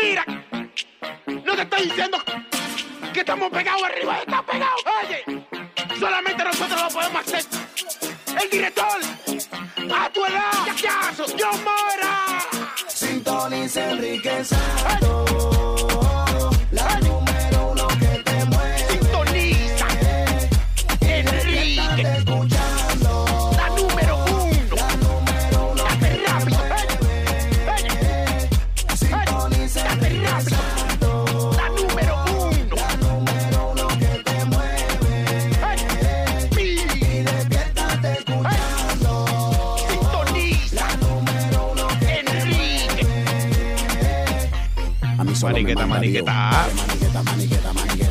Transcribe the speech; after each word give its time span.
Mira, 0.00 0.24
no 1.26 1.54
te 1.54 1.62
estoy 1.62 1.82
diciendo 1.84 2.18
que 3.12 3.20
estamos 3.20 3.50
pegados 3.50 3.82
arriba, 3.82 4.18
estamos 4.18 4.46
pegados. 4.46 4.82
Oye, 5.02 5.44
solamente 5.98 6.44
nosotros 6.44 6.82
lo 6.82 6.88
podemos 6.88 7.20
hacer. 7.22 7.44
El 8.42 8.50
director, 8.50 9.00
a 9.94 10.10
tu 10.10 10.24
edad, 10.24 10.52
ya, 10.80 11.12
ya, 11.16 11.36
yo 11.36 11.52
mora. 11.58 12.38
Sintoniza 12.86 13.90
Enrique 13.90 14.44
Santos, 14.44 15.57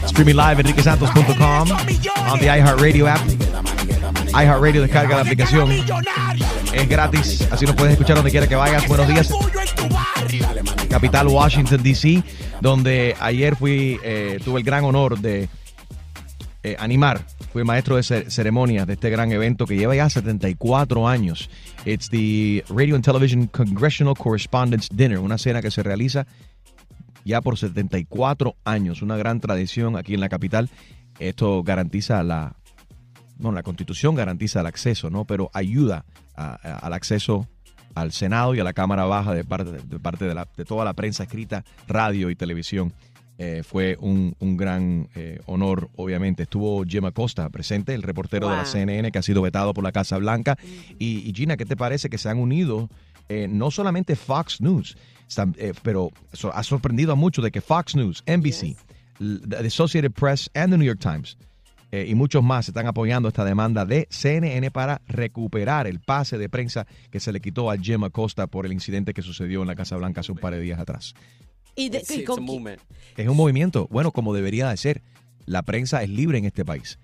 Streaming 0.05 0.36
live 0.36 0.59
enriquesantos.com 0.59 1.72
on 1.72 2.40
the 2.40 2.48
iHeartRadio 2.48 3.08
app. 3.08 3.22
iHeartRadio 4.34 4.82
descarga 4.82 5.16
la 5.16 5.22
aplicación. 5.22 5.70
Es 6.73 6.90
gratis, 6.90 7.48
así 7.52 7.66
nos 7.66 7.76
puedes 7.76 7.94
escuchar 7.94 8.16
donde 8.16 8.31
quiera 8.31 8.48
que 8.48 8.55
vayas. 8.55 8.88
Buenos 8.88 9.08
días, 9.08 9.30
capital 10.90 11.28
Washington, 11.28 11.81
D.C., 11.84 12.23
donde 12.62 13.16
ayer 13.20 13.56
fui, 13.56 14.00
eh, 14.03 14.40
tuve 14.44 14.59
el 14.59 14.66
gran 14.66 14.84
honor 14.84 15.19
de 15.19 15.47
eh, 16.64 16.75
animar. 16.80 17.22
Fui 17.53 17.64
maestro 17.64 17.95
de 17.95 18.02
cer- 18.02 18.30
ceremonias 18.30 18.86
de 18.88 18.94
este 18.94 19.09
gran 19.09 19.31
evento 19.31 19.66
que 19.66 19.75
lleva 19.78 19.95
ya 19.95 20.09
74 20.09 21.08
años. 21.08 21.50
It's 21.86 22.09
the 22.09 22.64
Radio 22.69 22.95
and 22.95 23.03
Television 23.03 23.47
Congressional 23.47 24.16
Correspondence 24.16 24.90
Dinner, 24.92 25.19
una 25.19 25.38
cena 25.38 25.62
que 25.62 25.72
se 25.72 25.81
realiza 25.84 26.28
ya 27.28 27.42
por 27.42 27.58
74 27.58 28.56
años, 28.66 29.02
una 29.03 29.17
gran 29.17 29.39
tradición 29.39 29.95
aquí 29.97 30.16
en 30.16 30.20
la 30.22 30.30
capital. 30.30 30.70
Esto 31.20 31.61
garantiza 31.64 32.23
la, 32.23 32.56
bueno, 33.38 33.56
la 33.56 33.64
constitución 33.64 34.16
garantiza 34.16 34.61
el 34.61 34.66
acceso, 34.67 35.09
¿no? 35.09 35.25
Pero 35.25 35.50
ayuda 35.53 36.06
a- 36.36 36.58
a- 36.64 36.78
al 36.80 36.94
acceso 36.94 37.47
al 37.95 38.11
Senado 38.11 38.53
y 38.56 38.59
a 38.59 38.64
la 38.64 38.73
Cámara 38.73 39.06
Baja 39.06 39.34
de 39.34 39.44
parte 39.44 39.72
de, 39.72 40.00
parte 40.00 40.25
de, 40.25 40.36
la- 40.36 40.47
de 40.56 40.66
toda 40.66 40.86
la 40.86 40.94
prensa 40.94 41.23
escrita, 41.23 41.64
radio 41.88 42.30
y 42.30 42.36
televisión. 42.36 42.94
Eh, 43.39 43.62
fue 43.64 43.97
un, 44.00 44.36
un 44.39 44.58
gran 44.58 45.09
eh, 45.16 45.39
honor, 45.45 45.89
obviamente. 45.95 46.44
Estuvo 46.44 46.84
Jim 46.86 47.06
Acosta 47.06 47.47
presente, 47.50 47.94
el 47.94 48.02
reportero 48.03 48.50
de 48.50 48.56
la. 48.56 48.66
CNN 48.66 49.12
que 49.12 49.19
ha 49.19 49.23
sido 49.23 49.41
vetado 49.44 49.73
por 49.75 49.84
la 49.84 49.91
Casa 49.91 50.17
Blanca. 50.17 50.58
Y, 50.97 51.19
y 51.30 51.34
Gina, 51.36 51.56
¿qué 51.58 51.66
te 51.66 51.75
parece 51.75 52.09
que 52.09 52.17
se 52.17 52.30
han 52.30 52.39
unido 52.39 52.89
eh, 53.30 53.47
no 53.50 53.69
solamente 53.72 54.16
Fox 54.16 54.59
News, 54.62 54.97
están- 55.28 55.56
eh, 55.58 55.73
pero 55.83 56.09
so- 56.33 56.53
ha 56.53 56.64
sorprendido 56.64 57.11
a 57.11 57.16
muchos 57.16 57.44
de 57.44 57.52
que 57.52 57.61
Fox 57.61 57.95
News, 57.95 58.23
NBC, 58.25 58.75
the 59.20 59.58
Associated 59.67 60.11
Press 60.11 60.50
and 60.53 60.72
the 60.72 60.78
New 60.78 60.86
York 60.86 61.00
Times 61.00 61.38
eh, 61.92 62.06
y 62.09 62.16
muchos 62.16 62.44
más 62.44 62.67
están 62.67 62.86
apoyando 62.88 63.30
esta 63.30 63.45
demanda 63.45 63.86
de 63.86 64.08
CNN 64.11 64.69
para 64.72 65.02
recuperar 65.08 65.88
el 65.88 66.00
pase 66.00 66.38
de 66.38 66.50
prensa 66.50 66.86
que 67.11 67.19
se 67.19 67.31
le 67.31 67.39
quitó 67.39 67.72
a 67.72 67.78
Jim 67.78 68.03
Acosta 68.03 68.47
por 68.47 68.66
el 68.66 68.73
incidente 68.73 69.14
que 69.14 69.22
sucedió 69.22 69.61
en 69.61 69.67
la 69.67 69.75
Casa 69.75 69.95
Blanca 69.95 70.22
hace 70.22 70.31
un 70.34 70.38
par 70.38 70.53
de 70.53 70.59
días 70.61 70.80
atrás. 70.80 71.14
Y 71.75 71.89
de- 71.89 72.23
con. 72.25 72.45
Es 73.16 73.28
un 73.28 73.38
movimiento, 73.38 73.88
bueno, 73.91 74.12
como 74.12 74.34
debería 74.34 74.69
de 74.69 74.78
ser. 74.78 75.02
La 75.45 75.62
prensa 75.62 76.03
es 76.03 76.09
libre 76.09 76.38
en 76.38 76.46
este 76.46 76.66
país. 76.66 77.00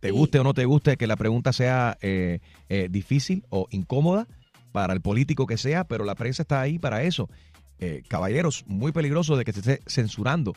Te 0.00 0.08
Y- 0.08 0.10
guste 0.10 0.38
o 0.40 0.44
no 0.44 0.54
te 0.54 0.64
guste 0.64 0.96
que 0.96 1.06
la 1.06 1.16
pregunta 1.16 1.52
sea 1.52 1.96
eh, 2.00 2.40
eh, 2.68 2.88
difícil 2.90 3.44
o 3.50 3.68
incómoda 3.70 4.26
para 4.72 4.92
el 4.92 5.00
político 5.00 5.46
que 5.46 5.56
sea, 5.56 5.84
pero 5.84 6.04
la 6.04 6.14
prensa 6.16 6.42
está 6.42 6.60
ahí 6.60 6.78
para 6.80 7.02
eso. 7.04 7.30
Eh, 7.78 8.02
caballeros, 8.08 8.64
muy 8.66 8.92
peligroso 8.92 9.36
de 9.36 9.44
que 9.44 9.52
se 9.52 9.60
esté 9.60 9.82
censurando 9.86 10.54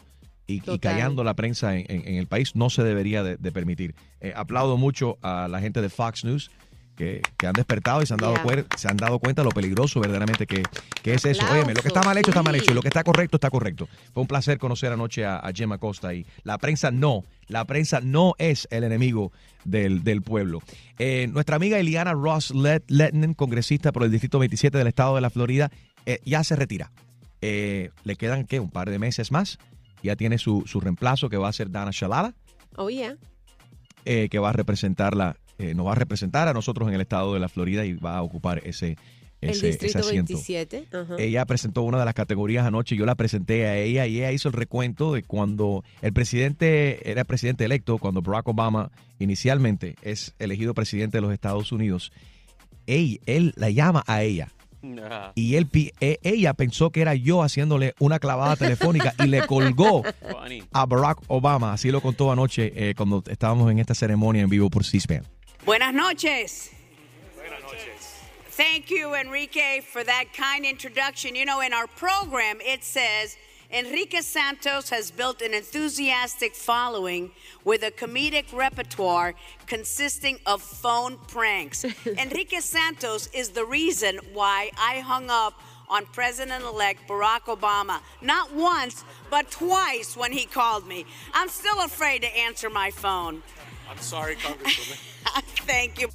y, 0.47 0.62
callando 0.80 1.24
la 1.24 1.34
prensa 1.35 1.75
en, 1.75 1.85
en- 1.90 2.07
en 2.07 2.16
el 2.16 2.28
país. 2.28 2.56
No 2.56 2.69
se 2.69 2.84
debería 2.84 3.24
de, 3.24 3.38
de 3.38 3.52
permitir. 3.52 3.94
Eh, 4.22 4.34
aplaudo 4.35 4.78
mucho 4.78 5.18
a 5.22 5.47
la 5.47 5.59
gente 5.59 5.81
de 5.81 5.90
Fox 5.90 6.24
News 6.24 6.50
que, 6.96 7.22
que 7.38 7.47
han 7.47 7.53
despertado 7.53 8.02
y 8.02 8.06
se 8.06 8.13
han 8.13 8.19
dado, 8.19 8.34
Yeah. 8.35 8.44
cuer- 8.44 8.66
se 8.78 8.88
han 8.90 8.97
dado 8.97 9.19
cuenta 9.19 9.41
de 9.41 9.46
lo 9.46 9.52
peligroso 9.52 10.00
verdaderamente 10.02 10.47
que, 10.47 10.63
que 11.03 11.13
es 11.13 11.24
eso. 11.25 11.46
Óyeme, 11.52 11.74
lo 11.74 11.81
que 11.81 11.88
está 11.90 12.02
mal 12.03 12.18
hecho 12.18 12.31
está 12.31 12.41
mal 12.44 12.56
hecho 12.56 12.72
y 12.72 12.74
lo 12.74 12.81
que 12.81 12.88
está 12.90 13.03
correcto 13.03 13.38
está 13.38 13.50
correcto. 13.50 13.88
Fue 14.13 14.22
un 14.22 14.28
placer 14.28 14.58
conocer 14.58 14.91
anoche 14.91 15.24
a, 15.25 15.38
a 15.38 15.52
Gemma 15.53 15.78
Costa 15.78 16.13
y 16.13 16.25
la 16.44 16.58
prensa 16.58 16.90
no, 16.91 17.24
la 17.47 17.63
prensa 17.66 18.02
no 18.02 18.34
es 18.38 18.68
el 18.72 18.84
enemigo 18.84 19.31
del, 19.66 20.03
del 20.03 20.22
pueblo. 20.22 20.62
Eh, 20.97 21.28
nuestra 21.31 21.56
amiga 21.58 21.78
Eliana 21.79 22.13
Ross 22.13 22.52
Let- 22.56 22.84
Letnen, 22.90 23.34
congresista 23.34 23.91
por 23.94 24.03
el 24.03 24.12
Distrito 24.12 24.40
27 24.40 24.78
del 24.78 24.88
Estado 24.88 25.16
de 25.16 25.22
la 25.22 25.29
Florida, 25.29 25.69
eh, 26.06 26.19
ya 26.25 26.44
se 26.44 26.56
retira. 26.58 26.91
Eh, 27.41 27.89
le 28.03 28.16
quedan, 28.16 28.45
¿qué? 28.45 28.59
Un 28.59 28.69
par 28.69 28.89
de 28.89 29.00
meses 29.00 29.31
más. 29.31 29.57
Ya 30.03 30.16
tiene 30.16 30.38
su, 30.38 30.63
su 30.66 30.79
reemplazo 30.79 31.29
que 31.29 31.38
va 31.38 31.50
a 31.50 31.53
ser 31.53 31.72
Dana 31.72 31.91
Shalala 31.94 32.33
Oh, 32.77 32.89
yeah. 32.89 33.17
eh, 34.05 34.29
que 34.29 34.39
va 34.39 34.50
a 34.50 34.53
representarla, 34.53 35.35
eh, 35.57 35.73
nos 35.73 35.88
va 35.88 35.91
a 35.91 35.95
representar 35.95 36.47
a 36.47 36.53
nosotros 36.53 36.88
en 36.88 36.94
el 36.95 37.01
estado 37.01 37.33
de 37.33 37.39
la 37.41 37.49
Florida 37.49 37.85
y 37.85 37.94
va 37.94 38.17
a 38.17 38.22
ocupar 38.22 38.59
ese, 38.66 38.97
ese, 39.41 39.51
ese 39.51 39.67
distrito 39.67 39.99
asiento. 39.99 40.33
27. 40.33 40.85
Ajá. 40.94 41.16
Ella 41.17 41.45
presentó 41.45 41.81
una 41.81 41.99
de 41.99 42.05
las 42.05 42.13
categorías 42.13 42.66
anoche, 42.66 42.95
yo 42.95 43.05
la 43.05 43.16
presenté 43.16 43.66
a 43.67 43.75
ella 43.78 44.05
y 44.07 44.17
ella 44.19 44.31
hizo 44.31 44.47
el 44.47 44.53
recuento 44.53 45.13
de 45.13 45.23
cuando 45.23 45.83
el 46.01 46.13
presidente 46.13 47.09
era 47.11 47.25
presidente 47.25 47.66
electo, 47.66 47.97
cuando 47.97 48.22
Barack 48.22 48.47
Obama 48.47 48.91
inicialmente 49.19 49.95
es 50.01 50.33
elegido 50.39 50.73
presidente 50.73 51.17
de 51.17 51.22
los 51.22 51.33
Estados 51.33 51.72
Unidos. 51.73 52.13
Él, 52.88 53.19
él 53.25 53.53
la 53.57 53.69
llama 53.69 54.03
a 54.07 54.23
ella 54.23 54.49
Nah, 54.81 55.31
y 55.35 55.56
él, 55.56 55.67
pi- 55.67 55.91
e- 56.00 56.19
ella 56.23 56.53
pensó 56.53 56.90
que 56.91 57.01
era 57.01 57.13
yo 57.13 57.44
haciéndole 57.44 57.95
una 58.00 58.17
clavada 58.19 58.56
telefónica 58.56 59.13
y 59.23 59.28
le 59.28 59.45
colgó 59.45 60.03
funny. 60.31 60.63
a 60.72 60.85
Barack 60.85 61.19
Obama. 61.28 61.73
Así 61.73 61.91
lo 61.91 62.00
contó 62.01 62.31
anoche 62.31 62.72
eh, 62.75 62.94
cuando 62.95 63.23
estábamos 63.28 63.69
en 63.72 63.79
esta 63.79 63.94
ceremonia 63.94 64.41
en 64.41 64.50
vivo 64.50 64.69
por 64.69 64.85
C-SPAN. 64.85 65.25
Buenas 65.66 65.94
noches. 65.94 66.72
Thank 68.56 68.88
you, 68.90 69.16
Enrique, 69.16 69.81
for 69.81 70.03
that 70.03 70.25
kind 70.35 70.66
introduction. 70.66 71.34
You 71.34 71.46
know, 71.46 71.61
in 71.61 71.72
our 71.73 71.88
program, 71.88 72.57
it 72.61 72.84
says 72.84 73.38
Enrique 73.72 74.22
Santos 74.22 74.90
has 74.90 75.12
built 75.12 75.44
an 75.44 75.53
enthusiastic 75.53 76.56
following 76.56 77.30
with 77.63 77.84
a 77.84 77.91
comedic 77.91 78.52
repertoire 78.52 79.35
consisting 79.68 80.40
of 80.47 80.62
phone 80.62 81.18
pranks. 81.28 81.85
Enrique 82.18 82.62
Santos 82.62 83.28
is 83.28 83.50
the 83.50 83.63
reason 83.63 84.19
why 84.34 84.72
I 84.75 85.00
hung 85.00 85.29
up 85.29 85.62
on 85.88 86.06
President 86.08 86.63
elect 86.63 87.08
Barack 87.08 87.41
Obama. 87.41 88.00
Not 88.22 88.53
once, 88.53 89.03
but 89.29 89.52
twice 89.52 90.18
when 90.18 90.31
he 90.31 90.46
called 90.46 90.88
me. 90.88 91.06
I'm 91.34 91.50
still 91.50 91.81
afraid 91.81 92.24
to 92.24 92.38
answer 92.38 92.69
my 92.72 92.90
phone. 92.90 93.44
I'm 93.90 93.97
sorry, 94.00 94.35
Congresswoman. 94.35 94.97
Thank 95.66 96.02
you. 96.02 96.09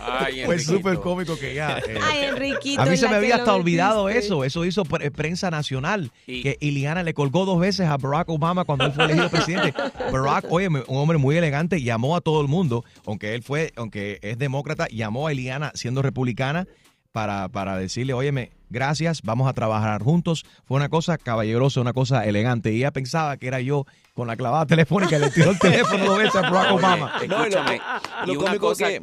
Ay, 0.00 0.42
Fue 0.44 0.58
súper 0.58 0.96
cómico 1.00 1.38
que 1.38 1.52
ella... 1.52 1.78
eh, 1.78 1.98
Ay, 2.02 2.24
Enriquito. 2.24 2.80
a 2.80 2.86
mí 2.86 2.96
se 2.96 3.08
me 3.08 3.16
había 3.16 3.36
hasta 3.36 3.54
olvidado 3.54 4.08
eso. 4.08 4.44
Eso 4.44 4.64
hizo 4.64 4.84
pre- 4.84 5.10
prensa 5.10 5.50
nacional. 5.50 6.10
Y- 6.26 6.42
que 6.42 6.56
Iliana 6.60 7.02
le 7.02 7.14
colgó 7.14 7.44
dos 7.44 7.60
veces 7.60 7.86
a 7.86 7.96
Barack 7.96 8.28
Obama 8.30 8.64
cuando 8.64 8.86
él 8.86 8.92
fue 8.92 9.04
elegido 9.04 9.28
presidente. 9.30 9.74
Barack, 10.12 10.46
oye, 10.50 10.68
un 10.68 10.84
hombre 10.88 11.18
muy 11.18 11.36
elegante, 11.36 11.82
llamó 11.82 12.16
a 12.16 12.20
todo 12.20 12.40
el 12.40 12.48
mundo, 12.48 12.84
aunque 13.06 13.34
él 13.34 13.42
fue, 13.42 13.72
aunque 13.76 14.18
es 14.22 14.38
demócrata, 14.38 14.86
llamó 14.90 15.26
a 15.26 15.32
Iliana 15.32 15.72
siendo 15.74 16.02
republicana 16.02 16.66
para, 17.12 17.48
para 17.48 17.76
decirle, 17.76 18.12
óyeme, 18.14 18.50
gracias, 18.68 19.22
vamos 19.22 19.48
a 19.48 19.52
trabajar 19.52 20.02
juntos. 20.02 20.44
Fue 20.64 20.76
una 20.76 20.88
cosa 20.88 21.18
caballerosa, 21.18 21.80
una 21.80 21.92
cosa 21.92 22.24
elegante. 22.24 22.72
Y 22.72 22.78
ella 22.78 22.92
pensaba 22.92 23.36
que 23.36 23.48
era 23.48 23.60
yo 23.60 23.86
con 24.14 24.26
la 24.28 24.36
clavada 24.36 24.66
telefónica 24.66 25.16
y 25.16 25.20
le 25.20 25.30
tiró 25.30 25.50
el 25.50 25.58
teléfono 25.60 26.04
dos 26.04 26.18
veces 26.18 26.36
a 26.36 26.42
Barack 26.42 26.72
Oye, 26.72 26.74
Obama. 26.74 27.12
No, 27.18 27.24
y 27.24 27.28
lo- 27.28 27.38
escúchame, 27.44 27.80
y 28.26 28.36
una 28.36 28.58
cosa, 28.58 28.88
que- 28.88 29.02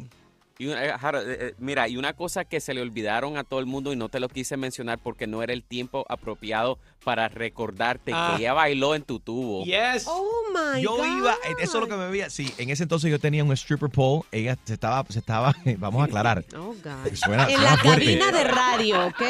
y 0.59 0.68
una- 0.68 0.86
eh, 0.86 0.89
eh, 0.89 1.38
eh, 1.39 1.54
mira, 1.59 1.88
y 1.88 1.98
una 1.98 2.13
cosa 2.13 2.45
que 2.45 2.59
se 2.59 2.74
le 2.74 2.81
olvidaron 2.81 3.38
a 3.38 3.44
todo 3.44 3.59
el 3.59 3.65
mundo 3.65 3.94
y 3.94 3.95
no 3.95 4.09
te 4.09 4.19
lo 4.19 4.27
quise 4.30 4.57
mencionar 4.57 4.98
porque 4.98 5.27
no 5.27 5.44
era 5.44 5.54
el 5.54 5.63
tiempo 5.63 6.06
apropiado 6.09 6.80
para 7.04 7.30
recordarte 7.30 8.12
Ah. 8.13 8.33
que 8.36 8.44
ella 8.44 8.54
bailó 8.54 8.95
en 8.95 9.04
tu 9.04 9.19
tubo. 9.19 9.63
Yes. 9.65 10.06
Oh, 10.07 10.25
my 10.54 10.81
Yo 10.81 10.98
God. 10.98 11.06
iba, 11.18 11.33
eh, 11.33 11.54
eso 11.62 11.77
es 11.77 11.81
lo 11.81 11.88
que 11.88 11.95
me 11.95 12.09
veía. 12.09 12.30
Sí, 12.30 12.51
en 12.57 12.69
ese 12.69 12.83
entonces 12.83 13.09
yo 13.12 13.19
tenía 13.19 13.44
un 13.44 13.51
stripper 13.54 13.89
pole. 13.89 14.24
Ella 14.31 14.57
se 14.65 14.74
estaba, 14.74 15.06
se 15.09 15.19
estaba, 15.19 15.54
vamos 15.77 16.01
a 16.01 16.06
aclarar. 16.06 16.44
Oh, 16.57 16.74
God. 16.83 17.13
Suena- 17.13 17.48
en 17.50 17.63
la 17.63 17.77
fuerte. 17.77 18.18
cabina 18.18 18.31
de 18.31 18.44
radio, 18.44 19.06
¿ok? 19.07 19.21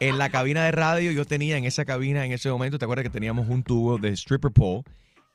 En 0.00 0.18
la 0.18 0.30
cabina 0.30 0.64
de 0.64 0.72
radio, 0.72 1.12
yo 1.12 1.24
tenía 1.24 1.56
en 1.56 1.64
esa 1.64 1.84
cabina, 1.84 2.24
en 2.24 2.32
ese 2.32 2.50
momento, 2.50 2.78
¿te 2.78 2.84
acuerdas 2.84 3.02
que 3.04 3.10
teníamos 3.10 3.48
un 3.48 3.62
tubo 3.62 3.98
de 3.98 4.10
stripper 4.16 4.50
pole? 4.52 4.82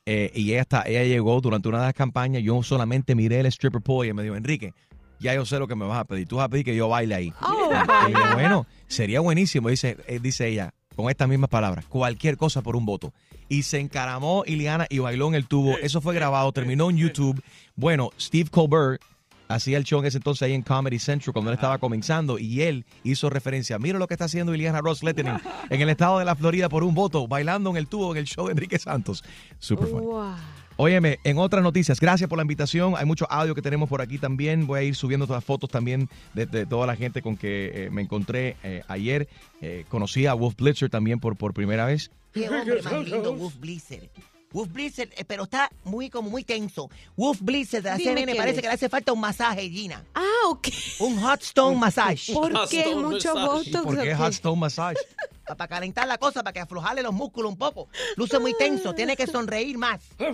Eh, 0.06 0.32
y 0.34 0.52
ella, 0.54 0.62
está, 0.62 0.84
ella 0.88 1.04
llegó 1.04 1.40
durante 1.42 1.68
una 1.68 1.80
de 1.80 1.86
las 1.88 1.94
campañas, 1.94 2.42
yo 2.42 2.62
solamente 2.64 3.14
miré 3.14 3.40
el 3.42 3.46
stripper 3.48 3.82
pole 3.82 4.08
y 4.08 4.10
ella 4.10 4.14
me 4.16 4.24
dijo, 4.24 4.36
Enrique, 4.36 4.74
ya 5.20 5.34
yo 5.34 5.46
sé 5.46 5.60
lo 5.60 5.68
que 5.68 5.76
me 5.76 5.86
vas 5.86 6.00
a 6.00 6.06
pedir. 6.06 6.28
Tú 6.28 6.38
vas 6.38 6.46
a 6.46 6.50
pedir 6.50 6.66
que 6.66 6.76
yo 6.76 6.90
baile 6.90 7.16
ahí. 7.16 7.34
Oh, 7.42 7.72
Y 8.08 8.12
yo, 8.14 8.20
bueno, 8.34 8.66
sería 8.88 9.20
buenísimo, 9.20 9.70
dice, 9.70 9.98
eh, 10.08 10.20
dice 10.22 10.48
ella, 10.48 10.74
con 10.96 11.10
estas 11.10 11.28
mismas 11.28 11.50
palabras, 11.50 11.86
cualquier 11.86 12.38
cosa 12.38 12.62
por 12.62 12.76
un 12.76 12.86
voto. 12.86 13.14
Y 13.50 13.64
se 13.64 13.80
encaramó 13.80 14.44
Iliana 14.46 14.88
y 14.90 15.00
bailó 15.00 15.28
en 15.30 15.36
el 15.36 15.48
tubo. 15.48 15.78
Eso 15.78 16.02
fue 16.02 16.14
grabado, 16.14 16.52
terminó 16.52 16.90
en 16.90 16.98
YouTube. 16.98 17.42
Bueno, 17.76 18.10
Steve 18.20 18.50
Colbert 18.50 19.02
hacía 19.48 19.78
el 19.78 19.84
show 19.86 20.00
en 20.00 20.06
ese 20.06 20.18
entonces 20.18 20.42
ahí 20.44 20.54
en 20.54 20.62
Comedy 20.62 21.00
Central 21.00 21.34
cuando 21.34 21.52
él 21.52 21.56
estaba 21.56 21.78
comenzando 21.78 22.38
y 22.38 22.62
él 22.64 22.86
hizo 23.04 23.30
referencia. 23.30 23.80
Mira 23.80 24.00
lo 24.00 24.08
que 24.08 24.14
está 24.16 24.26
haciendo 24.26 24.54
Iliana 24.54 24.82
Ross 24.82 25.04
Letterman 25.04 25.42
en 25.70 25.82
el 25.82 25.90
estado 25.90 26.20
de 26.20 26.26
la 26.26 26.36
Florida 26.36 26.68
por 26.68 26.84
un 26.84 26.94
voto, 26.94 27.28
bailando 27.28 27.70
en 27.70 27.78
el 27.78 27.88
tubo 27.88 28.12
en 28.12 28.18
el 28.18 28.26
show 28.26 28.48
de 28.48 28.52
Enrique 28.52 28.78
Santos. 28.80 29.24
Super 29.60 29.88
fun. 29.88 30.04
Wow. 30.04 30.36
Óyeme, 30.80 31.18
en 31.24 31.40
otras 31.40 31.64
noticias, 31.64 32.00
gracias 32.00 32.30
por 32.30 32.38
la 32.38 32.44
invitación. 32.44 32.94
Hay 32.96 33.06
mucho 33.06 33.26
audio 33.32 33.56
que 33.56 33.64
tenemos 33.64 33.90
por 33.90 34.00
aquí 34.00 34.20
también. 34.20 34.68
Voy 34.68 34.80
a 34.80 34.84
ir 34.84 34.96
subiendo 34.96 35.26
todas 35.26 35.38
las 35.38 35.46
fotos 35.46 35.72
también 35.72 36.08
de, 36.36 36.68
toda 36.68 36.86
la 36.86 36.96
gente 36.96 37.24
con 37.24 37.36
que 37.36 37.72
eh, 37.74 37.90
me 37.90 38.04
encontré 38.04 38.58
eh, 38.64 38.84
ayer. 38.88 39.28
Eh, 39.60 39.86
conocí 39.90 40.28
a 40.28 40.36
Wolf 40.36 40.56
Blitzer 40.56 40.92
también 40.92 41.20
por, 41.20 41.36
por 41.36 41.56
primera 41.56 41.88
vez. 41.88 42.12
Qué 42.32 42.48
hombre 42.48 42.80
más 42.84 43.10
lindo, 43.10 43.36
Wolf 43.36 43.56
Blizzard. 43.60 44.08
Wolf 44.52 44.72
Blizzard, 44.72 45.10
eh, 45.18 45.26
pero 45.26 45.44
está 45.44 45.70
muy 45.84 46.10
como 46.10 46.30
muy 46.30 46.44
tenso. 46.44 46.90
Wolf 47.16 47.40
Blizzard 47.42 47.84
de 47.84 47.90
la 47.90 47.98
Dime 47.98 48.10
CNN 48.12 48.26
quién 48.32 48.38
parece 48.38 48.56
es. 48.58 48.62
que 48.62 48.68
le 48.68 48.74
hace 48.74 48.90
falta 48.90 49.14
un 49.14 49.20
masaje, 49.20 49.70
Gina. 49.70 50.04
Ah, 50.16 50.24
ok. 50.50 50.68
Un 51.00 51.22
hot 51.22 51.42
stone 51.42 51.78
massage. 51.78 52.34
¿Por 52.34 52.70
qué 52.70 52.84
Hot 52.84 53.04
mucho 53.04 53.36
massage. 53.36 53.70
¿Y 53.70 53.72
botox? 53.72 53.86
por 53.86 54.04
qué 54.04 54.16
Hot? 54.16 54.34
Stone 54.34 54.60
Massage? 54.60 54.98
Para 55.46 55.68
calentar 55.68 56.08
la 56.08 56.18
cosa, 56.18 56.44
para 56.44 56.54
que 56.54 56.60
aflojarle 56.60 57.02
los 57.02 57.14
músculos 57.14 57.52
un 57.52 57.58
poco. 57.58 57.88
Luce 58.16 58.40
muy 58.40 58.54
tenso, 58.58 58.94
tiene 58.94 59.16
que 59.16 59.28
sonreír 59.28 59.78
más. 59.78 60.02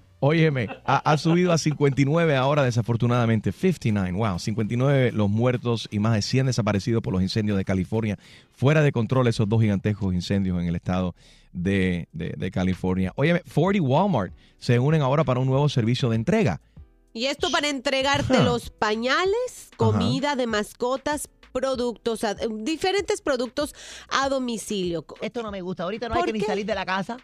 Óyeme, 0.22 0.68
ha, 0.84 0.98
ha 0.98 1.16
subido 1.16 1.50
a 1.50 1.56
59 1.58 2.36
ahora 2.36 2.62
desafortunadamente. 2.62 3.52
59, 3.52 4.12
wow, 4.12 4.38
59 4.38 5.12
los 5.12 5.30
muertos 5.30 5.88
y 5.90 5.98
más 5.98 6.12
de 6.14 6.22
100 6.22 6.46
desaparecidos 6.46 7.02
por 7.02 7.12
los 7.14 7.22
incendios 7.22 7.56
de 7.56 7.64
California. 7.64 8.18
Fuera 8.52 8.82
de 8.82 8.92
control 8.92 9.28
esos 9.28 9.48
dos 9.48 9.62
gigantescos 9.62 10.12
incendios 10.14 10.60
en 10.60 10.66
el 10.68 10.76
estado 10.76 11.14
de, 11.52 12.06
de- 12.12 12.34
de 12.36 12.50
California. 12.50 13.12
Óyeme, 13.16 13.40
Ford 13.46 13.74
y 13.74 13.80
Walmart 13.80 14.32
se 14.58 14.78
unen 14.78 15.00
ahora 15.00 15.24
para 15.24 15.40
un 15.40 15.46
nuevo 15.46 15.68
servicio 15.70 16.10
de 16.10 16.16
entrega. 16.16 16.60
Y 17.14 17.24
esto 17.24 17.50
para 17.50 17.68
entregarte 17.68 18.42
los 18.44 18.70
pañales, 18.70 19.70
comida 19.78 20.36
de 20.36 20.46
mascotas, 20.46 21.28
productos, 21.50 22.22
a- 22.24 22.34
diferentes 22.34 23.22
productos 23.22 23.74
a 24.10 24.28
domicilio. 24.28 25.04
Esto 25.22 25.42
no 25.42 25.50
me 25.50 25.62
gusta. 25.62 25.84
Ahorita 25.84 26.08
no 26.08 26.14
hay 26.14 26.20
¿Por 26.20 26.26
que 26.26 26.32
ni 26.34 26.40
salir 26.42 26.66
de 26.66 26.74
la 26.74 26.84
casa. 26.84 27.16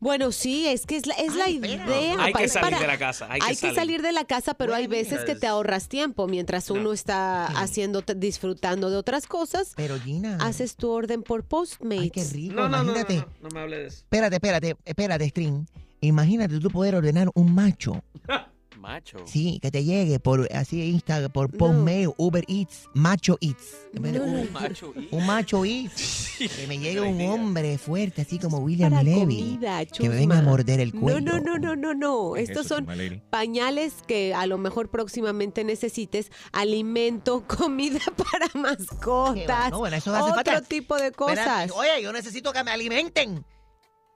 Bueno, 0.00 0.32
sí, 0.32 0.66
es 0.66 0.86
que 0.86 0.96
es 0.96 1.06
la, 1.06 1.14
es 1.14 1.34
la 1.34 1.44
Ay, 1.44 1.56
idea. 1.56 2.16
Hay 2.20 2.32
que 2.32 2.48
salir 2.48 2.70
para- 2.70 2.80
de 2.80 2.86
la 2.86 2.98
casa, 2.98 3.26
hay 3.30 3.40
que 3.40 3.54
salir. 3.54 3.74
salir 3.74 4.02
de 4.02 4.12
la 4.12 4.24
casa, 4.24 4.54
pero 4.54 4.74
hay 4.74 4.86
veces 4.86 5.24
que 5.24 5.34
te 5.34 5.46
ahorras 5.46 5.88
tiempo 5.88 6.26
mientras 6.26 6.70
uno 6.70 6.92
está 6.92 7.46
haciendo, 7.46 8.02
disfrutando 8.16 8.90
de 8.90 8.96
otras 8.96 9.26
cosas. 9.26 9.72
Pero 9.76 9.98
Gina. 10.00 10.38
Haces 10.40 10.76
tu 10.76 10.90
orden 10.90 11.22
por 11.22 11.44
Postmates. 11.44 12.00
Ay, 12.02 12.10
qué 12.10 12.24
rico. 12.24 12.54
No, 12.54 12.68
no, 12.68 12.78
no, 12.78 12.84
no, 12.84 12.92
imagínate. 12.98 13.16
no, 13.16 13.26
no 13.42 13.48
me 13.54 13.60
hable 13.60 13.78
de 13.78 13.86
eso. 13.86 13.98
Espérate, 13.98 14.36
espérate, 14.36 14.76
espérate, 14.84 15.28
String. 15.28 15.66
Imagínate 16.00 16.58
tú 16.60 16.70
poder 16.70 16.94
ordenar 16.96 17.30
un 17.34 17.54
macho. 17.54 18.02
Macho. 18.84 19.18
Sí, 19.26 19.58
que 19.62 19.70
te 19.70 19.82
llegue 19.82 20.20
por 20.20 20.46
así 20.52 20.82
Instagram, 20.90 21.32
por 21.32 21.50
Postmail, 21.50 22.10
Uber 22.18 22.44
Eats, 22.48 22.88
Macho 22.92 23.38
Eats. 23.40 23.76
Un, 23.94 24.52
Macho. 24.52 24.92
y- 24.96 25.08
un 25.10 25.26
macho 25.26 25.64
Eats. 25.64 26.22
Que 26.38 26.66
me 26.66 26.78
llegue 26.78 27.00
un 27.00 27.20
hombre 27.22 27.78
fuerte, 27.78 28.22
así 28.22 28.38
como 28.38 28.58
William 28.58 28.90
para 28.90 29.02
Levy. 29.04 29.20
comida, 29.20 29.84
que 29.86 30.08
me 30.08 30.16
venga 30.16 30.38
a 30.38 30.42
morder 30.42 30.80
el 30.80 30.92
cuello. 30.92 31.20
No, 31.20 31.38
no, 31.38 31.58
no, 31.58 31.58
no, 31.58 31.76
no, 31.76 31.94
no. 31.94 32.36
Estos 32.36 32.66
Eso, 32.66 32.76
son 32.76 32.86
pañales 33.30 33.94
que 34.06 34.34
a 34.34 34.46
lo 34.46 34.58
mejor 34.58 34.90
próximamente 34.90 35.62
necesites, 35.64 36.30
alimento, 36.52 37.44
comida 37.46 38.00
para 38.16 38.48
mascotas, 38.54 39.70
no, 39.70 39.78
bueno, 39.78 39.96
eso 39.96 40.12
hace 40.14 40.22
otro 40.22 40.34
falta. 40.34 40.60
tipo 40.62 40.96
de 40.96 41.12
cosas. 41.12 41.70
Oye, 41.74 42.02
yo 42.02 42.12
necesito 42.12 42.52
que 42.52 42.62
me 42.64 42.70
alimenten. 42.72 43.44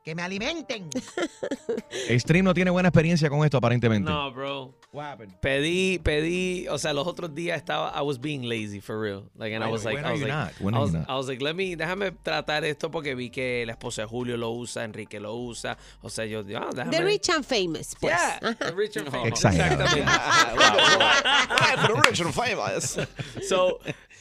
Que 0.08 0.14
me 0.14 0.22
alimenten. 0.22 0.88
Stream 2.18 2.42
no 2.42 2.54
tiene 2.54 2.70
buena 2.70 2.88
experiencia 2.88 3.28
con 3.28 3.44
esto 3.44 3.58
aparentemente. 3.58 4.10
No, 4.10 4.32
bro. 4.32 4.72
Pedí, 5.42 5.98
pedí, 5.98 6.66
o 6.68 6.78
sea, 6.78 6.94
los 6.94 7.06
otros 7.06 7.34
días 7.34 7.58
estaba, 7.58 7.92
I 7.94 8.00
was 8.00 8.18
being 8.18 8.48
lazy 8.48 8.80
for 8.80 8.98
real. 8.98 9.28
Like, 9.36 9.54
and 9.54 9.62
I 9.62 9.66
When- 9.66 9.72
was 9.72 9.84
like, 9.84 9.98
I 9.98 10.12
was 10.12 10.22
like, 10.22 10.32
not? 10.32 10.52
When 10.60 10.74
I 10.74 10.78
was? 10.78 10.94
I 10.94 11.14
was 11.14 11.28
like, 11.28 11.42
let 11.42 11.54
me, 11.54 11.76
déjame 11.76 12.12
tratar 12.24 12.64
esto 12.64 12.90
porque 12.90 13.14
vi 13.14 13.28
que 13.28 13.66
la 13.66 13.74
esposa 13.74 14.00
de 14.00 14.08
Julio 14.08 14.38
lo 14.38 14.52
usa, 14.52 14.82
Enrique 14.84 15.20
lo 15.20 15.36
usa. 15.36 15.76
O 16.00 16.08
sea, 16.08 16.24
yo, 16.24 16.38
ah, 16.56 16.70
déjame. 16.72 16.90
The 16.90 17.04
rich 17.04 17.28
and 17.28 17.44
famous, 17.44 17.94
pues. 18.00 18.14
Yeah, 18.14 18.54
the 18.54 18.72
rich 18.74 18.96
and 18.96 19.10
famous. 19.10 19.28
Exactamente. 19.28 20.06
So, 23.46 23.78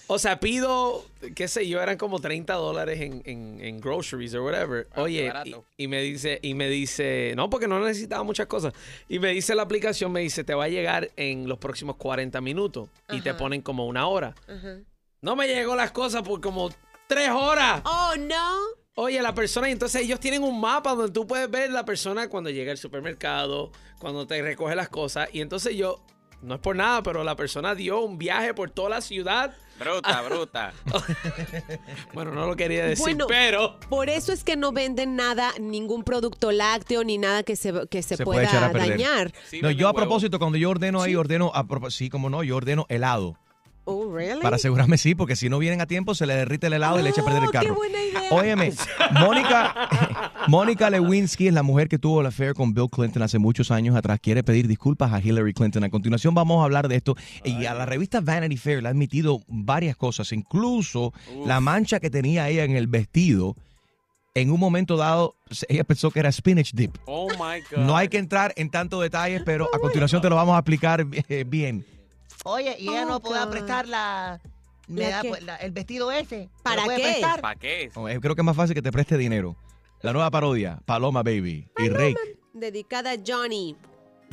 o 0.07 0.19
sea, 0.19 0.37
pido, 0.37 1.05
qué 1.35 1.47
sé 1.47 1.67
yo, 1.67 1.81
eran 1.81 1.97
como 1.97 2.19
30 2.19 2.53
dólares 2.53 3.01
en, 3.01 3.21
en, 3.25 3.59
en 3.61 3.79
groceries 3.79 4.33
or 4.33 4.41
whatever. 4.41 4.87
Ah, 4.93 5.01
Oye, 5.03 5.31
y, 5.45 5.83
y 5.83 5.87
me 5.87 6.01
dice, 6.01 6.39
y 6.41 6.53
me 6.53 6.69
dice, 6.69 7.33
no, 7.35 7.49
porque 7.49 7.67
no 7.67 7.79
necesitaba 7.79 8.23
muchas 8.23 8.47
cosas. 8.47 8.73
Y 9.07 9.19
me 9.19 9.29
dice 9.29 9.55
la 9.55 9.63
aplicación, 9.63 10.11
me 10.11 10.21
dice, 10.21 10.43
te 10.43 10.53
va 10.53 10.65
a 10.65 10.69
llegar 10.69 11.11
en 11.15 11.47
los 11.47 11.57
próximos 11.57 11.95
40 11.97 12.39
minutos. 12.41 12.89
Y 13.09 13.21
te 13.21 13.33
ponen 13.33 13.61
como 13.61 13.87
una 13.87 14.07
hora. 14.07 14.35
Ajá. 14.47 14.79
No 15.21 15.35
me 15.35 15.47
llegó 15.47 15.75
las 15.75 15.91
cosas 15.91 16.21
por 16.21 16.39
como 16.41 16.69
tres 17.07 17.29
horas. 17.29 17.81
Oh, 17.85 18.13
no. 18.19 18.57
Oye, 18.95 19.21
la 19.21 19.33
persona, 19.35 19.69
y 19.69 19.73
entonces 19.73 20.01
ellos 20.01 20.19
tienen 20.19 20.43
un 20.43 20.59
mapa 20.59 20.95
donde 20.95 21.11
tú 21.11 21.27
puedes 21.27 21.49
ver 21.51 21.69
la 21.71 21.85
persona 21.85 22.29
cuando 22.29 22.49
llega 22.49 22.71
al 22.71 22.77
supermercado, 22.79 23.71
cuando 23.99 24.25
te 24.25 24.41
recoge 24.41 24.75
las 24.75 24.89
cosas. 24.89 25.29
Y 25.33 25.41
entonces 25.41 25.75
yo, 25.75 26.03
no 26.41 26.55
es 26.55 26.59
por 26.61 26.75
nada, 26.75 27.01
pero 27.03 27.23
la 27.23 27.35
persona 27.35 27.75
dio 27.75 27.99
un 28.01 28.17
viaje 28.17 28.53
por 28.53 28.69
toda 28.69 28.89
la 28.89 29.01
ciudad. 29.01 29.55
Bruta, 29.79 30.21
bruta. 30.23 30.73
Bueno, 32.13 32.31
no 32.31 32.47
lo 32.47 32.55
quería 32.55 32.85
decir, 32.85 33.03
Bueno, 33.03 33.25
pero. 33.27 33.79
Por 33.89 34.09
eso 34.09 34.31
es 34.33 34.43
que 34.43 34.55
no 34.55 34.71
venden 34.71 35.15
nada, 35.15 35.53
ningún 35.59 36.03
producto 36.03 36.51
lácteo 36.51 37.03
ni 37.03 37.17
nada 37.17 37.43
que 37.43 37.55
se, 37.55 37.87
que 37.87 38.01
se, 38.01 38.17
Se 38.17 38.23
puede 38.23 38.47
pueda 38.47 38.71
perder. 38.71 38.89
dañar. 38.89 39.33
Sí, 39.47 39.61
No, 39.61 39.69
yo 39.69 39.87
a 39.87 39.91
huevo. 39.91 39.97
propósito, 40.05 40.39
cuando 40.39 40.57
yo 40.57 40.69
ordeno 40.69 41.01
ahí, 41.01 41.15
ordeno, 41.15 41.51
a 41.53 41.65
sí, 41.89 42.09
como 42.09 42.29
no, 42.29 42.43
yo 42.43 42.55
ordeno 42.55 42.85
helado. 42.89 43.37
Oh, 43.89 44.11
really? 44.13 44.41
Para 44.41 44.57
asegurarme, 44.57 44.97
sí, 44.97 45.15
porque 45.15 45.37
si 45.37 45.47
no 45.47 45.59
vienen 45.59 45.79
a 45.79 45.85
tiempo, 45.85 46.13
se 46.13 46.25
le 46.25 46.35
derrite 46.35 46.67
el 46.67 46.73
helado 46.73 46.99
y 46.99 47.03
le 47.03 47.09
echa 47.09 47.21
a 47.21 47.23
perder 47.23 47.43
el 47.43 47.47
Oh, 47.47 47.51
qué 47.51 47.57
carro. 47.59 47.75
buena 47.75 48.03
idea. 48.03 48.21
Óyeme, 48.31 48.73
Mónica, 49.17 50.33
Mónica 50.49 50.89
Lewinsky 50.89 51.47
es 51.47 51.53
la 51.53 51.63
mujer 51.63 51.87
que 51.87 51.97
tuvo 51.97 52.21
la 52.21 52.27
affair 52.29 52.53
con 52.53 52.73
Bill 52.73 52.89
Clinton 52.91 53.23
hace 53.23 53.39
muchos 53.39 53.71
años 53.71 53.95
atrás. 53.95 54.19
Quiere 54.21 54.43
pedir 54.43 54.67
disculpas 54.67 55.13
a 55.13 55.21
Hillary 55.21 55.53
Clinton. 55.53 55.85
A 55.85 55.89
continuación 55.89 56.35
vamos 56.35 56.61
a 56.61 56.65
hablar 56.65 56.89
de 56.89 56.97
esto. 56.97 57.15
Y 57.45 57.65
a 57.65 57.73
la 57.73 57.85
revista 57.85 58.19
Vanity 58.19 58.57
Fair 58.57 58.81
le 58.81 58.89
ha 58.89 58.91
admitido 58.91 59.39
varias 59.47 59.95
cosas, 59.95 60.31
incluso 60.33 61.13
la 61.45 61.61
mancha 61.61 61.99
que 62.01 62.09
tenía 62.09 62.49
ella 62.49 62.65
en 62.65 62.75
el 62.75 62.87
vestido. 62.87 63.55
En 64.35 64.51
un 64.51 64.59
momento 64.59 64.97
dado, 64.97 65.35
ella 65.69 65.83
pensó 65.83 66.11
que 66.11 66.19
era 66.19 66.31
spinach 66.31 66.71
dip. 66.73 66.95
Oh 67.05 67.27
my 67.39 67.61
God. 67.71 67.85
No 67.85 67.97
hay 67.97 68.07
que 68.09 68.17
entrar 68.19 68.53
en 68.57 68.69
tantos 68.69 69.01
detalles, 69.01 69.41
pero 69.45 69.67
a 69.73 69.79
continuación 69.79 70.21
te 70.21 70.29
lo 70.29 70.35
vamos 70.35 70.55
a 70.55 70.59
explicar 70.59 71.07
eh, 71.29 71.43
bien. 71.47 71.85
Oye, 72.45 72.75
y 72.79 72.89
ella 72.89 73.03
Oh, 73.05 73.09
no 73.09 73.19
podrá 73.19 73.45
God. 73.45 73.51
prestar 73.51 73.87
la, 73.87 74.39
me 74.87 75.01
¿La 75.01 75.09
da, 75.09 75.21
pues, 75.23 75.43
la- 75.43 75.55
el 75.57 75.71
vestido 75.71 76.11
ese. 76.11 76.37
¿Me 76.37 76.49
¿Para 76.63 76.83
qué? 76.83 77.01
prestar? 77.01 77.41
¿Para 77.41 77.55
qué? 77.59 77.91
Oh, 77.95 78.07
eh, 78.07 78.19
Creo 78.21 78.35
que 78.35 78.41
es 78.41 78.45
más 78.45 78.55
fácil 78.55 78.73
que 78.75 78.81
te 78.81 78.91
preste 78.91 79.17
dinero. 79.17 79.55
La 80.01 80.13
nueva 80.13 80.29
parodia, 80.29 80.79
Paloma 80.85 81.23
Baby 81.23 81.67
y 81.77 81.89
Rake. 81.89 82.37
Dedicada 82.53 83.11
a 83.11 83.15
Johnny. 83.25 83.75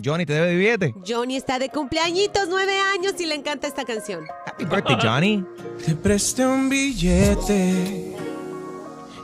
Johnny, 0.05 0.27
¿te 0.27 0.33
debe 0.35 0.57
billete? 0.57 0.95
Johnny 1.07 1.37
está 1.37 1.59
de 1.59 1.69
cumpleañitos, 1.69 2.49
nueve 2.49 2.73
años, 2.95 3.15
y 3.21 3.27
le 3.27 3.35
encanta 3.37 3.67
esta 3.69 3.85
canción. 3.85 4.25
Happy 4.47 4.65
birthday, 4.65 4.97
Johnny. 5.01 5.45
Te 5.87 5.95
presté 5.95 6.45
un 6.45 6.69
billete 6.69 8.15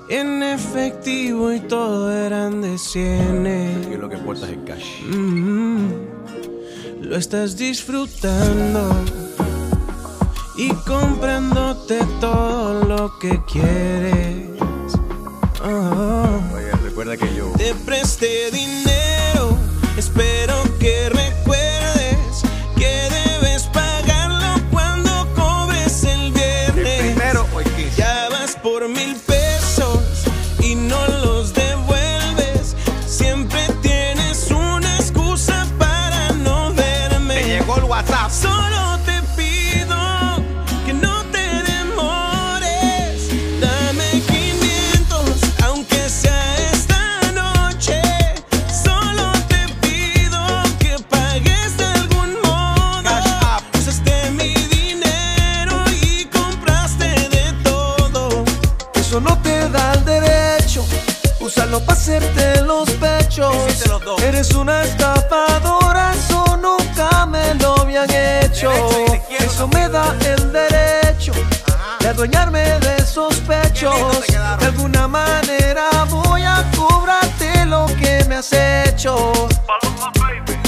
en 0.09 0.43
efectivo 0.43 1.53
y 1.53 1.61
todo 1.61 2.11
eran 2.13 2.63
de 2.63 2.79
cienes. 2.79 3.87
lo 3.99 4.09
que 4.09 4.17
importa 4.17 4.47
es 4.47 4.53
el 4.53 4.65
cash. 4.65 5.03
Mm, 5.03 5.91
lo 7.01 7.17
estás 7.17 7.57
disfrutando 7.57 8.95
y 10.57 10.69
comprándote 10.87 11.99
todo 12.21 12.85
lo 12.85 13.19
que 13.19 13.41
quieres. 13.51 14.49
Oh. 15.65 16.41
Oye, 16.55 16.71
recuerda 16.83 17.17
que 17.17 17.35
yo. 17.35 17.53
Te 17.57 17.75
presté 17.75 18.51
dinero, 18.51 18.90
eres 64.41 64.55
una 64.55 64.83
estafadora, 64.83 66.13
eso 66.15 66.57
nunca 66.57 67.27
me 67.27 67.55
lo 67.57 67.79
habían 67.79 68.09
hecho. 68.11 68.73
Eso 69.29 69.69
me 69.69 69.87
da 69.89 70.17
el 70.25 70.51
derecho 70.51 71.33
de 72.01 72.09
adueñarme 72.09 72.61
de 72.81 73.05
sospechos. 73.05 74.27
De 74.29 74.67
alguna 74.67 75.07
manera 75.07 75.91
voy 76.09 76.43
a 76.43 76.65
cobrarte 76.75 77.67
lo 77.67 77.85
que 78.01 78.25
me 78.29 78.37
has 78.37 78.53
hecho. 78.53 79.33
Paloma 79.67 80.11
Baby, 80.19 80.59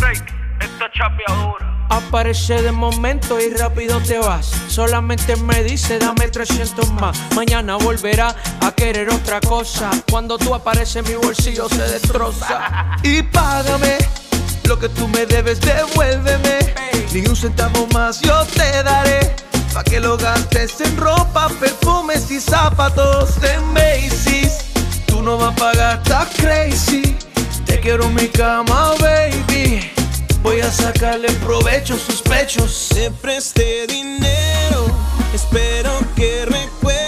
Rey, 0.00 0.18
esta 0.60 0.90
chapeadora. 0.92 1.73
Aparece 1.90 2.62
de 2.62 2.72
momento 2.72 3.40
y 3.40 3.54
rápido 3.54 4.00
te 4.00 4.18
vas. 4.18 4.50
Solamente 4.68 5.36
me 5.36 5.62
dice 5.62 5.98
dame 5.98 6.28
300 6.28 6.90
más. 6.92 7.18
Mañana 7.34 7.76
volverá 7.76 8.34
a 8.60 8.72
querer 8.72 9.08
otra 9.10 9.40
cosa. 9.40 9.90
Cuando 10.10 10.38
tú 10.38 10.54
apareces 10.54 11.06
mi 11.08 11.14
bolsillo 11.14 11.68
se 11.68 11.82
destroza. 11.82 12.96
Y 13.02 13.22
págame 13.22 13.98
lo 14.64 14.78
que 14.78 14.88
tú 14.88 15.06
me 15.08 15.26
debes, 15.26 15.60
devuélveme. 15.60 16.58
Ni 17.12 17.26
un 17.26 17.36
centavo 17.36 17.86
más 17.92 18.20
yo 18.20 18.44
te 18.46 18.82
daré. 18.82 19.34
Pa' 19.72 19.84
que 19.84 20.00
lo 20.00 20.16
gastes 20.16 20.80
en 20.80 20.96
ropa, 20.96 21.48
perfumes 21.60 22.30
y 22.30 22.40
zapatos 22.40 23.40
de 23.40 23.58
Macy's. 23.72 24.64
Tú 25.06 25.22
no 25.22 25.36
vas 25.36 25.52
a 25.52 25.56
pagar, 25.56 26.00
está 26.02 26.28
crazy. 26.36 27.16
Te 27.66 27.80
quiero 27.80 28.04
en 28.04 28.14
mi 28.14 28.28
cama, 28.28 28.94
baby. 29.00 29.93
Voy 30.44 30.60
a 30.60 30.70
sacarle 30.70 31.30
provecho 31.42 31.94
a 31.94 31.98
sus 31.98 32.20
pechos. 32.20 32.90
Te 32.92 33.10
presté 33.10 33.86
dinero, 33.86 34.84
espero 35.32 35.90
que 36.14 36.44
recuerdes 36.44 37.03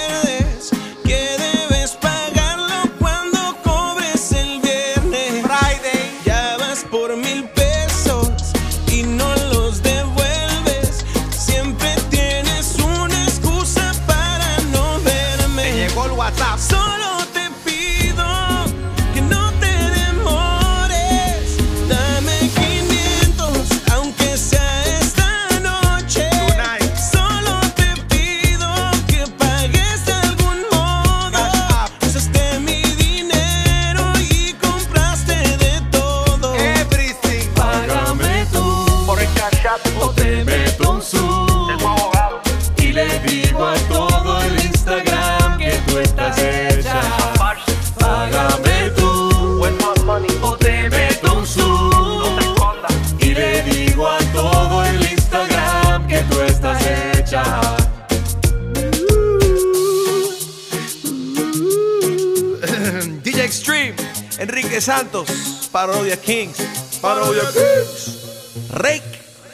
Santos, 64.86 65.68
Parodia 65.72 66.16
Kings, 66.16 66.58
Parodia 67.02 67.42
Kings, 67.52 68.70
Rake, 68.70 69.02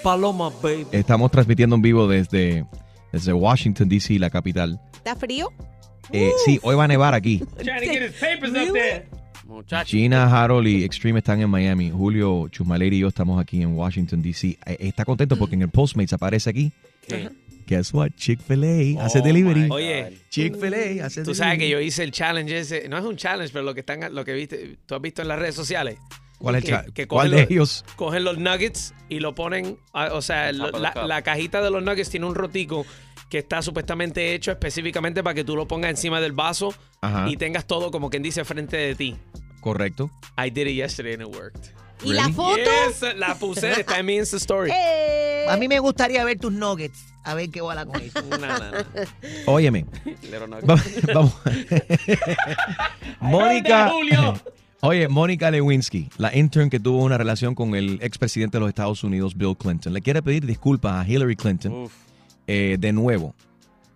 Paloma 0.02 0.50
Baby. 0.62 0.86
Estamos 0.92 1.30
transmitiendo 1.30 1.74
en 1.74 1.80
vivo 1.80 2.06
desde, 2.06 2.66
desde 3.10 3.32
Washington, 3.32 3.88
D.C., 3.88 4.18
la 4.18 4.28
capital. 4.28 4.78
¿Está 4.92 5.16
frío? 5.16 5.50
Eh, 6.12 6.32
sí, 6.44 6.60
hoy 6.62 6.76
va 6.76 6.84
a 6.84 6.88
nevar 6.88 7.14
aquí. 7.14 7.42
Muchachos. 9.46 9.90
Gina, 9.90 10.24
Harold 10.24 10.68
y 10.68 10.84
Extreme 10.84 11.20
están 11.20 11.40
en 11.40 11.48
Miami. 11.48 11.90
Julio, 11.90 12.48
Chusmaleri 12.48 12.98
y 12.98 13.00
yo 13.00 13.08
estamos 13.08 13.40
aquí 13.40 13.62
en 13.62 13.74
Washington, 13.74 14.20
D.C. 14.20 14.58
Eh, 14.66 14.76
Está 14.80 15.06
contento 15.06 15.36
porque 15.38 15.54
en 15.54 15.62
el 15.62 15.70
Postmates 15.70 16.12
aparece 16.12 16.50
aquí. 16.50 16.72
¿Qué? 17.08 17.30
Guess 17.66 17.92
what? 17.95 18.11
Chick-fil-A 18.16 19.02
hace 19.04 19.21
Oh, 19.21 19.23
delivery. 19.23 19.69
Oye, 19.71 20.19
Chick-fil-A 20.31 21.04
hace 21.07 21.23
Tú 21.23 21.35
sabes 21.35 21.54
que 21.59 21.64
delivery. 21.64 21.71
yo 21.71 21.81
hice 21.81 22.02
el 22.04 22.11
challenge 22.12 22.59
ese, 22.59 22.88
no 22.88 22.99
es 22.99 23.04
un 23.04 23.16
challenge, 23.16 23.52
pero 23.52 23.64
lo 23.64 23.75
que 23.75 23.81
están, 23.81 24.14
lo 24.14 24.25
que 24.25 24.33
viste, 24.35 24.78
tú 24.87 24.95
has 24.95 25.00
visto 25.00 25.23
en 25.23 25.28
las 25.28 25.38
redes 25.38 25.54
sociales. 25.54 25.99
¿Cuál 26.38 26.57
es 26.57 26.64
el 26.64 26.64
que- 26.64 26.71
cha- 26.73 26.85
que 26.92 27.07
¿Cuál 27.07 27.31
de 27.31 27.42
los- 27.42 27.50
ellos? 27.50 27.85
Cogen 27.97 28.25
los 28.25 28.38
nuggets 28.38 28.95
y 29.09 29.21
lo 29.21 29.35
ponen, 29.35 29.78
a- 29.92 30.12
o 30.12 30.23
sea, 30.23 30.50
la, 30.52 31.23
cajita 31.23 31.62
de 31.62 31.71
los 31.71 31.83
nuggets 31.85 32.11
tiene 32.11 32.26
un 32.26 32.35
rotico 32.35 32.85
que 33.31 33.38
está 33.38 33.62
supuestamente 33.62 34.35
hecho 34.35 34.50
específicamente 34.50 35.23
para 35.23 35.35
que 35.35 35.45
tú 35.45 35.54
lo 35.57 35.66
pongas 35.69 35.90
encima 35.90 36.21
del 36.21 36.33
vaso 36.33 36.75
Ajá. 37.00 37.28
y 37.31 37.37
tengas 37.37 37.66
todo 37.66 37.90
como 37.90 38.11
quien 38.11 38.23
dice 38.23 38.45
frente 38.45 38.76
de 38.76 38.95
ti. 38.97 39.16
Correcto. 39.61 40.11
I 40.37 40.50
did 40.50 40.66
it 40.66 40.75
yesterday 40.76 41.14
and 41.14 41.23
it 41.23 41.28
worked. 41.35 41.71
¿Y 42.04 42.12
la 42.12 42.28
foto? 42.30 42.56
Yes, 42.56 43.16
la 43.16 43.35
puse, 43.35 43.80
está 43.80 43.99
en 43.99 44.06
mi 44.06 44.16
Insta 44.16 44.37
Story. 44.37 44.71
Eh, 45.44 45.47
A 45.49 45.56
mí 45.56 45.66
me 45.66 45.78
gustaría 45.80 46.25
ver 46.25 46.38
tus 46.38 46.52
nuggets. 46.52 47.06
A 47.25 47.35
ver 47.35 47.50
qué 47.50 47.61
bola 47.61 47.85
con 47.85 48.00
eso. 48.00 48.21
No, 48.30 48.38
no, 48.38 48.47
no. 48.49 48.78
Óyeme. 49.47 49.87
Vamos. 51.12 51.35
Mónica. 53.21 53.92
Oye, 54.85 55.06
Mónica 55.09 55.50
Lewinsky, 55.50 56.09
la 56.18 56.35
intern 56.37 56.68
que 56.68 56.80
tuvo 56.80 57.04
una 57.04 57.16
relación 57.16 57.54
con 57.54 57.76
el 57.76 58.00
expresidente 58.02 58.56
de 58.56 58.61
los 58.61 58.68
Estados 58.68 59.04
Unidos, 59.04 59.37
Bill 59.37 59.56
Clinton, 59.56 59.92
le 59.92 60.00
quiere 60.00 60.23
pedir 60.23 60.44
disculpas 60.44 61.04
a 61.04 61.09
Hillary 61.09 61.37
Clinton 61.37 61.88
eh, 62.49 62.76
de 62.80 62.92
nuevo. 62.92 63.35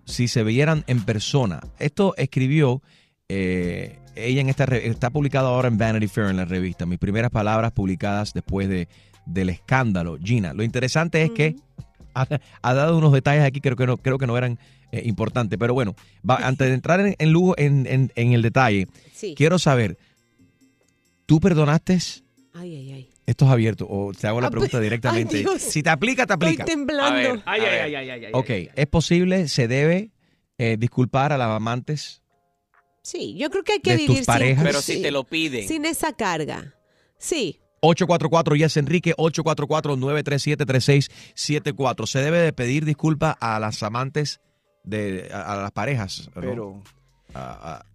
Si 0.04 0.28
se 0.28 0.44
vieran 0.44 0.84
en 0.86 1.04
persona. 1.04 1.60
Esto 1.80 2.14
escribió 2.16 2.82
eh, 3.28 3.98
ella 4.16 4.40
en 4.40 4.48
esta 4.48 4.64
está 4.64 5.10
publicado 5.10 5.48
ahora 5.48 5.68
en 5.68 5.78
Vanity 5.78 6.08
Fair 6.08 6.28
en 6.28 6.36
la 6.38 6.44
revista. 6.44 6.86
Mis 6.86 6.98
primeras 6.98 7.30
palabras 7.30 7.72
publicadas 7.72 8.32
después 8.32 8.68
de, 8.68 8.88
del 9.26 9.50
escándalo. 9.50 10.18
Gina, 10.22 10.52
lo 10.54 10.62
interesante 10.64 11.22
es 11.22 11.30
que 11.30 11.56
ha, 12.14 12.26
ha 12.62 12.74
dado 12.74 12.96
unos 12.98 13.12
detalles 13.12 13.44
aquí 13.44 13.60
creo 13.60 13.76
que 13.76 13.86
no, 13.86 13.96
creo 13.96 14.18
que 14.18 14.26
no 14.26 14.36
eran 14.36 14.58
eh, 14.92 15.02
importantes. 15.04 15.58
Pero 15.58 15.74
bueno, 15.74 15.94
va- 16.28 16.36
antes 16.46 16.68
de 16.68 16.74
entrar 16.74 17.00
en, 17.00 17.14
en 17.18 17.30
lujo 17.32 17.54
en, 17.58 17.86
en- 17.86 18.12
en 18.16 18.32
el 18.32 18.42
detalle, 18.42 18.86
Sí. 19.12 19.34
quiero 19.36 19.58
saber, 19.58 19.96
¿tú 21.26 21.40
perdonaste? 21.40 21.98
Ay, 22.54 22.74
ay, 22.76 22.92
ay. 22.92 23.10
Esto 23.26 23.44
es 23.46 23.50
abierto 23.50 23.86
o 23.90 24.12
te 24.12 24.26
hago 24.28 24.40
la 24.40 24.46
Ah, 24.46 24.50
pregunta 24.50 24.76
ay, 24.78 24.84
directamente. 24.84 25.44
Si 25.58 25.82
te 25.82 25.90
aplica, 25.90 26.26
te 26.26 26.34
Estoy 26.34 26.48
aplica. 26.50 26.64
temblando. 26.64 27.12
A 27.12 27.22
ver. 27.34 27.42
Ay, 27.44 27.60
A 27.60 27.64
ay, 27.64 27.70
ver. 27.70 27.82
ay, 27.82 27.94
ay, 27.96 28.10
ay, 28.10 28.24
ay, 28.26 28.30
Ok, 28.32 28.50
ay, 28.50 28.56
ay. 28.56 28.70
¿es 28.76 28.86
posible, 28.86 29.48
se 29.48 29.66
debe 29.66 30.10
eh, 30.58 30.76
disculpar 30.78 31.32
a 31.32 31.38
las 31.38 31.48
amantes? 31.48 32.22
Sí, 33.06 33.36
yo 33.36 33.50
creo 33.50 33.62
que 33.62 33.74
hay 33.74 33.78
que 33.80 33.92
de 33.92 33.98
tus 33.98 34.08
vivir 34.08 34.24
sin. 34.24 34.56
Pero 34.64 34.82
sí, 34.82 34.94
si 34.96 35.02
te 35.02 35.12
lo 35.12 35.22
piden. 35.22 35.68
sin 35.68 35.84
esa 35.84 36.12
carga. 36.12 36.74
Sí. 37.18 37.60
844 37.80 38.56
Yes 38.56 38.76
Enrique 38.78 39.14
844-937-3674. 39.16 42.06
Se 42.06 42.18
debe 42.20 42.38
de 42.40 42.52
pedir 42.52 42.84
disculpas 42.84 43.36
a 43.40 43.58
las 43.60 43.82
amantes 43.82 44.40
de 44.82 45.28
a, 45.32 45.52
a 45.52 45.56
las 45.62 45.72
parejas. 45.72 46.28
¿no? 46.34 46.40
Pero 46.40 46.82
A- 47.34 47.76
a- 47.76 47.86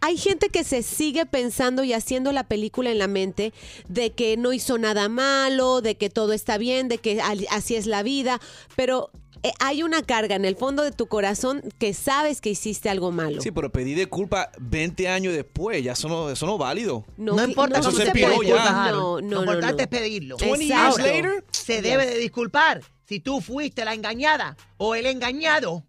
Hay 0.00 0.16
gente 0.16 0.48
que 0.48 0.64
se 0.64 0.82
sigue 0.82 1.26
pensando 1.26 1.84
y 1.84 1.92
haciendo 1.92 2.32
la 2.32 2.44
película 2.44 2.90
en 2.90 2.98
la 2.98 3.08
mente 3.08 3.52
de 3.88 4.12
que 4.12 4.36
no 4.36 4.52
hizo 4.52 4.78
nada 4.78 5.08
malo, 5.08 5.80
de 5.82 5.96
que 5.96 6.10
todo 6.10 6.32
está 6.32 6.58
bien, 6.58 6.88
de 6.88 6.98
que 6.98 7.20
así 7.50 7.74
es 7.76 7.86
la 7.86 8.02
vida, 8.02 8.40
pero 8.76 9.10
eh, 9.42 9.52
hay 9.60 9.82
una 9.82 10.02
carga 10.02 10.36
en 10.36 10.44
el 10.44 10.56
fondo 10.56 10.82
de 10.84 10.92
tu 10.92 11.06
corazón 11.06 11.62
que 11.78 11.94
sabes 11.94 12.40
que 12.40 12.50
hiciste 12.50 12.88
algo 12.88 13.10
malo. 13.12 13.40
sí, 13.40 13.50
pero 13.50 13.70
pedí 13.72 13.94
disculpas 13.94 14.48
20 14.60 15.08
años 15.08 15.34
después, 15.34 15.82
ya 15.82 15.92
eso 15.92 16.08
no, 16.08 16.30
eso 16.30 16.46
no 16.46 16.52
es 16.54 16.58
válido. 16.58 17.04
No, 17.16 17.36
que- 17.36 17.44
importa 17.44 17.78
no 17.78 17.84
cómo 17.86 17.96
se 17.96 18.06
se 18.06 18.12
ya. 18.20 18.28
disculpas, 18.28 18.72
No, 18.72 18.92
no, 18.92 19.20
Lo 19.20 19.20
no, 19.20 19.40
importante 19.40 19.76
no. 19.76 19.82
es 19.82 19.88
pedirlo. 19.88 20.36
20 20.36 20.64
Exacto. 20.64 20.98
years 20.98 21.12
later. 21.24 21.44
Se 21.50 21.82
debe 21.82 22.06
de 22.06 22.18
disculpar 22.18 22.82
si 23.06 23.20
tú 23.20 23.40
fuiste 23.40 23.84
la 23.84 23.94
engañada 23.94 24.56
o 24.76 24.94
el 24.94 25.06
engañado. 25.06 25.84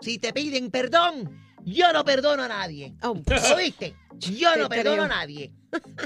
Si 0.00 0.18
te 0.18 0.32
piden 0.32 0.70
perdón, 0.70 1.30
yo 1.64 1.92
no 1.92 2.04
perdono 2.04 2.42
a 2.42 2.48
nadie. 2.48 2.94
Oh, 3.02 3.16
¿Oíste? 3.56 3.94
Yo 4.18 4.56
no 4.56 4.68
perdono 4.68 5.02
creo. 5.02 5.04
a 5.04 5.08
nadie. 5.08 5.52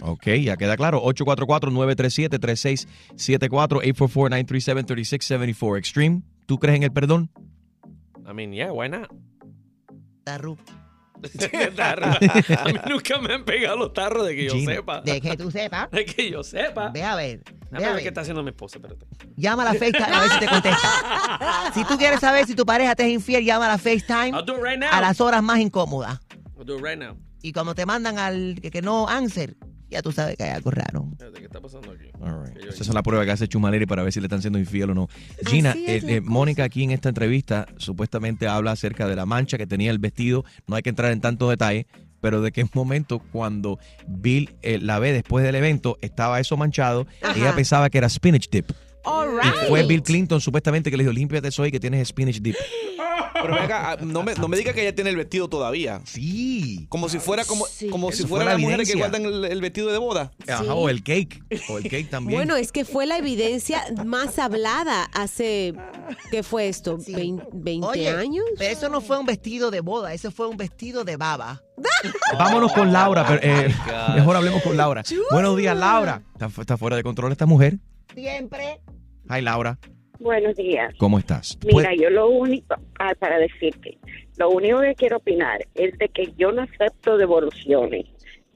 ok, 0.02 0.26
ya 0.42 0.56
queda 0.56 0.76
claro. 0.76 1.02
844-937-3674 1.04 3.82
844-937-3674. 3.94 5.78
Extreme, 5.78 6.22
¿tú 6.48 6.58
crees 6.58 6.76
en 6.78 6.82
el 6.84 6.92
perdón? 6.92 7.30
I 8.26 8.32
mean, 8.32 8.52
yeah, 8.52 8.72
why 8.72 8.88
not? 8.88 9.10
Tarru. 10.24 10.56
Tarro. 11.76 12.06
A 12.06 12.64
mí 12.64 12.74
nunca 12.88 13.18
me 13.20 13.34
han 13.34 13.44
pegado 13.44 13.76
los 13.76 13.92
tarros 13.92 14.26
de 14.26 14.34
que 14.34 14.44
yo 14.46 14.52
Gina. 14.54 14.74
sepa. 14.76 15.00
De 15.02 15.20
que 15.20 15.36
tú 15.36 15.50
sepas. 15.50 15.90
De 15.92 16.04
que 16.04 16.30
yo 16.30 16.42
sepa. 16.42 16.88
Ve 16.90 17.02
a 17.02 17.16
ver. 17.16 17.42
Ve 17.70 17.78
a 17.78 17.80
ver 17.80 17.92
ver. 17.94 18.02
qué 18.02 18.08
está 18.08 18.22
haciendo 18.22 18.42
mi 18.42 18.50
esposa, 18.50 18.78
espérate. 18.78 19.04
Llama 19.36 19.62
a 19.68 19.72
la 19.72 19.78
FaceTime 19.78 20.04
a 20.14 20.20
ver 20.20 20.30
si 20.30 20.38
te 20.40 20.46
contesta. 20.46 20.88
Si 21.74 21.84
tú 21.84 21.98
quieres 21.98 22.20
saber 22.20 22.46
si 22.46 22.54
tu 22.54 22.64
pareja 22.64 22.94
te 22.94 23.04
es 23.04 23.10
infiel, 23.10 23.44
llama 23.44 23.66
a 23.66 23.68
la 23.72 23.78
FaceTime 23.78 24.30
I'll 24.30 24.44
do 24.44 24.56
it 24.56 24.62
right 24.62 24.78
now. 24.78 24.88
a 24.90 25.00
las 25.02 25.20
horas 25.20 25.42
más 25.42 25.58
incómodas. 25.58 26.18
I'll 26.56 26.64
do 26.64 26.78
it 26.78 26.82
right 26.84 26.98
now. 26.98 27.16
Y 27.42 27.52
cuando 27.52 27.74
te 27.74 27.84
mandan 27.84 28.18
al 28.18 28.58
que, 28.62 28.70
que 28.70 28.80
no 28.82 29.06
answer, 29.08 29.56
ya 29.90 30.02
tú 30.02 30.12
sabes 30.12 30.36
que 30.36 30.44
hay 30.44 30.50
algo 30.50 30.70
raro. 30.70 31.06
Espérate, 31.12 31.38
¿Qué 31.40 31.44
está 31.46 31.60
pasando 31.60 31.90
aquí? 31.92 32.04
All 32.20 32.44
right. 32.44 32.54
Que 32.56 32.64
yo- 32.64 32.70
Esa 32.70 32.82
es 32.82 32.94
la 32.94 33.02
prueba 33.02 33.24
que 33.24 33.30
hace 33.30 33.48
Chumaleri 33.48 33.86
para 33.86 34.02
ver 34.02 34.12
si 34.12 34.20
le 34.20 34.26
están 34.26 34.40
siendo 34.40 34.58
infiel 34.58 34.90
o 34.90 34.94
no. 34.94 35.08
Gina, 35.46 35.72
eh, 35.76 36.00
eh, 36.06 36.20
Mónica 36.20 36.64
aquí 36.64 36.82
en 36.84 36.90
esta 36.90 37.08
entrevista 37.08 37.66
supuestamente 37.76 38.46
habla 38.48 38.72
acerca 38.72 39.06
de 39.06 39.16
la 39.16 39.26
mancha 39.26 39.58
que 39.58 39.66
tenía 39.66 39.90
el 39.90 39.98
vestido. 39.98 40.44
No 40.66 40.76
hay 40.76 40.82
que 40.82 40.90
entrar 40.90 41.12
en 41.12 41.20
tantos 41.20 41.48
detalles, 41.50 41.86
pero 42.20 42.42
de 42.42 42.52
qué 42.52 42.66
momento 42.74 43.18
cuando 43.32 43.78
Bill 44.06 44.54
eh, 44.62 44.78
la 44.78 44.98
ve 44.98 45.12
después 45.12 45.44
del 45.44 45.54
evento 45.54 45.98
estaba 46.02 46.40
eso 46.40 46.56
manchado. 46.56 47.06
Ajá. 47.22 47.38
Ella 47.38 47.54
pensaba 47.54 47.88
que 47.90 47.98
era 47.98 48.08
spinach 48.08 48.48
dip. 48.50 48.70
All 49.04 49.28
Y 49.42 49.46
right. 49.46 49.68
fue 49.68 49.82
Bill 49.84 50.02
Clinton 50.02 50.40
supuestamente 50.40 50.90
que 50.90 50.96
le 50.96 51.04
dijo, 51.04 51.12
límpiate 51.12 51.48
eso 51.48 51.62
ahí 51.62 51.70
que 51.70 51.80
tienes 51.80 52.08
spinach 52.08 52.36
dip. 52.40 52.56
Pero 53.40 53.54
venga, 53.54 53.92
ah, 53.92 53.96
no 54.00 54.24
me, 54.24 54.34
no 54.34 54.48
me 54.48 54.56
diga 54.56 54.72
que 54.72 54.80
ella 54.82 54.92
tiene 54.94 55.10
el 55.10 55.16
vestido 55.16 55.48
todavía. 55.48 56.00
Sí. 56.04 56.86
Como 56.88 57.08
si 57.08 57.20
fuera 57.20 57.44
como, 57.44 57.66
Sí. 57.66 57.88
como 57.88 58.10
si 58.10 58.18
Eso 58.20 58.28
fue 58.28 58.38
fuera 58.38 58.44
la 58.46 58.52
las 58.52 58.60
mujeres 58.60 58.90
que 58.90 58.98
guardan 58.98 59.24
el, 59.24 59.44
el 59.44 59.60
vestido 59.60 59.92
de 59.92 59.98
boda. 59.98 60.32
Ajá, 60.48 60.74
o 60.74 60.88
el 60.88 61.04
cake. 61.04 61.40
O 61.68 61.78
el 61.78 61.84
cake 61.84 62.10
también. 62.10 62.36
Bueno, 62.36 62.56
es 62.56 62.72
que 62.72 62.84
fue 62.84 63.06
la 63.06 63.16
evidencia 63.16 63.84
más 64.04 64.40
hablada 64.40 65.04
hace, 65.14 65.72
¿qué 66.32 66.42
fue 66.42 66.66
esto? 66.68 66.98
Sí. 66.98 67.14
Vein- 67.14 67.40
¿20 67.52 67.84
Oye, 67.86 68.08
años? 68.08 68.44
Pero 68.58 68.72
eso 68.72 68.88
no 68.88 69.00
fue 69.00 69.18
un 69.20 69.26
vestido 69.26 69.70
de 69.70 69.80
boda, 69.82 70.12
eso 70.14 70.32
fue 70.32 70.48
un 70.48 70.56
vestido 70.56 71.04
de 71.04 71.16
baba. 71.16 71.62
Vámonos 72.38 72.72
con 72.72 72.92
Laura. 72.92 73.24
pero, 73.26 73.40
eh, 73.42 73.72
mejor 74.16 74.34
hablemos 74.34 74.62
con 74.62 74.76
Laura. 74.76 75.04
Buenos 75.30 75.56
días, 75.56 75.76
Laura. 75.76 76.22
Está, 76.32 76.50
está 76.60 76.76
fuera 76.76 76.96
de 76.96 77.04
control 77.04 77.30
esta 77.30 77.46
mujer. 77.46 77.78
Siempre. 78.14 78.80
Hi, 79.28 79.42
Laura. 79.42 79.78
Buenos 80.20 80.56
días. 80.56 80.92
¿Cómo 80.98 81.18
estás? 81.18 81.58
Mira, 81.64 81.90
yo 81.94 82.10
lo 82.10 82.28
único, 82.28 82.74
ah, 82.98 83.12
para 83.20 83.38
decirte, 83.38 83.98
lo 84.36 84.50
único 84.50 84.80
que 84.80 84.94
quiero 84.96 85.18
opinar 85.18 85.60
es 85.74 85.96
de 85.98 86.08
que 86.08 86.32
yo 86.36 86.50
no 86.50 86.62
acepto 86.62 87.16
devoluciones. 87.16 88.06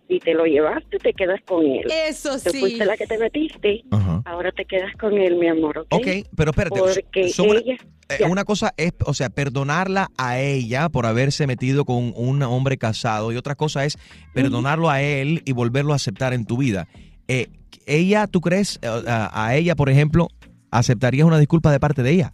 Si 0.09 0.19
te 0.19 0.35
lo 0.35 0.45
llevaste, 0.45 0.99
te 0.99 1.13
quedas 1.15 1.41
con 1.47 1.65
él. 1.65 1.85
Eso 2.09 2.33
Tú 2.43 2.51
sí. 2.51 2.59
fuiste 2.59 2.85
la 2.85 2.97
que 2.97 3.07
te 3.07 3.17
metiste, 3.17 3.83
Ajá. 3.93 4.21
ahora 4.27 4.51
te 4.53 4.65
quedas 4.65 4.95
con 5.01 5.17
él, 5.17 5.37
mi 5.37 5.49
amor, 5.49 5.79
¿ok? 5.79 5.87
Ok, 5.91 6.07
pero 6.37 6.51
espérate. 6.51 6.79
Porque 6.81 7.21
ella... 7.21 7.75
Eh, 8.09 8.17
Ya. 8.21 8.27
una 8.27 8.45
cosa 8.45 8.75
es, 8.77 8.93
o 9.07 9.15
sea, 9.15 9.31
perdonarla 9.31 10.09
a 10.19 10.39
ella 10.41 10.89
por 10.91 11.07
haberse 11.07 11.47
metido 11.47 11.85
con 11.87 12.13
un 12.15 12.43
hombre 12.43 12.77
casado 12.77 13.33
y 13.33 13.37
otra 13.37 13.55
cosa 13.55 13.85
es 13.87 13.97
perdonarlo 14.35 14.91
a 14.91 15.01
él 15.01 15.41
y 15.47 15.53
volverlo 15.53 15.93
a 15.93 15.97
aceptar 15.97 16.35
en 16.35 16.45
tu 16.45 16.59
vida. 16.59 16.89
Eh, 17.29 17.47
ella, 17.87 18.27
¿tú 18.27 18.41
crees, 18.43 18.81
eh, 18.83 18.89
a, 19.07 19.47
a 19.47 19.57
ella, 19.57 19.77
por 19.77 19.89
ejemplo, 19.89 20.29
aceptarías 20.73 21.27
una 21.27 21.39
disculpa 21.39 21.71
de 21.71 21.79
parte 21.79 22.03
de 22.03 22.11
ella? 22.11 22.33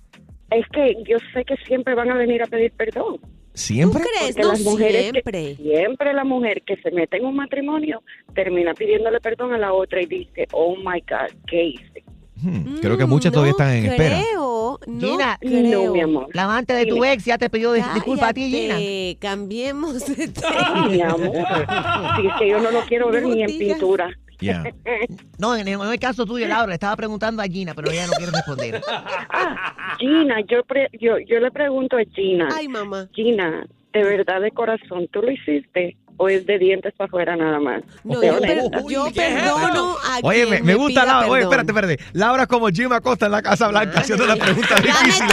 Es 0.51 0.65
que 0.73 0.95
yo 1.07 1.19
sé 1.35 1.45
que 1.45 1.57
siempre 1.67 1.95
van 1.95 2.11
a 2.11 2.15
venir 2.17 2.43
a 2.43 2.47
pedir 2.47 2.73
perdón. 2.73 3.19
¿Siempre? 3.53 4.01
¿Tú 4.03 4.09
crees? 4.19 4.35
Porque 4.37 4.43
No 4.47 4.53
las 4.53 4.61
mujeres 4.63 5.05
que- 5.05 5.11
siempre. 5.11 5.57
siempre 5.57 6.13
la 6.15 6.25
mujer 6.25 6.63
que 6.65 6.77
se 6.77 6.91
mete 6.93 7.17
en 7.19 7.27
un 7.27 7.35
matrimonio 7.37 8.03
termina 8.35 8.73
pidiéndole 8.73 9.21
perdón 9.21 9.53
a 9.53 9.59
la 9.59 9.73
otra 9.73 10.01
y 10.01 10.07
dice, 10.07 10.47
oh 10.53 10.77
my 10.77 11.01
God, 11.01 11.37
¿qué 11.47 11.65
hice? 11.65 12.05
Hmm, 12.41 12.77
creo 12.81 12.97
que 12.97 13.05
Mm, 13.05 13.09
muchas 13.09 13.33
todavía 13.33 13.51
no 13.59 13.59
están 13.65 13.77
en 13.77 13.87
espera. 13.87 14.21
creo, 14.23 14.79
no 14.87 15.01
Gina, 15.01 15.37
creo. 15.41 15.87
No, 15.87 15.93
mi 15.93 16.01
amor. 16.01 16.29
La 16.35 16.45
amante 16.45 16.73
de 16.73 16.87
tu 16.87 16.95
Dime. 16.95 17.13
ex 17.15 17.25
ya 17.25 17.37
te 17.37 17.51
pidió 17.51 17.75
dis- 17.75 17.95
disculpa 17.95 18.29
a 18.29 18.33
ti, 18.33 18.49
Gina. 18.49 18.75
Cállate, 18.75 19.17
Cambiemos 19.21 20.07
de 20.17 20.29
tema. 20.29 20.87
Mi 20.89 21.01
amor, 21.03 21.33
si 22.21 22.27
es 22.29 22.33
que 22.39 22.49
yo 22.49 22.61
no 22.61 22.71
lo 22.71 22.81
quiero 22.83 23.11
ver 23.11 23.25
No 23.25 23.35
ni 23.35 23.43
en 23.43 23.59
pintura. 23.59 24.09
Ya. 24.41 24.63
No, 25.39 25.55
en 25.57 25.69
el, 25.69 25.75
en 25.81 25.89
el 25.93 25.99
caso 26.01 26.27
tuyo, 26.27 26.49
Laura, 26.49 26.67
le 26.67 26.75
estaba 26.75 26.97
preguntando 26.97 27.41
a 27.43 27.47
Gina, 27.47 27.73
pero 27.75 27.91
ella 27.91 28.07
no 28.07 28.13
quiere 28.15 28.33
responder. 28.33 28.81
Ah, 29.31 29.97
Gina, 29.99 30.41
yo, 30.49 30.65
pre- 30.65 30.91
yo, 31.01 31.19
yo 31.19 31.39
le 31.41 31.51
pregunto 31.51 31.97
a 31.97 32.03
Gina, 32.15 32.49
Ay, 32.53 32.67
mamá. 32.69 33.09
Gina, 33.15 33.67
de 33.93 34.03
verdad 34.03 34.41
de 34.41 34.51
corazón, 34.51 35.07
¿tú 35.13 35.23
lo 35.23 35.31
hiciste 35.31 35.97
o 36.17 36.29
es 36.29 36.45
de 36.47 36.59
dientes 36.59 36.93
para 36.97 37.07
afuera 37.07 37.37
nada 37.37 37.61
más? 37.61 37.83
No, 38.03 38.23
yo, 38.23 38.41
per- 38.41 38.65
yo 38.89 39.07
perdono 39.15 39.97
a 40.05 40.19
Oye, 40.25 40.39
quien 40.47 40.51
me, 40.51 40.63
me 40.63 40.75
gusta 40.75 41.05
Laura. 41.05 41.29
Oye, 41.29 41.43
perdón. 41.47 41.61
espérate, 41.71 41.95
espérate. 41.95 42.19
Laura 42.19 42.43
es 42.43 42.49
como 42.49 42.69
Jim 42.69 42.93
Acosta 42.93 43.27
en 43.27 43.33
la 43.33 43.43
Casa 43.43 43.69
Blanca 43.69 44.01
haciendo 44.01 44.27
las 44.27 44.39
preguntas 44.39 44.83
difíciles. 44.83 45.33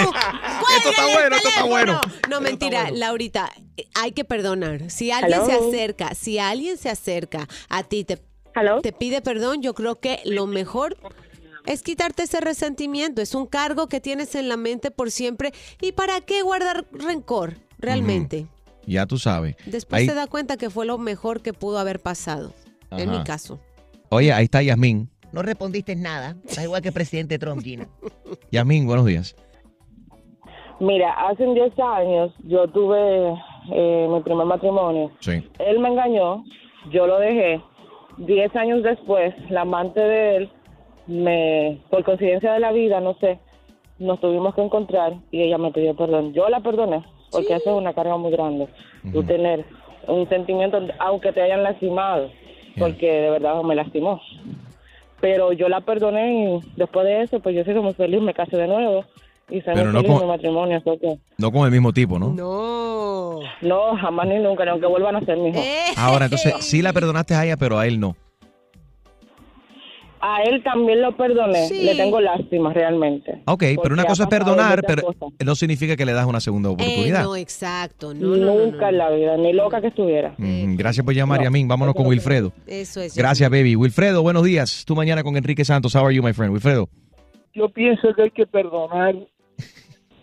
Esto 0.78 0.90
está 0.92 1.04
¡Cuélgale 1.04 1.08
el 1.08 1.14
bueno, 1.16 1.36
esto 1.38 1.50
está 1.50 1.64
bueno. 1.64 2.02
No, 2.30 2.42
mentira, 2.42 2.92
Laurita, 2.92 3.50
eh, 3.78 3.86
hay 3.96 4.12
que 4.12 4.24
perdonar. 4.24 4.92
Si 4.92 5.10
alguien 5.12 5.44
se 5.46 5.54
acerca, 5.54 6.14
si 6.14 6.38
alguien 6.38 6.78
se 6.78 6.90
acerca 6.90 7.48
a 7.70 7.82
ti, 7.84 8.04
te, 8.04 8.20
¿Hello? 8.56 8.82
te 8.82 8.92
pide 8.94 9.22
perdón, 9.22 9.62
yo 9.62 9.74
creo 9.74 9.96
que 10.00 10.20
lo 10.26 10.48
mejor 10.48 10.98
es 11.66 11.82
quitarte 11.84 12.24
ese 12.24 12.42
resentimiento. 12.42 13.22
Es 13.22 13.36
un 13.36 13.48
cargo 13.48 13.88
que 13.88 14.00
tienes 14.00 14.36
en 14.36 14.48
la 14.50 14.58
mente 14.58 14.92
por 14.92 15.12
siempre. 15.12 15.52
¿Y 15.82 15.92
para 15.94 16.22
qué 16.22 16.42
guardar 16.42 16.86
rencor 16.92 17.56
realmente? 17.80 18.48
Ya 18.86 19.06
tú 19.08 19.18
sabes. 19.18 19.56
Después 19.66 20.02
Ahí- 20.02 20.08
se 20.08 20.14
da 20.14 20.28
cuenta 20.28 20.58
que 20.58 20.70
fue 20.70 20.86
lo 20.86 20.98
mejor 20.98 21.42
que 21.42 21.54
pudo 21.54 21.80
haber 21.80 22.00
pasado. 22.00 22.54
En 22.92 23.10
mi 23.10 23.24
caso. 23.24 23.60
Oye, 24.10 24.32
ahí 24.32 24.46
está 24.46 24.62
Yasmín. 24.62 25.10
No 25.32 25.42
respondiste 25.42 25.96
nada. 25.96 26.38
Da 26.56 26.64
igual 26.64 26.82
que 26.82 26.90
el 26.90 26.94
presidente 26.94 27.38
Trump, 27.40 27.62
Gina. 27.62 27.88
Yasmín, 28.52 28.86
buenos 28.86 29.06
días. 29.06 29.36
Mira, 30.80 31.12
hace 31.28 31.46
10 31.46 31.74
años 31.80 32.34
yo 32.44 32.68
tuve 32.70 33.34
eh, 33.74 34.08
mi 34.10 34.22
primer 34.22 34.46
matrimonio. 34.46 35.12
Sí. 35.20 35.44
Él 35.60 35.80
me 35.80 35.90
engañó, 35.90 36.44
yo 36.92 37.08
lo 37.08 37.18
dejé. 37.20 37.62
10 38.18 38.56
años 38.56 38.84
después, 38.84 39.34
la 39.50 39.62
amante 39.62 40.00
de 40.00 40.36
él, 40.38 40.50
me, 41.08 41.80
por 41.90 42.04
coincidencia 42.04 42.54
de 42.54 42.60
la 42.60 42.72
vida, 42.72 43.00
no 43.00 43.16
sé, 43.16 43.40
nos 44.00 44.20
tuvimos 44.20 44.56
que 44.56 44.62
encontrar 44.62 45.14
y 45.32 45.42
ella 45.42 45.58
me 45.58 45.72
pidió 45.72 45.96
perdón. 45.96 46.34
Yo 46.34 46.50
la 46.50 46.60
perdoné, 46.62 47.04
porque 47.32 47.56
eso 47.56 47.72
es 47.72 47.76
una 47.78 47.94
carga 47.94 48.18
muy 48.18 48.32
grande. 48.32 48.68
Tú 49.12 49.24
tener 49.24 49.66
un 50.08 50.28
sentimiento, 50.30 50.80
aunque 51.00 51.32
te 51.32 51.42
hayan 51.42 51.64
lastimado, 51.64 52.30
porque 52.78 53.12
de 53.12 53.30
verdad 53.30 53.62
me 53.64 53.76
lastimó. 53.76 54.22
Pero 55.22 55.54
yo 55.54 55.70
la 55.70 55.82
perdoné 55.82 56.46
y 56.46 56.60
después 56.76 57.06
de 57.06 57.22
eso, 57.22 57.40
pues 57.40 57.56
yo 57.56 57.64
soy 57.64 57.76
muy 57.76 57.94
feliz, 57.94 58.22
me 58.22 58.34
casé 58.34 58.58
de 58.58 58.68
nuevo 58.68 59.06
y 59.50 59.62
Pero 59.62 59.92
muy 59.92 59.94
no 59.94 60.04
con- 60.04 60.22
mi 60.22 60.28
matrimonio. 60.28 60.82
que- 60.84 61.18
No 61.38 61.52
con 61.52 61.66
el 61.66 61.72
mismo 61.72 61.94
tipo, 61.94 62.18
¿no? 62.20 62.30
No. 62.34 63.40
no, 63.62 63.98
jamás 63.98 64.28
ni 64.28 64.40
nunca, 64.40 64.64
ni 64.66 64.72
aunque 64.72 64.88
vuelvan 64.88 65.16
a 65.18 65.22
ser 65.26 65.38
mi 65.38 65.50
hijo. 65.50 65.60
Eh. 65.60 65.94
Ahora, 65.98 66.26
entonces, 66.26 66.54
sí 66.60 66.82
la 66.82 66.94
perdonaste 66.94 67.36
a 67.36 67.46
ella, 67.46 67.58
pero 67.58 67.78
a 67.78 67.86
él 67.88 68.00
no. 68.00 68.16
A 70.28 70.42
él 70.42 70.64
también 70.64 71.04
lo 71.04 71.16
perdoné. 71.16 71.68
Sí. 71.68 71.84
Le 71.84 71.94
tengo 71.94 72.20
lástima 72.20 72.74
realmente. 72.74 73.44
Ok, 73.46 73.64
pero 73.84 73.94
una 73.94 74.06
cosa 74.06 74.24
es 74.24 74.30
perdonar, 74.30 74.82
pero 74.88 75.04
cosas. 75.04 75.30
no 75.46 75.54
significa 75.54 75.96
que 75.96 76.04
le 76.04 76.14
das 76.14 76.26
una 76.26 76.40
segunda 76.40 76.70
Eh, 76.70 76.74
oportunidad. 76.74 77.24
no, 77.24 77.36
exacto. 77.36 78.12
No, 78.16 78.30
no, 78.30 78.38
no, 78.38 78.56
Nunca 78.66 78.80
no. 78.86 78.90
en 78.90 78.98
la 78.98 79.10
vida, 79.12 79.38
ni 79.38 79.54
loca 79.54 79.82
que 79.82 79.88
estuviera. 79.88 80.34
Mm, 80.40 80.78
Gracias 80.78 81.06
por 81.06 81.14
llamar, 81.14 81.44
Yasmín. 81.44 81.68
Vámonos 81.68 81.94
con 81.94 82.08
Wilfredo. 82.08 82.54
Eso 82.66 83.02
es. 83.02 83.16
Gracias, 83.16 83.48
baby. 83.52 83.76
Wilfredo, 83.76 84.24
buenos 84.24 84.44
días. 84.44 84.84
Tú 84.88 84.96
mañana 84.96 85.22
con 85.22 85.38
Enrique 85.38 85.64
Santos. 85.64 85.94
How 85.94 86.06
are 86.08 86.16
you, 86.16 86.24
my 86.24 86.34
friend? 86.34 86.52
Wilfredo. 86.54 86.90
yo 87.54 87.70
pienso 87.70 88.14
que 88.16 88.24
hay 88.24 88.32
que 88.32 88.46
perdonar 88.48 89.16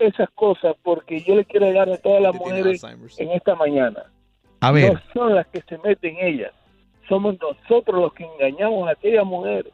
esas 0.06 0.28
cosas 0.34 0.74
porque 0.82 1.20
yo 1.22 1.34
le 1.34 1.44
quiero 1.44 1.72
dar 1.72 1.88
a 1.90 1.96
todas 1.98 2.20
las 2.22 2.34
mujeres 2.34 2.82
en 3.18 3.30
esta 3.30 3.54
mañana. 3.54 4.04
A 4.60 4.70
ver, 4.72 4.92
No 4.94 5.00
son 5.12 5.34
las 5.34 5.46
que 5.48 5.60
se 5.68 5.78
meten 5.78 6.16
ellas, 6.20 6.52
somos 7.08 7.36
nosotros 7.40 8.00
los 8.00 8.12
que 8.14 8.24
engañamos 8.24 8.88
a 8.88 8.92
aquellas 8.92 9.24
mujeres, 9.24 9.72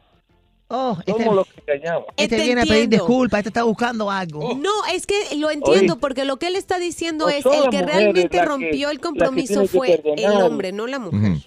Oh, 0.71 0.95
este, 0.99 1.11
somos 1.23 1.35
los 1.35 1.47
que 1.47 1.61
engañamos. 1.73 2.05
este 2.15 2.37
Te 2.37 2.43
viene 2.43 2.61
a 2.61 2.63
pedir 2.63 2.83
entiendo. 2.83 3.05
disculpas, 3.07 3.39
este 3.39 3.49
está 3.49 3.63
buscando 3.63 4.11
algo. 4.11 4.53
No, 4.55 4.69
es 4.93 5.07
que 5.07 5.15
lo 5.37 5.49
entiendo 5.49 5.93
Oye, 5.93 5.99
porque 6.01 6.25
lo 6.25 6.37
que 6.37 6.45
él 6.47 6.55
está 6.55 6.77
diciendo 6.77 7.25
no 7.25 7.29
es 7.31 7.43
el 7.43 7.69
que 7.71 7.81
realmente 7.81 8.37
las 8.37 8.45
que- 8.45 8.51
rompió 8.51 8.89
el 8.91 8.99
compromiso 8.99 9.65
fue 9.65 9.99
el 10.15 10.41
hombre, 10.41 10.71
no 10.71 10.85
la 10.85 10.99
mujer. 10.99 11.31
ujú. 11.31 11.39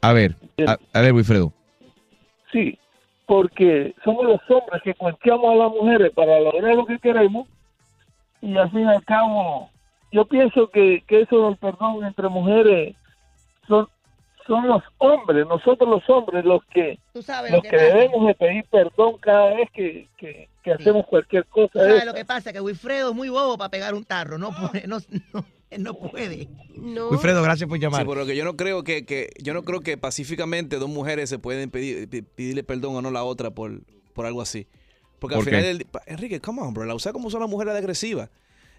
a 0.00 0.12
ver, 0.14 0.36
a, 0.66 0.78
a 0.94 1.00
ver, 1.02 1.12
Wilfredo. 1.12 1.52
Sí, 2.52 2.78
porque 3.26 3.94
somos 4.04 4.24
los 4.24 4.40
hombres 4.48 4.80
que 4.82 4.94
cuenteamos 4.94 5.50
a 5.50 5.54
las 5.56 5.70
mujeres 5.72 6.12
para 6.14 6.40
lograr 6.40 6.74
lo 6.76 6.86
que 6.86 6.98
queremos 6.98 7.46
y 8.46 8.56
al 8.56 8.70
fin 8.70 8.80
y 8.82 8.88
al 8.88 9.04
cabo 9.04 9.70
yo 10.12 10.24
pienso 10.26 10.70
que, 10.70 11.02
que 11.06 11.22
eso 11.22 11.46
del 11.46 11.56
perdón 11.56 12.04
entre 12.04 12.28
mujeres 12.28 12.96
son 13.68 13.88
son 14.46 14.68
los 14.68 14.82
hombres, 14.98 15.44
nosotros 15.48 15.88
los 15.88 16.08
hombres 16.08 16.44
los 16.44 16.64
que 16.66 17.00
Tú 17.12 17.20
sabes 17.20 17.50
lo 17.50 17.58
los 17.58 17.66
que 17.66 17.76
debemos 17.76 18.26
de 18.28 18.34
pedir 18.34 18.64
perdón 18.70 19.16
cada 19.20 19.54
vez 19.54 19.68
que, 19.72 20.08
que, 20.16 20.48
que 20.62 20.72
hacemos 20.72 21.04
cualquier 21.06 21.44
cosa. 21.46 21.72
Tú 21.72 21.78
sabes 21.80 22.00
de 22.00 22.06
lo 22.06 22.14
que 22.14 22.24
pasa, 22.24 22.52
que 22.52 22.60
Wilfredo 22.60 23.10
es 23.10 23.16
muy 23.16 23.28
bobo 23.28 23.58
para 23.58 23.70
pegar 23.70 23.94
un 23.94 24.04
tarro. 24.04 24.38
No 24.38 24.52
puede, 24.52 24.86
no, 24.86 24.98
no, 25.78 25.94
puede. 25.94 26.48
No. 26.76 27.08
Wilfredo, 27.08 27.42
gracias 27.42 27.68
por 27.68 27.78
Sí, 27.78 27.82
llamar. 27.82 28.06
que 28.24 28.36
yo 28.36 28.44
no 28.44 28.54
creo 28.56 28.84
que, 28.84 29.04
que 29.04 29.30
yo 29.42 29.52
no 29.52 29.64
creo 29.64 29.80
que 29.80 29.96
pacíficamente 29.96 30.76
dos 30.78 30.90
mujeres 30.90 31.28
se 31.28 31.40
pueden 31.40 31.70
pedir 31.70 32.08
pedirle 32.36 32.62
perdón 32.62 32.96
a 32.98 33.02
no 33.02 33.10
la 33.10 33.24
otra 33.24 33.50
por, 33.50 33.80
por 34.14 34.26
algo 34.26 34.42
así. 34.42 34.68
Porque 35.18 35.34
al 35.36 35.42
¿Por 35.42 35.50
final 35.52 35.86
pa- 35.90 36.02
Enrique, 36.06 36.40
come 36.40 36.62
on, 36.62 36.74
bro, 36.74 36.84
la 36.84 36.94
usa 36.94 37.12
como 37.12 37.30
son 37.30 37.40
las 37.40 37.50
mujeres 37.50 37.74
agresivas. 37.74 38.28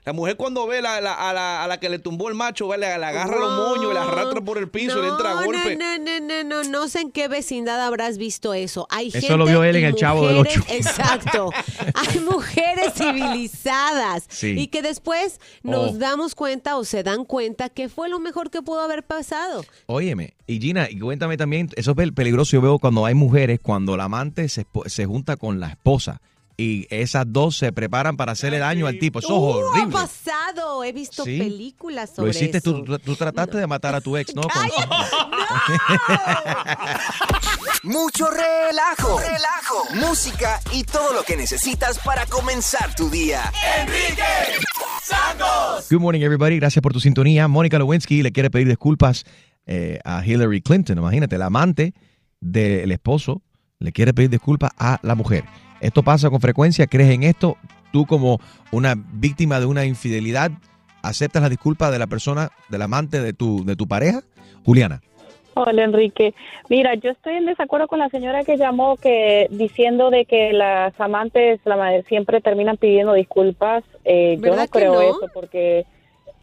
La 0.08 0.14
mujer 0.14 0.38
cuando 0.38 0.66
ve 0.68 0.82
la- 0.82 1.02
la- 1.02 1.14
a, 1.30 1.34
la, 1.34 1.66
a 1.66 1.68
la 1.68 1.82
que 1.82 1.90
le 1.90 2.00
tumbó 2.00 2.30
el 2.30 2.34
macho, 2.36 2.66
va, 2.70 2.78
le, 2.78 2.88
le 2.98 3.06
agarra 3.06 3.38
los 3.38 3.52
moños, 3.76 3.94
la 3.94 4.04
arrastra 4.04 4.40
por 4.40 4.58
el 4.58 4.70
piso, 4.70 5.02
le 5.02 5.10
entra 5.10 5.32
a 5.32 5.36
No, 5.42 5.46
golpe. 5.48 5.76
No, 5.76 5.98
no, 5.98 6.20
no, 6.20 6.44
no, 6.46 6.64
no, 6.64 6.70
no 6.70 6.88
sé 6.88 7.02
en 7.02 7.12
qué 7.12 7.28
vecindad 7.28 7.82
habrás 7.86 8.18
visto 8.18 8.54
eso. 8.54 8.88
Hay 8.90 9.10
Eso 9.10 9.20
gente 9.20 9.36
lo 9.36 9.46
vio 9.46 9.66
él 9.66 9.76
en 9.76 9.84
el 9.84 9.96
Chavo 9.96 10.26
del 10.26 10.38
Ocho. 10.38 10.62
Exacto. 10.70 11.50
Hay 11.94 12.20
mujeres 12.22 12.94
civilizadas 12.96 14.26
Sí. 14.30 14.56
y 14.58 14.68
que 14.68 14.82
después 14.82 15.40
nos 15.64 15.92
Oh. 15.92 15.98
damos 15.98 16.36
cuenta 16.36 16.78
o 16.78 16.86
se 16.86 17.04
dan 17.04 17.26
cuenta 17.26 17.70
que 17.70 17.90
fue 17.90 18.10
lo 18.10 18.20
mejor 18.20 18.50
que 18.50 18.62
pudo 18.62 18.80
haber 18.82 19.04
pasado. 19.04 19.66
Óyeme, 19.88 20.36
y 20.48 20.60
Gina, 20.60 20.90
y 20.90 21.00
cuéntame 21.00 21.38
también, 21.38 21.70
eso 21.76 21.92
es 21.92 21.98
pel- 21.98 22.14
peligroso, 22.14 22.52
yo 22.52 22.62
veo 22.62 22.80
cuando 22.80 23.06
hay 23.06 23.14
mujeres, 23.14 23.60
cuando 23.62 23.98
la 23.98 24.06
amante 24.06 24.48
se, 24.50 24.66
se 24.86 25.06
junta 25.06 25.36
con 25.36 25.60
la 25.60 25.68
esposa 25.70 26.22
y 26.60 26.88
esas 26.90 27.26
dos 27.28 27.56
se 27.56 27.72
preparan 27.72 28.18
para 28.18 28.32
hacerle 28.32 28.58
daño 28.58 28.88
al 28.88 28.98
tipo. 28.98 29.20
Eso 29.20 29.28
es 29.28 29.34
Uh, 29.34 29.36
ha 29.36 29.58
horrible. 29.68 29.94
pasado. 29.94 30.84
He 30.84 30.92
visto 30.92 31.24
Sí. 31.24 31.38
películas 31.38 32.10
sobre 32.16 32.32
Lo 32.32 32.38
hiciste, 32.38 32.58
eso. 32.58 32.82
tú, 32.84 32.98
tú 33.00 33.16
trataste 33.16 33.58
de 33.58 33.68
matar 33.68 33.94
a 33.94 34.02
tu 34.02 34.18
ex, 34.18 34.34
¿no? 34.36 34.42
Con- 34.50 34.52
Mucho 37.84 38.28
relajo, 38.30 39.20
relajo, 39.20 40.08
música 40.08 40.60
y 40.74 40.84
todo 40.84 41.14
lo 41.14 41.24
que 41.24 41.38
necesitas 41.38 42.00
para 42.00 42.26
comenzar 42.26 42.94
tu 42.96 43.10
día. 43.10 43.52
Enrique 43.82 44.24
Santos. 45.04 45.88
Good 45.90 46.00
morning, 46.02 46.22
everybody. 46.22 46.58
Gracias 46.60 46.82
por 46.82 46.92
tu 46.94 47.00
sintonía. 47.00 47.48
Mónica 47.48 47.78
Lewinsky 47.78 48.24
le 48.24 48.32
quiere 48.32 48.50
pedir 48.50 48.68
disculpas 48.68 49.24
eh, 49.66 50.00
a 50.04 50.26
Hillary 50.26 50.62
Clinton. 50.62 50.98
Imagínate, 50.98 51.38
la 51.38 51.46
amante 51.46 51.94
del 52.42 52.92
esposo 52.92 53.42
le 53.80 53.92
quiere 53.92 54.14
pedir 54.14 54.32
disculpas 54.32 54.72
a 54.78 55.00
la 55.04 55.16
mujer. 55.16 55.46
Esto 55.82 56.04
pasa 56.04 56.30
con 56.30 56.42
frecuencia. 56.42 56.88
¿Crees 56.88 57.12
en 57.14 57.24
esto? 57.24 57.58
Tú 57.92 58.06
como 58.06 58.40
una 58.72 58.96
víctima 58.96 59.60
de 59.60 59.66
una 59.66 59.86
infidelidad, 59.86 60.52
¿aceptas 61.02 61.42
la 61.42 61.50
disculpa 61.50 61.92
de 61.92 62.00
la 62.00 62.08
persona, 62.08 62.50
del 62.70 62.82
amante 62.82 63.22
de 63.22 63.34
tu, 63.34 63.64
de 63.66 63.76
tu 63.76 63.88
pareja? 63.88 64.22
Juliana. 64.66 65.02
Hola 65.54 65.86
Enrique. 65.86 66.36
Mira, 66.70 66.94
yo 66.96 67.10
estoy 67.10 67.36
en 67.36 67.46
desacuerdo 67.48 67.88
con 67.88 67.98
la 68.00 68.10
señora 68.10 68.44
que 68.44 68.58
llamó 68.58 68.96
que 68.98 69.48
diciendo 69.50 70.12
de 70.12 70.26
que 70.26 70.54
las 70.54 71.00
amantes 71.00 71.60
la 71.66 71.76
ma- 71.78 72.02
siempre 72.08 72.42
terminan 72.42 72.78
pidiendo 72.78 73.14
disculpas. 73.14 73.84
Eh, 74.06 74.36
yo 74.36 74.42
¿Verdad 74.42 74.66
no 74.66 74.68
creo 74.70 74.94
no? 74.94 75.02
eso 75.02 75.28
porque 75.34 75.86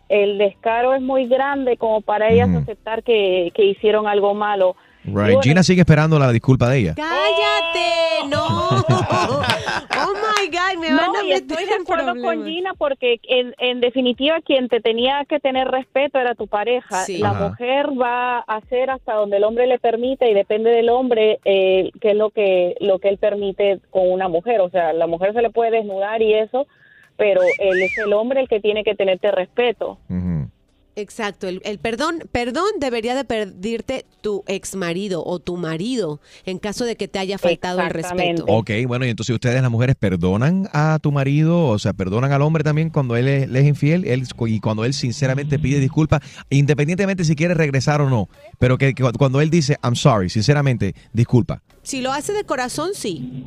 el 0.08 0.38
descaro 0.38 0.94
es 0.94 1.00
muy 1.02 1.26
grande 1.28 1.76
como 1.76 2.00
para 2.00 2.30
ellas 2.30 2.48
Mm. 2.48 2.56
aceptar 2.56 3.02
que, 3.04 3.52
que 3.54 3.64
hicieron 3.64 4.08
algo 4.08 4.34
malo. 4.34 4.74
Right. 5.04 5.42
Gina 5.42 5.62
sigue 5.62 5.80
esperando 5.82 6.18
la 6.18 6.30
disculpa 6.32 6.68
de 6.68 6.78
ella. 6.78 6.94
¡Cállate! 6.94 8.28
¡No! 8.28 8.46
¡Oh, 8.78 10.12
my 10.14 10.48
God! 10.48 10.80
Me 10.80 10.94
van 10.94 11.12
no, 11.12 11.18
a 11.20 11.24
y 11.24 11.28
meter 11.28 11.42
estoy 11.42 11.66
de 11.66 11.74
en 11.74 11.82
acuerdo 11.82 12.14
con. 12.22 12.44
Gina 12.44 12.72
porque 12.74 13.20
en, 13.24 13.54
en 13.58 13.80
definitiva 13.80 14.40
quien 14.40 14.68
te 14.68 14.80
tenía 14.80 15.24
que 15.28 15.40
tener 15.40 15.68
respeto 15.68 16.18
era 16.18 16.34
tu 16.34 16.46
pareja. 16.46 17.04
Sí. 17.04 17.18
La 17.18 17.30
Ajá. 17.30 17.48
mujer 17.48 17.86
va 18.00 18.38
a 18.38 18.56
hacer 18.56 18.90
hasta 18.90 19.14
donde 19.14 19.36
el 19.36 19.44
hombre 19.44 19.66
le 19.66 19.78
permite 19.78 20.30
y 20.30 20.34
depende 20.34 20.70
del 20.70 20.88
hombre 20.88 21.38
eh, 21.44 21.90
qué 22.00 22.10
es 22.10 22.16
lo 22.16 22.30
que 22.30 22.76
lo 22.80 22.98
que 22.98 23.08
él 23.08 23.18
permite 23.18 23.80
con 23.90 24.10
una 24.10 24.28
mujer. 24.28 24.60
O 24.60 24.70
sea, 24.70 24.92
la 24.92 25.06
mujer 25.06 25.32
se 25.34 25.42
le 25.42 25.50
puede 25.50 25.70
desnudar 25.70 26.22
y 26.22 26.34
eso, 26.34 26.66
pero 27.16 27.42
él 27.58 27.82
es 27.82 27.96
el 27.98 28.12
hombre 28.12 28.40
el 28.40 28.48
que 28.48 28.60
tiene 28.60 28.84
que 28.84 28.94
tenerte 28.94 29.30
respeto. 29.30 29.98
Exacto, 30.96 31.48
el, 31.48 31.60
el 31.64 31.78
perdón, 31.78 32.20
perdón 32.30 32.66
debería 32.78 33.16
de 33.16 33.24
pedirte 33.24 34.06
tu 34.20 34.44
ex 34.46 34.76
marido 34.76 35.24
o 35.24 35.40
tu 35.40 35.56
marido 35.56 36.20
en 36.46 36.58
caso 36.58 36.84
de 36.84 36.94
que 36.94 37.08
te 37.08 37.18
haya 37.18 37.36
faltado 37.36 37.80
el 37.80 37.90
respeto. 37.90 38.44
Ok, 38.46 38.70
bueno, 38.86 39.04
y 39.04 39.10
entonces 39.10 39.34
ustedes 39.34 39.60
las 39.60 39.70
mujeres 39.70 39.96
perdonan 39.96 40.68
a 40.72 40.98
tu 41.02 41.10
marido, 41.10 41.66
o 41.66 41.78
sea, 41.80 41.94
perdonan 41.94 42.30
al 42.30 42.42
hombre 42.42 42.62
también 42.62 42.90
cuando 42.90 43.16
él 43.16 43.26
es, 43.26 43.64
infiel 43.64 44.04
él, 44.04 44.24
y 44.46 44.60
cuando 44.60 44.84
él 44.84 44.94
sinceramente 44.94 45.58
pide 45.58 45.80
disculpas, 45.80 46.20
independientemente 46.48 47.24
si 47.24 47.34
quiere 47.34 47.54
regresar 47.54 48.00
o 48.00 48.08
no, 48.08 48.28
pero 48.60 48.78
que, 48.78 48.94
que 48.94 49.02
cuando 49.18 49.40
él 49.40 49.50
dice, 49.50 49.76
I'm 49.82 49.96
sorry, 49.96 50.30
sinceramente, 50.30 50.94
disculpa. 51.12 51.60
Si 51.82 52.02
lo 52.02 52.12
hace 52.12 52.32
de 52.32 52.44
corazón, 52.44 52.90
sí. 52.94 53.44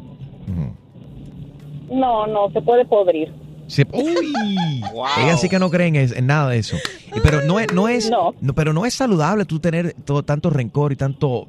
No, 1.89 2.27
no, 2.27 2.51
se 2.51 2.62
puede 2.62 2.86
podrir. 2.86 3.46
Se- 3.67 3.86
uy, 3.91 4.34
ella 5.19 5.38
sí 5.38 5.49
que 5.49 5.60
no 5.60 5.69
cree 5.69 5.88
en, 5.88 5.95
en 5.95 6.25
nada 6.27 6.49
de 6.49 6.60
eso. 6.60 6.77
Y- 7.15 7.19
Pero 7.19 7.41
no 7.41 7.60
es, 7.60 7.71
no 7.73 7.88
es, 7.88 8.10
no, 8.10 8.53
pero 8.56 8.73
no 8.73 8.86
es 8.86 8.93
saludable 8.93 9.45
tú 9.45 9.60
tener 9.60 9.93
todo, 10.06 10.23
tanto 10.23 10.49
rencor 10.49 10.93
y 10.93 10.95
tanto, 10.95 11.47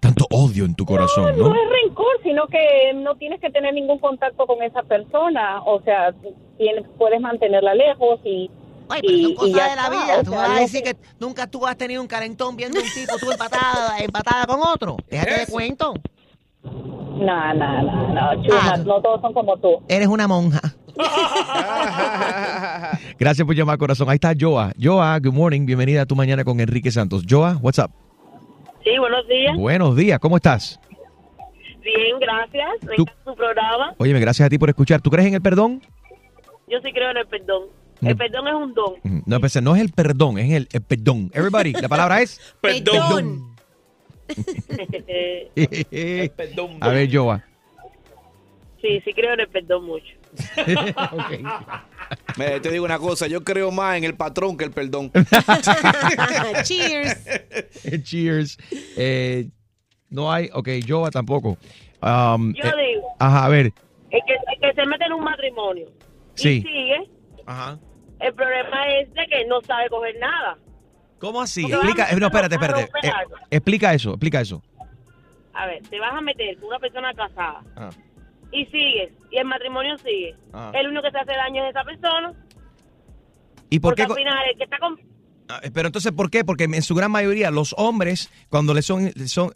tanto 0.00 0.26
odio 0.30 0.64
en 0.64 0.74
tu 0.74 0.84
corazón, 0.84 1.36
No 1.38 1.48
¿no? 1.48 1.54
es 1.54 1.60
rencor, 1.84 2.06
sino 2.22 2.46
que 2.48 2.92
no 2.96 3.14
tienes 3.16 3.40
que 3.40 3.50
tener 3.50 3.72
ningún 3.74 3.98
contacto 3.98 4.46
con 4.46 4.62
esa 4.62 4.82
persona. 4.82 5.62
O 5.64 5.80
sea, 5.82 6.12
tienes, 6.58 6.84
puedes 6.98 7.20
mantenerla 7.20 7.74
lejos 7.74 8.20
y. 8.24 8.50
Ay, 8.90 9.02
pero 9.02 9.18
son 9.18 9.34
cosas 9.34 9.52
de 9.52 9.58
la 9.58 9.66
está, 9.68 9.90
vida. 9.90 10.22
Tú 10.24 10.30
sea, 10.30 10.40
vas 10.40 10.50
a 10.56 10.60
decir 10.60 10.82
que 10.82 10.96
nunca 11.20 11.46
tú 11.46 11.66
has 11.66 11.76
tenido 11.76 12.00
un 12.00 12.08
calentón 12.08 12.56
viendo 12.56 12.78
un 12.80 12.86
tipo 12.94 13.18
tú 13.18 13.30
empatada, 13.30 13.98
empatada 14.00 14.46
con 14.46 14.60
otro. 14.62 14.96
Déjate 15.10 15.40
de 15.40 15.46
cuento. 15.46 15.94
No, 16.72 17.54
no, 17.54 17.82
no, 17.82 18.08
no, 18.14 18.42
chuma, 18.44 18.72
Ah. 18.74 18.76
no 18.78 19.00
todos 19.02 19.20
son 19.20 19.32
como 19.32 19.56
tú. 19.58 19.82
Eres 19.88 20.08
una 20.08 20.28
monja. 20.28 20.60
Gracias 23.18 23.46
por 23.46 23.54
llamar, 23.56 23.78
corazón. 23.78 24.08
Ahí 24.08 24.16
está 24.16 24.32
Joa. 24.38 24.72
Joa, 24.80 25.18
good 25.18 25.32
morning. 25.32 25.66
Bienvenida 25.66 26.02
a 26.02 26.06
tu 26.06 26.14
mañana 26.16 26.44
con 26.44 26.60
Enrique 26.60 26.90
Santos. 26.90 27.24
Joa, 27.28 27.56
what's 27.60 27.78
up? 27.78 27.90
Sí, 28.84 28.90
buenos 28.98 29.26
días. 29.28 29.56
Buenos 29.56 29.96
días, 29.96 30.18
¿cómo 30.18 30.36
estás? 30.36 30.80
Bien, 31.82 32.18
gracias. 32.20 32.68
Me 32.88 32.96
Tú- 32.96 33.02
encanta 33.02 33.24
tu 33.24 33.34
programa. 33.34 33.94
Óyeme, 33.98 34.20
gracias 34.20 34.46
a 34.46 34.50
ti 34.50 34.58
por 34.58 34.68
escuchar. 34.68 35.00
¿Tú 35.00 35.10
crees 35.10 35.28
en 35.28 35.34
el 35.34 35.42
perdón? 35.42 35.82
Yo 36.68 36.78
sí 36.84 36.92
creo 36.92 37.10
en 37.10 37.16
el 37.18 37.26
perdón. 37.26 37.64
Mm. 38.00 38.06
El 38.08 38.16
perdón 38.16 38.48
es 38.48 38.54
un 38.54 38.74
don. 38.74 38.92
Ujú. 39.04 39.22
No, 39.26 39.40
pues, 39.40 39.60
no 39.62 39.74
es 39.74 39.82
el 39.82 39.90
perdón, 39.92 40.38
es 40.38 40.52
el, 40.52 40.68
el 40.70 40.80
perdón. 40.82 41.30
Everybody, 41.34 41.72
la 41.72 41.88
palabra 41.88 42.20
es 42.20 42.40
Perdón. 42.60 43.47
A 46.80 46.88
ver, 46.90 47.08
Joa. 47.12 47.44
sí, 48.80 49.00
sí 49.04 49.12
creo 49.12 49.34
en 49.34 49.40
el 49.40 49.48
perdón 49.48 49.84
mucho. 49.84 50.06
Te 52.36 52.70
digo 52.70 52.84
una 52.84 52.98
cosa, 52.98 53.26
yo 53.26 53.42
creo 53.42 53.70
más 53.70 53.96
en 53.96 54.04
el 54.04 54.14
patrón 54.14 54.56
que 54.56 54.64
el 54.64 54.70
perdón. 54.70 55.10
Cheers. 56.64 57.26
Cheers. 58.02 58.58
Eh, 58.96 59.48
no 60.10 60.30
hay, 60.32 60.48
ok, 60.52 60.68
Joa 60.86 61.10
tampoco. 61.10 61.56
Um, 62.02 62.52
Yo 62.54 62.64
eh, 62.64 62.72
digo, 62.94 63.08
ajá, 63.18 63.46
a 63.46 63.48
ver. 63.48 63.72
el 64.10 64.20
que, 64.26 64.34
el 64.34 64.60
que 64.60 64.72
se 64.80 64.86
mete 64.86 65.04
en 65.06 65.12
un 65.14 65.24
matrimonio 65.24 65.88
Sí. 66.34 66.58
y 66.58 66.62
sigue, 66.62 67.10
Ajá. 67.46 67.78
el 68.20 68.34
problema 68.34 68.88
es 69.00 69.12
de 69.14 69.26
que 69.26 69.44
no 69.46 69.60
sabe 69.62 69.88
coger 69.88 70.14
nada. 70.20 70.58
¿Cómo 71.18 71.40
así? 71.42 71.62
Porque 71.62 71.74
Explica, 71.76 72.10
eh, 72.10 72.16
no, 72.20 72.26
espérate, 72.26 72.54
espérate. 72.54 72.82
Eh, 73.02 73.10
explica 73.50 73.92
eso, 73.94 74.10
explica 74.10 74.40
eso. 74.40 74.62
A 75.54 75.66
ver, 75.66 75.82
te 75.88 75.98
vas 75.98 76.12
a 76.14 76.20
meter 76.20 76.56
con 76.58 76.68
una 76.68 76.78
persona 76.78 77.12
casada 77.14 77.62
Ah. 77.76 77.90
y 78.52 78.64
sigues, 78.66 79.10
y 79.32 79.38
el 79.38 79.44
matrimonio 79.46 79.96
sigue. 79.98 80.36
Ah. 80.52 80.70
El 80.74 80.86
único 80.88 81.02
que 81.02 81.10
se 81.10 81.18
hace 81.18 81.32
daño 81.32 81.64
es 81.64 81.70
esa 81.70 81.82
persona, 81.84 82.32
¿Y 83.70 83.80
por 83.80 83.90
porque 83.90 84.06
qué? 84.06 84.12
al 84.12 84.16
final 84.18 84.38
el 84.52 84.56
que 84.58 84.64
está 84.64 84.78
con... 84.78 84.98
Ah, 85.48 85.60
Pero 85.74 85.88
entonces, 85.88 86.12
¿por 86.12 86.30
qué? 86.30 86.44
Porque 86.44 86.64
en 86.64 86.82
su 86.82 86.94
gran 86.94 87.10
mayoría 87.10 87.50
los 87.50 87.74
hombres, 87.76 88.30
cuando 88.48 88.72
le 88.74 88.82
son... 88.82 89.12
son 89.26 89.52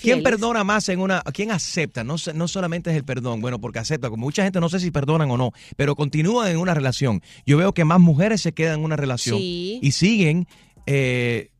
¿Quién 0.00 0.22
perdona 0.22 0.62
más 0.62 0.88
en 0.90 1.00
una... 1.00 1.22
¿Quién 1.34 1.50
acepta? 1.50 2.04
No, 2.04 2.14
no 2.34 2.46
solamente 2.48 2.90
es 2.90 2.96
el 2.96 3.04
perdón, 3.04 3.40
bueno, 3.40 3.60
porque 3.60 3.80
acepta, 3.80 4.08
como 4.10 4.24
mucha 4.26 4.44
gente 4.44 4.60
no 4.60 4.68
sé 4.68 4.78
si 4.78 4.92
perdonan 4.92 5.28
o 5.32 5.36
no, 5.36 5.50
pero 5.76 5.96
continúan 5.96 6.48
en 6.52 6.58
una 6.58 6.72
relación. 6.72 7.20
Yo 7.44 7.58
veo 7.58 7.72
que 7.74 7.84
más 7.84 7.98
mujeres 7.98 8.40
se 8.40 8.52
quedan 8.52 8.78
en 8.78 8.84
una 8.84 8.94
relación 8.96 9.38
Sí. 9.38 9.80
y 9.82 9.90
siguen... 9.90 10.46
eh, 10.86 11.50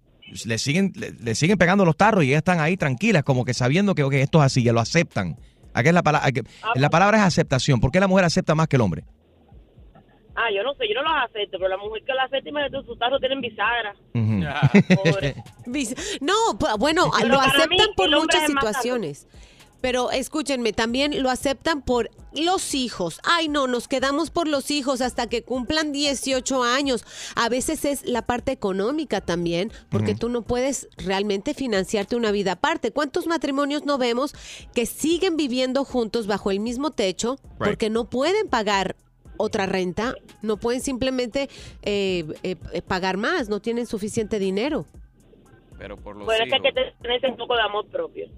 le 0.46 0.58
siguen 0.58 0.92
le, 0.96 1.10
le 1.12 1.34
siguen 1.34 1.58
pegando 1.58 1.84
los 1.84 1.96
tarros 1.96 2.24
y 2.24 2.28
ellas 2.28 2.38
están 2.38 2.60
ahí 2.60 2.76
tranquilas, 2.76 3.22
como 3.22 3.44
que 3.44 3.54
sabiendo 3.54 3.94
que 3.94 4.02
ok, 4.02 4.14
esto 4.14 4.38
es 4.38 4.44
así, 4.46 4.62
ya 4.62 4.72
lo 4.72 4.80
aceptan. 4.80 5.36
Aquí 5.74 5.88
es 5.88 5.94
la, 5.94 6.02
palabra, 6.02 6.28
la 6.74 6.90
palabra 6.90 7.18
es 7.18 7.24
aceptación. 7.24 7.80
¿Por 7.80 7.90
qué 7.90 7.98
la 8.00 8.06
mujer 8.08 8.26
acepta 8.26 8.54
más 8.54 8.68
que 8.68 8.76
el 8.76 8.82
hombre? 8.82 9.04
Ah, 10.34 10.48
yo 10.54 10.62
no 10.62 10.72
sé, 10.74 10.84
yo 10.88 10.94
no 10.94 11.02
los 11.02 11.24
acepto, 11.30 11.58
pero 11.58 11.68
la 11.68 11.76
mujer 11.76 12.02
que 12.06 12.12
lo 12.12 12.20
acepta 12.22 12.48
y 12.48 12.52
me 12.52 12.62
mete 12.62 12.76
sus 12.86 12.98
tarros 12.98 13.20
tienen 13.20 13.40
bisagra. 13.40 13.94
Vis- 15.66 15.94
No, 16.20 16.34
bueno, 16.78 17.10
Pero 17.16 17.28
lo 17.28 17.40
aceptan 17.40 17.68
mí, 17.68 17.76
por 17.96 18.10
muchas 18.10 18.48
más 18.50 18.64
situaciones. 18.64 19.26
Pero 19.82 20.10
escúchenme, 20.12 20.72
también 20.72 21.22
lo 21.22 21.28
aceptan 21.28 21.82
por 21.82 22.08
los 22.34 22.74
hijos. 22.74 23.20
Ay, 23.24 23.48
no, 23.48 23.66
nos 23.66 23.88
quedamos 23.88 24.30
por 24.30 24.46
los 24.48 24.70
hijos 24.70 25.00
hasta 25.02 25.26
que 25.28 25.42
cumplan 25.42 25.92
18 25.92 26.62
años. 26.62 27.04
A 27.34 27.48
veces 27.48 27.84
es 27.84 28.06
la 28.06 28.22
parte 28.22 28.52
económica 28.52 29.20
también, 29.20 29.72
porque 29.90 30.12
Ujú. 30.12 30.20
tú 30.20 30.28
no 30.30 30.42
puedes 30.42 30.88
realmente 30.96 31.52
financiarte 31.52 32.14
una 32.16 32.30
vida 32.30 32.52
aparte. 32.52 32.92
¿Cuántos 32.92 33.26
matrimonios 33.26 33.84
no 33.84 33.98
vemos 33.98 34.34
que 34.72 34.86
siguen 34.86 35.36
viviendo 35.36 35.84
juntos 35.84 36.26
bajo 36.28 36.50
el 36.52 36.60
mismo 36.60 36.92
techo 36.92 37.38
porque 37.58 37.90
no 37.90 38.08
pueden 38.08 38.48
pagar 38.48 38.94
otra 39.36 39.66
renta? 39.66 40.14
No 40.42 40.58
pueden 40.58 40.80
simplemente 40.80 41.50
eh, 41.82 42.24
eh, 42.44 42.56
pagar 42.82 43.16
más, 43.16 43.48
no 43.48 43.60
tienen 43.60 43.86
suficiente 43.86 44.38
dinero. 44.38 44.86
Pero 45.76 45.96
por 45.96 46.14
los 46.14 46.28
Pero 46.28 46.44
es 46.44 46.50
que 46.50 46.56
hijos. 46.56 46.66
hay 46.66 46.84
que 46.84 47.20
tener 47.20 47.30
un 47.32 47.36
poco 47.36 47.56
de 47.56 47.62
amor 47.62 47.86
propio. 47.88 48.28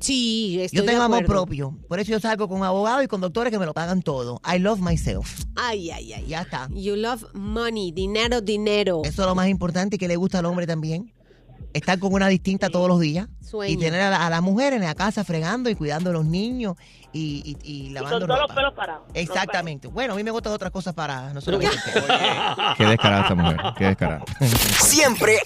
Sí, 0.00 0.60
estoy 0.60 0.78
Yo 0.78 0.84
tengo 0.84 1.00
de 1.00 1.04
amor 1.04 1.24
propio. 1.24 1.76
Por 1.88 1.98
eso 2.00 2.10
yo 2.12 2.20
salgo 2.20 2.48
con 2.48 2.62
abogados 2.62 3.04
y 3.04 3.08
con 3.08 3.20
doctores 3.20 3.50
que 3.50 3.58
me 3.58 3.66
lo 3.66 3.74
pagan 3.74 4.02
todo. 4.02 4.40
I 4.44 4.58
love 4.58 4.80
myself. 4.80 5.44
Ay, 5.56 5.90
ay, 5.90 6.12
ay. 6.12 6.26
Ya 6.26 6.42
está. 6.42 6.68
You 6.70 6.96
love 6.96 7.24
money, 7.34 7.92
dinero, 7.92 8.40
dinero. 8.40 9.02
Eso 9.04 9.22
es 9.22 9.28
lo 9.28 9.34
más 9.34 9.48
importante 9.48 9.96
y 9.96 9.98
que 9.98 10.08
le 10.08 10.16
gusta 10.16 10.38
al 10.38 10.46
hombre 10.46 10.66
también. 10.66 11.12
Estar 11.72 11.98
con 11.98 12.12
una 12.12 12.28
distinta 12.28 12.68
todos 12.68 12.88
los 12.88 13.00
días 13.00 13.28
Sueño. 13.40 13.72
y 13.72 13.76
tener 13.76 14.00
a 14.00 14.10
la, 14.10 14.26
a 14.26 14.30
la 14.30 14.40
mujer 14.40 14.72
en 14.72 14.82
la 14.82 14.94
casa 14.94 15.24
fregando 15.24 15.70
y 15.70 15.74
cuidando 15.74 16.10
a 16.10 16.12
los 16.12 16.24
niños 16.24 16.76
y, 17.12 17.56
y, 17.62 17.68
y 17.68 17.86
Y 17.86 17.90
lavando 17.90 18.20
con 18.20 18.28
todos 18.28 18.40
los 18.46 18.52
pelos 18.56 18.72
parados. 18.74 19.02
Exactamente. 19.14 19.88
Bueno, 19.88 20.12
a 20.12 20.16
mí 20.16 20.22
me 20.22 20.30
gustan 20.30 20.52
otras 20.52 20.70
cosas 20.70 20.94
para 20.94 21.32
no 21.32 21.40
solamente. 21.40 21.76
Qué 22.76 22.84
descarada 22.86 23.22
esta 23.22 23.34
mujer. 23.34 23.56
Qué 23.76 23.84
descarada. 23.86 24.22
Siempre 24.78 25.38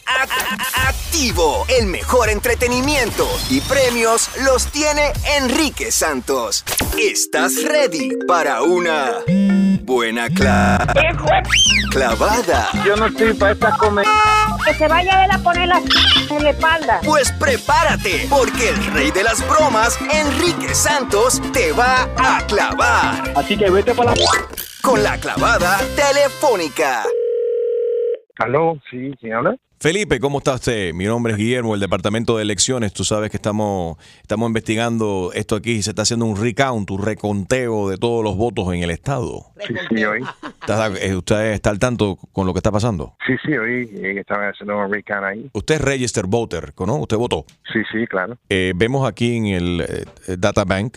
activo. 0.87 1.65
El 1.69 1.87
mejor 1.87 2.29
entretenimiento 2.29 3.27
y 3.49 3.61
premios 3.63 4.29
los 4.45 4.67
tiene 4.67 5.13
Enrique 5.39 5.91
Santos. 5.91 6.65
¿Estás 7.01 7.63
ready 7.65 8.11
para 8.29 8.63
una 8.63 9.13
buena 9.85 10.29
cla- 10.29 10.85
clavada? 11.91 12.69
Yo 12.85 12.97
no 12.97 13.07
estoy 13.07 13.33
para 13.35 13.53
estas 13.53 13.79
comer. 13.79 14.07
Que 14.64 14.74
se 14.74 14.88
vaya 14.88 15.24
él 15.24 15.31
a 15.31 15.38
poner 15.38 15.68
la 15.68 15.83
en 16.31 16.42
la 16.42 16.50
espalda. 16.50 17.00
Pues 17.05 17.31
prepárate, 17.33 18.27
porque 18.31 18.70
el 18.70 18.87
rey 18.94 19.11
de 19.11 19.22
las 19.22 19.46
bromas, 19.46 19.98
Enrique 20.11 20.74
Santos, 20.74 21.40
te 21.53 21.72
va 21.72 22.09
a 22.16 22.46
clavar. 22.46 23.33
Así 23.37 23.57
que 23.57 23.68
vete 23.70 23.94
para 23.94 24.14
la... 24.14 24.24
Con 24.83 25.03
la 25.03 25.18
clavada 25.18 25.79
telefónica. 25.96 27.05
Aló, 28.38 28.79
sí, 28.90 29.12
¿quién 29.20 29.35
habla? 29.35 29.57
Felipe, 29.85 30.18
¿cómo 30.18 30.38
está 30.38 30.55
usted? 30.55 30.94
Mi 30.94 31.05
nombre 31.05 31.35
es 31.35 31.38
Guillermo, 31.38 31.75
el 31.75 31.81
Departamento 31.81 32.38
de 32.38 32.42
Elecciones. 32.42 32.94
Tú 32.94 33.05
sabes 33.05 33.31
que 33.31 33.37
estamos, 33.37 33.99
estamos 34.23 34.47
investigando 34.47 35.31
esto 35.35 35.57
aquí. 35.57 35.83
Se 35.83 35.90
está 35.90 36.01
haciendo 36.01 36.25
un 36.25 36.40
recount, 36.40 36.90
un 36.90 37.05
reconteo 37.05 37.90
de 37.90 37.99
todos 37.99 38.25
los 38.25 38.35
votos 38.35 38.73
en 38.73 38.83
el 38.83 38.88
Estado. 38.88 39.44
Sí, 39.68 39.75
sí, 39.90 40.03
hoy. 40.07 40.23
¿Está- 40.62 40.87
eh, 40.99 41.14
¿Usted 41.14 41.53
está 41.53 41.68
al 41.68 41.79
tanto 41.79 42.16
con 42.33 42.47
lo 42.47 42.55
que 42.55 42.61
está 42.61 42.73
pasando? 42.73 43.14
Sí, 43.27 43.35
sí, 43.44 43.53
hoy 43.59 43.90
eh, 44.03 44.14
estaban 44.20 44.49
haciendo 44.49 44.75
un 44.79 44.90
recount 44.90 45.23
ahí. 45.23 45.51
Usted 45.53 45.75
es 45.75 45.81
register 45.83 46.25
voter, 46.27 46.73
¿no? 46.79 46.97
Usted 46.97 47.18
votó. 47.18 47.44
Sí, 47.70 47.81
sí, 47.92 48.07
claro. 48.07 48.38
Eh, 48.49 48.73
vemos 48.75 49.07
aquí 49.07 49.37
en 49.37 49.47
el 49.49 49.81
eh, 49.87 50.05
data 50.38 50.64
bank. 50.64 50.97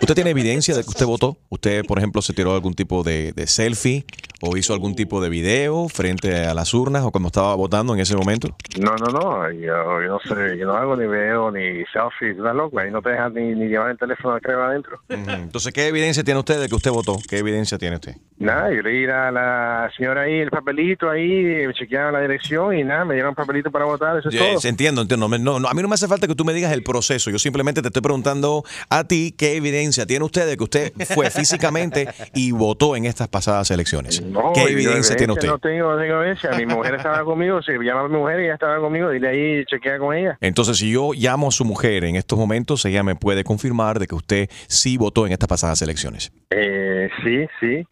¿Usted 0.00 0.14
tiene 0.16 0.30
evidencia 0.30 0.74
de 0.74 0.82
que 0.82 0.88
usted 0.88 1.06
votó? 1.06 1.38
¿Usted, 1.50 1.84
por 1.86 1.98
ejemplo, 1.98 2.20
se 2.20 2.32
tiró 2.32 2.52
algún 2.52 2.74
tipo 2.74 3.04
de, 3.04 3.32
de 3.32 3.46
selfie 3.46 4.04
o 4.40 4.56
hizo 4.56 4.72
algún 4.72 4.94
tipo 4.94 5.20
de 5.20 5.28
video 5.28 5.88
frente 5.88 6.44
a 6.44 6.54
las 6.54 6.74
urnas 6.74 7.02
o 7.04 7.10
cuando 7.10 7.28
estaba 7.28 7.54
votando 7.54 7.94
en 7.94 8.00
ese 8.00 8.16
momento? 8.16 8.48
No, 8.78 8.94
no, 8.96 9.06
no, 9.06 9.50
yo, 9.52 10.02
yo 10.02 10.08
no 10.08 10.20
sé, 10.20 10.58
yo 10.58 10.66
no 10.66 10.74
hago 10.74 10.96
ni 10.96 11.06
video 11.06 11.50
ni 11.50 11.84
selfies, 11.92 12.36
estás 12.36 12.54
loco, 12.54 12.78
ahí 12.78 12.90
no 12.90 13.02
te 13.02 13.10
dejan 13.10 13.34
ni, 13.34 13.54
ni 13.54 13.68
llevar 13.68 13.90
el 13.90 13.98
teléfono 13.98 14.38
que 14.40 14.52
va 14.52 14.68
adentro. 14.68 15.00
Entonces, 15.08 15.72
¿qué 15.72 15.86
evidencia 15.88 16.22
tiene 16.24 16.40
usted 16.40 16.60
de 16.60 16.68
que 16.68 16.74
usted 16.74 16.90
votó? 16.90 17.16
¿Qué 17.28 17.38
evidencia 17.38 17.78
tiene 17.78 17.96
usted? 17.96 18.16
Nada, 18.38 18.70
yo 18.72 18.82
le 18.82 18.90
di 18.90 19.04
a 19.06 19.30
la 19.30 19.90
señora 19.96 20.22
ahí 20.22 20.34
el 20.34 20.50
papelito 20.50 21.08
ahí, 21.08 21.66
me 21.66 21.72
chequearon 21.72 22.12
la 22.12 22.20
dirección 22.20 22.76
y 22.76 22.84
nada, 22.84 23.04
me 23.04 23.14
dieron 23.14 23.30
un 23.30 23.34
papelito 23.34 23.70
para 23.70 23.86
votar, 23.86 24.18
eso 24.18 24.28
es 24.28 24.36
todo. 24.36 24.68
entiendo, 24.68 25.02
entiendo. 25.02 25.28
No, 25.28 25.58
no, 25.60 25.68
a 25.68 25.74
mí 25.74 25.82
no 25.82 25.88
me 25.88 25.94
hace 25.94 26.06
falta 26.06 26.26
que 26.26 26.34
tú 26.34 26.44
me 26.44 26.52
digas 26.52 26.72
el 26.72 26.82
proceso. 26.82 27.30
Yo 27.30 27.38
simplemente 27.38 27.80
te 27.80 27.88
estoy 27.88 28.02
preguntando 28.02 28.64
a 28.90 29.04
ti 29.04 29.34
qué 29.36 29.56
evidencia 29.56 30.06
tiene 30.06 30.24
usted 30.24 30.46
de 30.46 30.56
que 30.56 30.64
usted 30.64 30.92
fue 31.14 31.30
físicamente 31.30 32.08
y 32.34 32.52
votó 32.52 32.96
en 32.96 33.06
estas 33.06 33.28
pasadas 33.28 33.70
elecciones. 33.70 34.22
No, 34.26 34.52
¿Qué 34.52 34.62
evidencia 34.62 35.16
tiene 35.16 35.32
usted? 35.32 35.48
No 35.48 35.58
tengo, 35.58 35.96
tengo 35.96 36.22
evidencia. 36.22 36.50
Mi 36.52 36.66
mujer 36.66 36.94
estaba 36.94 37.24
conmigo, 37.24 37.62
se 37.62 37.72
llama 37.72 38.00
a 38.00 38.08
mi 38.08 38.16
mujer 38.16 38.40
y 38.40 38.44
ella 38.44 38.54
estaba 38.54 38.78
conmigo, 38.78 39.10
dile 39.10 39.28
ahí, 39.28 39.64
chequea 39.64 39.98
con 39.98 40.14
ella. 40.14 40.36
Entonces, 40.40 40.78
si 40.78 40.92
yo 40.92 41.12
llamo 41.14 41.48
a 41.48 41.50
su 41.50 41.64
mujer 41.64 42.04
en 42.04 42.16
estos 42.16 42.38
momentos, 42.38 42.84
ella 42.84 43.02
me 43.02 43.14
puede 43.14 43.44
confirmar 43.44 43.98
de 43.98 44.06
que 44.06 44.14
usted 44.14 44.48
sí 44.66 44.96
votó 44.96 45.26
en 45.26 45.32
estas 45.32 45.48
pasadas 45.48 45.80
elecciones. 45.82 46.32
Eh, 46.50 47.08
sí, 47.24 47.46
sí, 47.60 47.86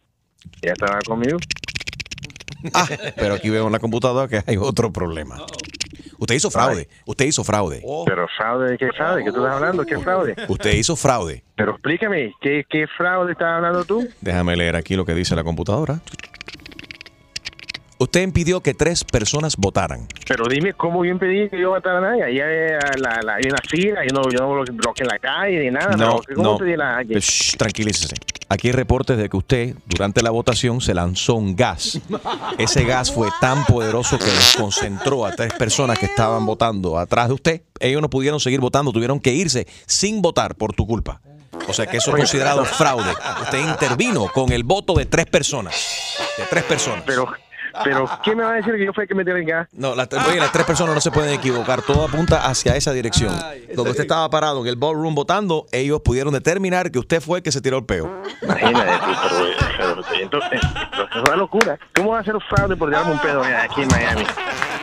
ella 0.61 0.73
estaba 0.73 0.99
conmigo. 1.05 1.37
Ah, 2.73 2.87
pero 3.15 3.35
aquí 3.35 3.49
veo 3.49 3.67
en 3.67 3.71
la 3.71 3.79
computadora 3.79 4.27
que 4.27 4.41
hay 4.45 4.57
otro 4.57 4.91
problema. 4.91 5.37
Usted 6.17 6.35
hizo 6.35 6.49
fraude. 6.51 6.87
Usted 7.05 7.25
hizo 7.25 7.43
fraude. 7.43 7.81
Pero 8.05 8.27
fraude, 8.37 8.71
¿de 8.71 8.77
qué 8.77 8.89
fraude? 8.91 9.23
¿Qué 9.23 9.31
tú 9.31 9.37
estás 9.43 9.55
hablando? 9.55 9.85
¿Qué 9.85 9.97
fraude? 9.99 10.35
Usted 10.47 10.73
hizo 10.73 10.95
fraude. 10.95 11.43
Pero 11.55 11.71
explícame, 11.71 12.33
¿qué, 12.41 12.63
qué 12.69 12.85
fraude 12.97 13.33
estás 13.33 13.47
hablando 13.57 13.83
tú? 13.85 14.07
Déjame 14.21 14.55
leer 14.55 14.75
aquí 14.75 14.95
lo 14.95 15.05
que 15.05 15.13
dice 15.13 15.35
la 15.35 15.43
computadora. 15.43 15.99
Usted 17.97 18.23
impidió 18.23 18.59
que 18.61 18.73
tres 18.73 19.05
personas 19.05 19.55
votaran. 19.55 20.05
Pero 20.27 20.45
dime 20.49 20.73
cómo 20.73 21.05
yo 21.05 21.11
impedí 21.11 21.47
que 21.49 21.57
yo 21.57 21.69
votara 21.69 21.99
a 21.99 22.01
nadie. 22.01 22.23
Ahí 22.23 22.39
hay, 22.41 22.71
la, 22.99 23.21
la, 23.23 23.35
hay 23.35 23.43
una 23.47 23.59
fila, 23.69 24.01
yo 24.05 24.13
no, 24.13 24.23
yo 24.29 24.39
no 24.39 24.51
blo- 24.51 24.75
bloqueé 24.75 25.05
la 25.05 25.17
calle 25.17 25.59
ni 25.63 25.71
nada. 25.71 25.95
No, 25.95 26.19
¿Cómo 26.35 26.57
no. 26.59 26.65
la 26.75 26.95
calle? 26.97 27.15
Shh, 27.21 27.55
tranquilícese. 27.57 28.15
Aquí 28.47 28.67
hay 28.67 28.73
reportes 28.73 29.17
de 29.17 29.27
que 29.27 29.37
usted, 29.37 29.75
durante 29.87 30.21
la 30.21 30.29
votación, 30.29 30.79
se 30.79 30.93
lanzó 30.93 31.35
un 31.35 31.55
gas. 31.55 31.99
Ese 32.57 32.83
gas 32.83 33.11
fue 33.11 33.29
tan 33.41 33.65
poderoso 33.65 34.19
que 34.19 34.25
desconcentró 34.25 35.25
a 35.25 35.31
tres 35.31 35.53
personas 35.53 35.97
que 35.97 36.05
estaban 36.05 36.45
votando 36.45 36.99
atrás 36.99 37.27
de 37.27 37.33
usted. 37.33 37.61
Ellos 37.79 38.01
no 38.01 38.09
pudieron 38.09 38.39
seguir 38.39 38.59
votando, 38.59 38.91
tuvieron 38.91 39.19
que 39.19 39.33
irse 39.33 39.65
sin 39.87 40.21
votar 40.21 40.55
por 40.55 40.73
tu 40.73 40.85
culpa. 40.85 41.21
O 41.67 41.73
sea 41.73 41.87
que 41.87 41.97
eso 41.97 42.11
es 42.11 42.17
considerado 42.17 42.63
fraude. 42.65 43.11
Usted 43.41 43.67
intervino 43.67 44.27
con 44.31 44.51
el 44.51 44.63
voto 44.63 44.93
de 44.93 45.05
tres 45.05 45.25
personas. 45.25 45.75
De 46.37 46.43
tres 46.45 46.63
personas. 46.63 47.03
Pero, 47.05 47.27
pero, 47.83 48.09
¿qué 48.23 48.35
me 48.35 48.43
va 48.43 48.51
a 48.51 48.55
decir 48.55 48.73
que 48.75 48.85
yo 48.85 48.93
fue 48.93 49.03
el 49.03 49.07
que 49.07 49.15
me 49.15 49.23
gas? 49.43 49.67
No, 49.73 49.95
las, 49.95 50.07
oye, 50.27 50.39
las 50.39 50.51
tres 50.51 50.65
personas 50.65 50.95
no 50.95 51.01
se 51.01 51.11
pueden 51.11 51.33
equivocar. 51.33 51.81
Todo 51.81 52.05
apunta 52.05 52.45
hacia 52.45 52.75
esa 52.75 52.93
dirección. 52.93 53.33
Donde 53.73 53.91
usted 53.91 54.03
estaba 54.03 54.29
parado 54.29 54.61
en 54.61 54.67
el 54.67 54.75
ballroom 54.75 55.15
votando, 55.15 55.65
ellos 55.71 56.01
pudieron 56.01 56.33
determinar 56.33 56.91
que 56.91 56.99
usted 56.99 57.21
fue 57.21 57.39
el 57.39 57.43
que 57.43 57.51
se 57.51 57.61
tiró 57.61 57.77
el 57.77 57.85
peo. 57.85 58.21
Imagínate, 58.41 58.91
tú, 58.91 59.45
pero, 59.77 60.01
pero, 60.07 60.21
entonces, 60.21 60.61
pero 60.91 61.03
es 61.03 61.29
una 61.29 61.35
locura. 61.35 61.79
¿Cómo 61.95 62.11
va 62.11 62.19
a 62.19 62.23
ser 62.23 62.35
fraude 62.49 62.75
por 62.75 62.89
tirarme 62.89 63.11
un 63.11 63.19
pedo 63.19 63.41
aquí 63.43 63.81
en 63.81 63.87
Miami? 63.87 64.23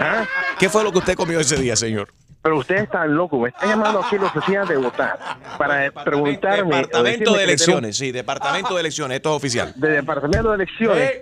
¿Ah? 0.00 0.24
¿Qué 0.58 0.68
fue 0.68 0.82
lo 0.84 0.92
que 0.92 0.98
usted 0.98 1.14
comió 1.14 1.40
ese 1.40 1.56
día, 1.56 1.76
señor? 1.76 2.08
Pero 2.42 2.58
ustedes 2.58 2.82
están 2.82 3.14
locos, 3.14 3.40
me 3.40 3.50
están 3.50 3.68
llamando 3.68 4.00
aquí 4.00 4.16
a 4.16 4.20
la 4.20 4.26
oficina 4.26 4.64
de 4.64 4.76
votar 4.76 5.16
para 5.58 5.92
preguntarme. 5.92 6.74
o 6.74 6.76
Departamento 6.78 7.34
de 7.34 7.44
elecciones, 7.44 7.96
sí, 7.96 8.10
departamento 8.10 8.74
de 8.74 8.80
elecciones, 8.80 9.16
esto 9.16 9.30
es 9.30 9.36
oficial. 9.36 9.72
de 9.76 9.88
departamento 9.88 10.48
de 10.48 10.54
elecciones 10.56 11.12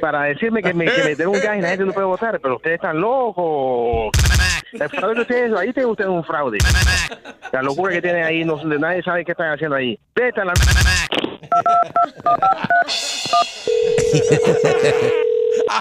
para 0.00 0.22
decirme 0.24 0.62
que 0.62 0.74
me, 0.74 0.86
que 0.86 1.04
me 1.04 1.14
den 1.14 1.28
un 1.28 1.40
gas 1.40 1.56
y 1.56 1.60
la 1.60 1.68
gente 1.68 1.84
no 1.84 1.92
puede 1.92 2.06
votar, 2.06 2.40
pero 2.40 2.56
ustedes 2.56 2.76
están 2.76 3.00
locos. 3.00 4.10
El 4.72 4.88
fraude 4.90 5.22
ustedes, 5.22 5.52
ahí 5.56 5.72
tienen 5.72 5.90
ustedes 5.90 6.10
un 6.10 6.24
fraude. 6.24 6.58
La 7.52 7.62
locura 7.62 7.92
que 7.92 8.02
tienen 8.02 8.24
ahí, 8.24 8.44
no, 8.44 8.62
nadie 8.64 9.02
sabe 9.02 9.24
qué 9.24 9.32
están 9.32 9.52
haciendo 9.52 9.76
ahí. 9.76 9.98
Vete 10.14 10.40
a 10.40 10.44
la... 10.44 10.52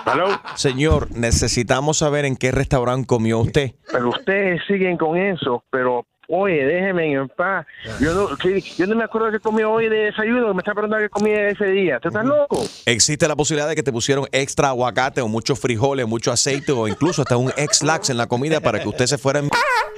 ¿Aló? 0.05 0.27
Señor, 0.55 1.11
necesitamos 1.11 1.97
saber 1.97 2.25
en 2.25 2.35
qué 2.35 2.51
restaurante 2.51 3.07
comió 3.07 3.39
usted. 3.39 3.71
Pero 3.91 4.09
ustedes 4.09 4.61
siguen 4.67 4.97
con 4.97 5.17
eso, 5.17 5.63
pero 5.69 6.05
oye, 6.27 6.65
déjenme 6.65 7.13
en 7.13 7.27
paz. 7.29 7.65
Yo 7.99 8.13
no, 8.13 8.37
que- 8.37 8.61
yo 8.61 8.85
no 8.87 8.95
me 8.95 9.03
acuerdo 9.03 9.31
que 9.31 9.39
comí 9.39 9.63
hoy 9.63 9.89
de 9.89 9.97
desayuno, 10.05 10.53
me 10.53 10.59
está 10.61 10.73
preguntando 10.73 11.03
qué 11.05 11.09
comí 11.09 11.31
ese 11.31 11.65
día. 11.65 11.99
¿Tú 11.99 12.09
estás 12.09 12.25
loco? 12.25 12.61
Existe 12.85 13.27
la 13.27 13.35
posibilidad 13.35 13.67
de 13.69 13.75
que 13.75 13.83
te 13.83 13.91
pusieron 13.91 14.27
extra 14.31 14.69
aguacate 14.69 15.21
o 15.21 15.27
muchos 15.27 15.59
frijoles, 15.59 16.07
mucho 16.07 16.31
aceite 16.31 16.71
o 16.71 16.87
incluso 16.87 17.21
hasta 17.21 17.37
un 17.37 17.51
ex 17.57 17.83
lax 17.83 18.09
en 18.09 18.17
la 18.17 18.27
comida 18.27 18.59
para 18.61 18.79
que 18.81 18.87
usted 18.89 19.05
se 19.05 19.17
fuera 19.17 19.39
en 19.39 19.49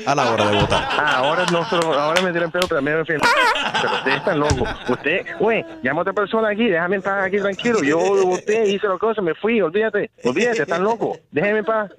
a 0.06 0.16
la 0.16 0.32
hora 0.32 0.50
de 0.50 0.62
votar. 0.62 0.88
Ah, 0.92 1.18
ahora 1.18 1.46
no 1.52 1.60
ahora 1.94 2.22
me 2.22 2.32
tiran 2.32 2.50
pedo, 2.52 2.68
pero 2.70 2.82
me 2.82 3.04
fui- 3.04 3.16
Pero 3.82 3.94
ustedes 3.96 4.18
están 4.18 4.40
locos. 4.40 4.70
Usted, 4.88 5.26
oye, 5.42 5.66
llama 5.84 6.00
a 6.00 6.02
otra 6.04 6.14
persona 6.14 6.50
aquí, 6.50 6.68
déjame 6.70 6.98
estar 6.98 7.20
aquí 7.20 7.38
tranquilo. 7.38 7.84
Yo 7.84 7.98
voté, 8.26 8.70
hice 8.70 8.88
las 8.88 8.98
cosas, 8.98 9.24
me 9.24 9.36
fui, 9.36 9.60
olvídate, 9.62 10.10
olvídate, 10.24 10.62
están 10.62 10.84
locos. 10.84 11.20
Déjenme 11.32 11.60
en 11.60 11.66
paz. 11.66 11.92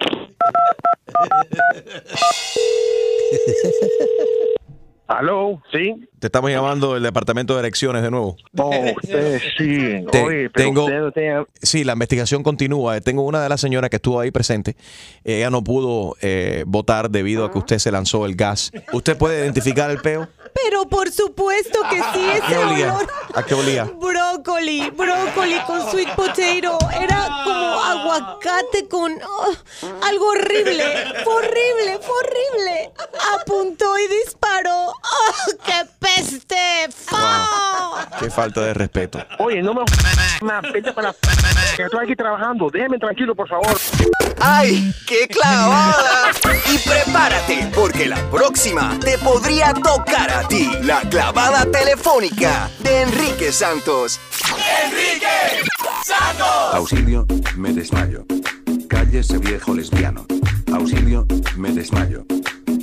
¿Aló? 5.06 5.60
¿Sí? 5.72 6.08
Te 6.20 6.28
estamos 6.28 6.52
llamando 6.52 6.94
del 6.94 7.02
departamento 7.02 7.54
de 7.54 7.60
elecciones 7.60 8.00
de 8.02 8.12
nuevo. 8.12 8.36
Oh, 8.56 8.70
ustedes 9.02 9.42
sí. 9.58 10.04
Te- 10.12 10.22
Oye, 10.22 10.50
pero 10.50 10.66
tengo, 10.68 10.88
no 10.88 11.46
sí, 11.60 11.82
la 11.82 11.94
investigación 11.94 12.44
continúa. 12.44 13.00
Tengo 13.00 13.22
una 13.24 13.42
de 13.42 13.48
las 13.48 13.60
señoras 13.60 13.90
que 13.90 13.96
estuvo 13.96 14.20
ahí 14.20 14.30
presente. 14.30 14.76
Ella 15.24 15.50
no 15.50 15.64
pudo 15.64 16.14
eh, 16.22 16.62
votar 16.64 17.10
debido 17.10 17.44
a 17.44 17.50
que 17.50 17.58
usted 17.58 17.78
se 17.78 17.90
lanzó 17.90 18.24
el 18.24 18.36
gas. 18.36 18.70
¿Usted 18.92 19.18
puede 19.18 19.40
identificar 19.40 19.90
el 19.90 19.98
peo? 19.98 20.28
Pero 20.64 20.86
por 20.88 21.10
supuesto 21.10 21.80
que 21.88 21.96
sí, 21.96 22.30
¿A 22.30 22.40
qué 22.46 22.54
ese 22.54 22.58
olía? 22.58 22.94
olor. 22.94 23.08
¿A 23.34 23.42
qué 23.42 23.54
olía? 23.54 23.84
Brócoli, 23.84 24.90
brócoli 24.90 25.58
con 25.66 25.90
sweet 25.90 26.10
potato. 26.14 26.78
Era 27.00 27.28
como 27.44 27.80
aguacate 27.82 28.88
con 28.88 29.12
oh, 29.22 29.54
algo 30.04 30.28
horrible. 30.28 30.84
Fue 31.24 31.34
horrible, 31.34 31.98
fue 32.02 32.14
horrible. 32.16 32.92
Apuntó 33.40 33.98
y 33.98 34.08
disparó. 34.08 34.88
¡Oh, 34.88 35.50
qué 35.64 35.86
peste! 35.98 36.56
Qué 38.18 38.30
falta 38.30 38.60
de 38.62 38.74
respeto. 38.74 39.24
Oye, 39.38 39.62
no 39.62 39.74
me... 39.74 39.82
Vete 40.72 40.92
para... 40.92 41.14
Que 41.76 41.84
estoy 41.84 42.04
aquí 42.04 42.16
trabajando. 42.16 42.68
Déjeme 42.70 42.98
tranquilo, 42.98 43.34
por 43.34 43.48
favor. 43.48 43.78
¡Ay, 44.40 44.92
qué 45.06 45.28
clavada! 45.28 46.30
Y 46.72 46.78
prepárate, 46.78 47.70
porque 47.74 48.06
la 48.06 48.16
próxima 48.30 48.98
te 49.00 49.18
podría 49.18 49.74
tocar 49.74 50.30
a 50.30 50.48
ti. 50.50 50.68
La 50.82 51.00
clavada 51.08 51.64
telefónica 51.70 52.70
de 52.80 53.02
Enrique 53.02 53.52
Santos. 53.52 54.20
Auxilio, 56.72 57.26
me 57.56 57.72
desmayo. 57.72 58.26
Cállese 58.88 59.38
viejo 59.38 59.74
lesbiano. 59.74 60.26
Auxilio, 60.72 61.26
me 61.56 61.70
desmayo. 61.72 62.24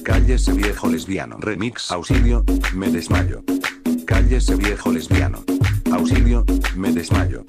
Cállese 0.03 0.53
viejo 0.53 0.87
lesbiano. 0.87 1.37
Remix. 1.39 1.91
Auxilio, 1.91 2.43
me 2.73 2.87
desmayo. 2.89 3.43
Cállese 4.05 4.55
viejo 4.55 4.91
lesbiano. 4.91 5.43
Auxilio, 5.91 6.45
me 6.75 6.91
desmayo. 6.91 7.43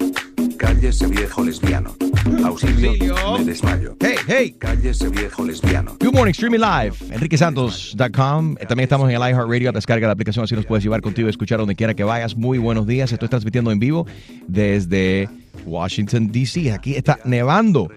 Cállese 0.59 1.07
viejo 1.07 1.41
lesbiano. 1.43 1.95
Auxilio, 2.43 3.15
me 3.37 3.45
desmayo. 3.45 3.95
Hey, 4.01 4.15
hey. 4.27 4.55
Cállese 4.59 5.07
viejo 5.09 5.45
lesbiano. 5.45 5.95
Good 6.01 6.13
morning, 6.13 6.31
streaming 6.33 6.59
live, 6.59 6.95
enriquesantos.com. 7.11 8.55
También 8.55 8.79
estamos 8.83 9.09
en 9.09 9.15
el 9.15 9.21
iHeartRadio. 9.21 9.71
Descarga 9.71 10.07
la 10.07 10.13
aplicación, 10.13 10.43
así 10.43 10.55
nos 10.55 10.65
puedes 10.65 10.83
llevar 10.83 11.01
contigo 11.01 11.27
y 11.27 11.31
escuchar 11.31 11.59
donde 11.59 11.75
quiera 11.75 11.93
que 11.93 12.03
vayas. 12.03 12.35
Muy 12.35 12.57
buenos 12.57 12.85
días. 12.85 13.11
Estoy 13.11 13.29
transmitiendo 13.29 13.71
en 13.71 13.79
vivo 13.79 14.05
desde 14.47 15.29
Washington, 15.65 16.29
D.C. 16.29 16.73
Aquí 16.73 16.95
está 16.95 17.19
nevando. 17.23 17.89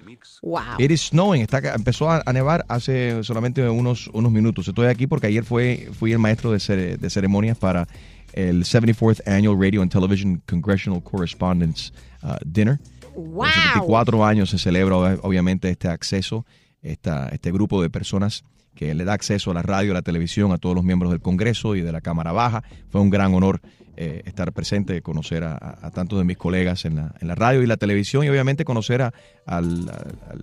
Wow. 0.43 0.61
It 0.79 0.91
is 0.93 1.03
snowing. 1.09 1.43
Está, 1.43 1.59
empezó 1.75 2.11
a, 2.11 2.23
a 2.25 2.33
nevar 2.33 2.65
hace 2.69 3.25
solamente 3.25 3.69
unos, 3.69 4.09
unos 4.13 4.31
minutos. 4.31 4.69
Estoy 4.69 4.87
aquí 4.87 5.09
porque 5.09 5.27
ayer 5.27 5.45
fue, 5.45 5.89
fui 5.99 6.13
el 6.13 6.19
maestro 6.21 6.53
de, 6.53 6.59
cere- 6.59 6.97
de 6.97 7.11
ceremonias 7.11 7.59
para 7.59 7.87
el 8.33 8.65
74th 8.65 9.21
Annual 9.27 9.59
Radio 9.61 9.83
and 9.83 9.91
Television 9.93 10.41
Congressional 10.49 11.03
Correspondence 11.03 11.93
uh, 12.23 12.35
Dinner. 12.45 12.79
Wow. 13.15 13.35
Por 13.35 13.49
74 13.53 14.25
años 14.25 14.51
se 14.51 14.59
celebra 14.59 14.97
ob- 14.97 15.21
obviamente 15.23 15.69
este 15.71 15.89
acceso, 15.89 16.47
esta, 16.83 17.29
este 17.29 17.53
grupo 17.53 17.83
de 17.83 17.91
personas 17.91 18.45
que 18.75 18.95
le 18.95 19.05
da 19.05 19.13
acceso 19.13 19.51
a 19.51 19.55
la 19.55 19.63
radio, 19.63 19.91
a 19.93 19.95
la 19.95 20.03
televisión, 20.03 20.51
a 20.53 20.59
todos 20.59 20.75
los 20.75 20.83
miembros 20.85 21.11
del 21.13 21.21
Congreso 21.21 21.77
y 21.77 21.83
de 21.83 21.93
la 21.93 22.01
Cámara 22.01 22.33
Baja. 22.33 22.63
Fue 22.91 23.01
un 23.03 23.11
gran 23.11 23.35
honor 23.35 23.61
eh, 23.97 24.23
estar 24.25 24.51
presente, 24.53 25.03
conocer 25.03 25.45
a, 25.45 25.57
a- 25.83 25.91
tantos 25.91 26.19
de 26.19 26.25
mis 26.25 26.39
colegas 26.39 26.87
en 26.87 26.97
la, 26.97 27.15
en 27.21 27.29
la 27.29 27.35
radio 27.35 27.63
y 27.63 27.67
la 27.67 27.77
televisión 27.77 28.25
y 28.25 28.31
obviamente 28.31 28.65
conocer 28.65 29.03
a- 29.03 29.13
al, 29.45 29.91
al- 29.91 30.43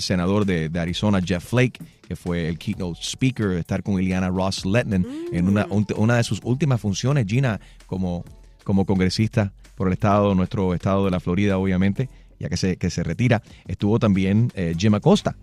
senador 0.00 0.44
de, 0.44 0.68
de 0.68 0.78
Arizona, 0.78 1.20
Jeff 1.24 1.42
Flake, 1.44 1.80
que 2.06 2.16
fue 2.16 2.48
el 2.48 2.58
keynote 2.58 3.00
speaker, 3.02 3.52
estar 3.52 3.82
con 3.82 4.00
Ileana 4.00 4.28
Ross 4.28 4.66
Letnan 4.66 5.06
en 5.32 5.48
una, 5.48 5.66
un- 5.70 5.86
una 5.96 6.16
de 6.16 6.22
sus 6.22 6.40
últimas 6.44 6.80
funciones, 6.80 7.26
Gina, 7.26 7.58
como, 7.86 8.22
como 8.62 8.84
congresista 8.84 9.52
por 9.76 9.86
el 9.86 9.92
estado, 9.92 10.34
nuestro 10.34 10.74
estado 10.74 11.04
de 11.04 11.10
la 11.12 11.20
Florida, 11.20 11.58
obviamente, 11.58 12.08
ya 12.40 12.48
que 12.48 12.56
se, 12.56 12.76
que 12.76 12.90
se 12.90 13.02
retira. 13.04 13.42
Estuvo 13.66 13.98
también 13.98 14.50
eh, 14.54 14.74
Jim 14.76 14.94
Acosta, 14.94 15.36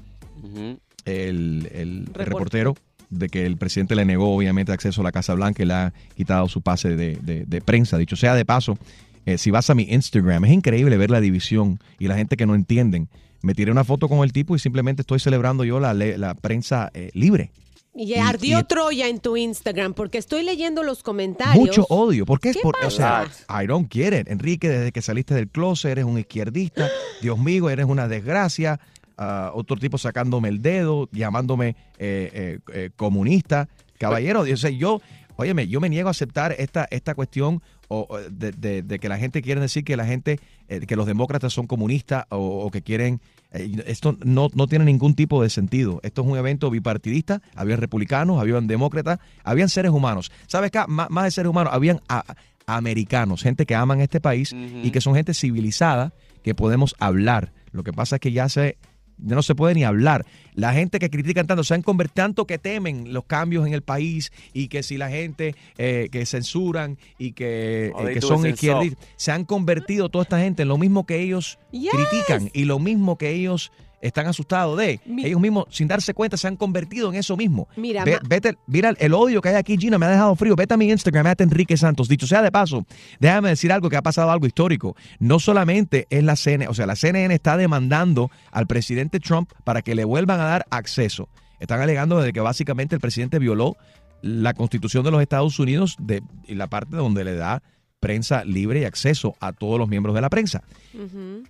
el, 1.06 1.70
el 1.74 2.06
reportero 2.14 2.76
de 3.10 3.30
que 3.30 3.46
el 3.46 3.58
presidente 3.58 3.96
le 3.96 4.06
negó 4.06 4.36
obviamente 4.36 4.72
acceso 4.72 5.02
a 5.02 5.04
la 5.04 5.12
Casa 5.12 5.34
Blanca 5.36 5.62
y 5.64 5.66
le 5.68 5.74
ha 5.74 5.94
quitado 6.16 6.48
su 6.50 6.62
pase 6.62 6.96
de, 6.96 7.18
de- 7.22 7.46
de 7.46 7.62
prensa. 7.62 7.98
Dicho 7.98 8.16
sea 8.16 8.34
de 8.36 8.44
paso, 8.46 8.78
eh, 9.26 9.38
si 9.38 9.52
vas 9.52 9.70
a 9.70 9.76
mi 9.76 9.84
Instagram, 9.84 10.46
es 10.46 10.52
increíble 10.52 10.98
ver 10.98 11.12
la 11.12 11.22
división 11.22 11.80
y 12.00 12.08
la 12.08 12.16
gente 12.16 12.36
que 12.38 12.46
no 12.46 12.56
entienden. 12.56 13.08
Me 13.42 13.54
tiré 13.54 13.72
una 13.72 13.84
foto 13.84 14.08
con 14.10 14.20
el 14.24 14.32
tipo 14.34 14.56
y 14.56 14.60
simplemente 14.60 15.02
estoy 15.02 15.20
celebrando 15.20 15.64
yo 15.64 15.80
la, 15.80 15.94
la 15.94 16.34
prensa 16.34 16.90
eh, 16.94 17.12
libre. 17.14 17.52
Y 17.96 18.16
ardió 18.16 18.60
y- 18.60 18.64
Troya 18.64 19.08
en 19.08 19.20
tu 19.20 19.38
Instagram 19.38 19.94
porque 19.94 20.18
estoy 20.18 20.44
leyendo 20.44 20.82
los 20.84 21.04
comentarios. 21.04 21.58
Mucho 21.58 21.86
odio. 21.90 22.26
¿Por 22.26 22.40
qué? 22.40 22.52
¿Qué 22.52 22.60
Por- 22.62 22.76
o 22.84 22.90
sea, 22.90 23.26
pasa? 23.28 23.64
I 23.64 23.68
don't 23.68 23.92
get 23.92 24.20
it. 24.20 24.28
Enrique, 24.30 24.68
desde 24.68 24.92
que 24.92 25.02
saliste 25.02 25.36
del 25.36 25.50
closet, 25.50 25.92
eres 25.92 26.06
un 26.06 26.18
izquierdista. 26.18 26.90
Dios 27.22 27.38
mío, 27.38 27.70
eres 27.70 27.86
una 27.86 28.08
desgracia. 28.08 28.80
Ah, 29.18 29.52
otro 29.54 29.78
tipo 29.78 30.00
sacándome 30.00 30.50
el 30.50 30.62
dedo, 30.62 31.08
llamándome 31.12 31.76
eh, 32.00 32.32
eh, 32.34 32.60
eh, 32.74 32.90
comunista. 32.96 33.70
Caballero, 34.00 34.46
yo 34.46 34.58
sé, 34.58 34.76
yo, 34.76 35.00
óyeme, 35.36 35.68
yo 35.68 35.80
me 35.82 35.90
niego 35.90 36.08
a 36.08 36.12
aceptar 36.12 36.54
esta, 36.58 36.88
esta 36.92 37.16
cuestión 37.16 37.62
o, 37.88 38.08
de, 38.30 38.52
de- 38.52 38.82
de 38.82 39.00
que 39.00 39.10
la 39.10 39.18
gente 39.18 39.42
quiere 39.42 39.62
decir 39.62 39.84
que 39.84 39.96
la 39.98 40.06
gente, 40.06 40.40
eh, 40.68 40.82
que 40.82 40.96
los 40.96 41.06
demócratas 41.06 41.54
son 41.54 41.68
comunistas 41.68 42.26
o, 42.30 42.38
o 42.66 42.72
que 42.72 42.82
quieren. 42.82 43.20
eh, 43.52 43.84
esto 43.86 44.18
no, 44.24 44.48
no 44.54 44.68
tiene 44.68 44.86
ningún 44.86 45.14
tipo 45.16 45.44
de 45.44 45.50
sentido. 45.50 46.00
Esto 46.04 46.22
es 46.24 46.28
un 46.28 46.38
evento 46.38 46.70
bipartidista. 46.70 47.42
Habían 47.56 47.80
republicanos, 47.80 48.40
habían 48.42 48.68
demócratas, 48.68 49.20
habían 49.44 49.70
seres 49.70 49.92
humanos. 49.92 50.32
¿Sabes 50.48 50.72
qué? 50.72 50.80
Má- 50.88 51.08
más 51.10 51.26
de 51.26 51.32
seres 51.32 51.50
humanos, 51.50 51.74
habían 51.74 52.00
a- 52.10 52.24
americanos, 52.66 53.42
gente 53.44 53.66
que 53.66 53.76
aman 53.76 54.00
este 54.02 54.22
país 54.22 54.54
y 54.54 54.92
que 54.92 55.02
son 55.02 55.16
gente 55.16 55.34
civilizada 55.34 56.14
que 56.44 56.56
podemos 56.56 56.96
hablar. 57.00 57.52
Lo 57.72 57.84
que 57.84 57.92
pasa 57.94 58.16
es 58.16 58.20
que 58.22 58.32
ya 58.32 58.48
se 58.50 58.78
no 59.18 59.42
se 59.44 59.56
puede 59.56 59.76
ni 59.76 59.84
hablar. 59.84 60.26
La 60.54 60.74
gente 60.74 61.00
que 61.00 61.10
critican 61.10 61.48
tanto, 61.48 61.64
se 61.64 61.74
han 61.74 61.82
convertido 61.82 62.14
tanto 62.16 62.46
que 62.46 62.58
temen 62.58 63.14
los 63.14 63.26
cambios 63.26 63.66
en 63.66 63.74
el 63.74 63.82
país 63.82 64.32
y 64.54 64.68
que 64.68 64.84
si 64.84 64.98
la 64.98 65.10
gente 65.10 65.56
eh, 65.78 66.10
que 66.12 66.26
censuran 66.26 66.98
y 67.18 67.32
que, 67.32 67.88
eh, 67.88 68.14
que 68.14 68.22
son 68.22 68.46
izquierdistas, 68.46 69.04
se 69.16 69.32
han 69.32 69.46
convertido 69.46 70.10
toda 70.10 70.24
esta 70.24 70.40
gente 70.40 70.62
en 70.64 70.68
lo 70.68 70.78
mismo 70.78 71.06
que 71.06 71.22
ellos 71.22 71.58
Yes. 71.72 71.90
critican 71.92 72.50
y 72.54 72.66
lo 72.66 72.78
mismo 72.80 73.18
que 73.18 73.32
ellos 73.32 73.72
están 74.04 74.28
asustados 74.28 74.78
de. 74.78 75.00
Ellos 75.24 75.40
mismos, 75.42 75.66
sin 75.70 75.88
darse 75.88 76.14
cuenta, 76.14 76.38
se 76.38 76.48
han 76.48 76.56
convertido 76.58 77.10
en 77.10 77.16
eso 77.16 77.36
mismo. 77.36 77.68
Mira, 77.76 78.04
Ve- 78.04 78.20
vete, 78.28 78.58
mira 78.68 78.94
el, 79.00 79.14
odio 79.14 79.42
que 79.42 79.50
hay 79.50 79.56
aquí, 79.56 79.78
Gina, 79.78 79.98
me 79.98 80.06
ha 80.06 80.10
dejado 80.10 80.36
frío. 80.36 80.56
Vete 80.56 80.74
a 80.74 80.78
mi 80.78 80.90
Instagram, 80.92 81.26
at 81.28 81.42
Enrique 81.42 81.78
Santos. 81.78 82.08
Dicho 82.08 82.28
sea 82.28 82.42
de 82.42 82.52
paso, 82.52 82.86
déjame 83.20 83.50
decir 83.50 83.72
algo 83.72 83.90
que 83.90 83.98
ha 83.98 84.02
pasado 84.02 84.30
algo 84.32 84.46
histórico. 84.46 84.96
No 85.20 85.40
solamente 85.40 86.06
es 86.10 86.24
la 86.24 86.36
CNN, 86.36 86.68
o 86.68 86.74
sea, 86.74 86.86
la 86.86 86.96
CNN 86.96 87.34
está 87.34 87.58
demandando 87.58 88.30
al 88.52 88.68
presidente 88.68 89.20
Trump 89.20 89.52
para 89.64 89.82
que 89.82 89.96
le 89.96 90.04
vuelvan 90.06 90.40
a 90.40 90.46
dar 90.46 90.66
acceso. 90.70 91.30
Están 91.60 91.80
alegando 91.82 92.20
de 92.22 92.34
que 92.34 92.42
básicamente 92.42 92.96
el 92.96 93.02
presidente 93.02 93.40
violó 93.40 93.78
la 94.22 94.54
constitución 94.54 95.04
de 95.04 95.12
los 95.12 95.22
Estados 95.22 95.58
Unidos 95.60 95.96
de, 96.00 96.22
y 96.48 96.56
la 96.56 96.68
parte 96.68 96.96
donde 96.96 97.24
le 97.24 97.36
da 97.36 97.64
prensa 98.04 98.44
libre 98.46 98.82
y 98.82 98.86
acceso 98.86 99.36
a 99.40 99.52
todos 99.54 99.80
los 99.80 99.88
miembros 99.90 100.14
de 100.14 100.22
la 100.22 100.30
prensa. 100.30 100.62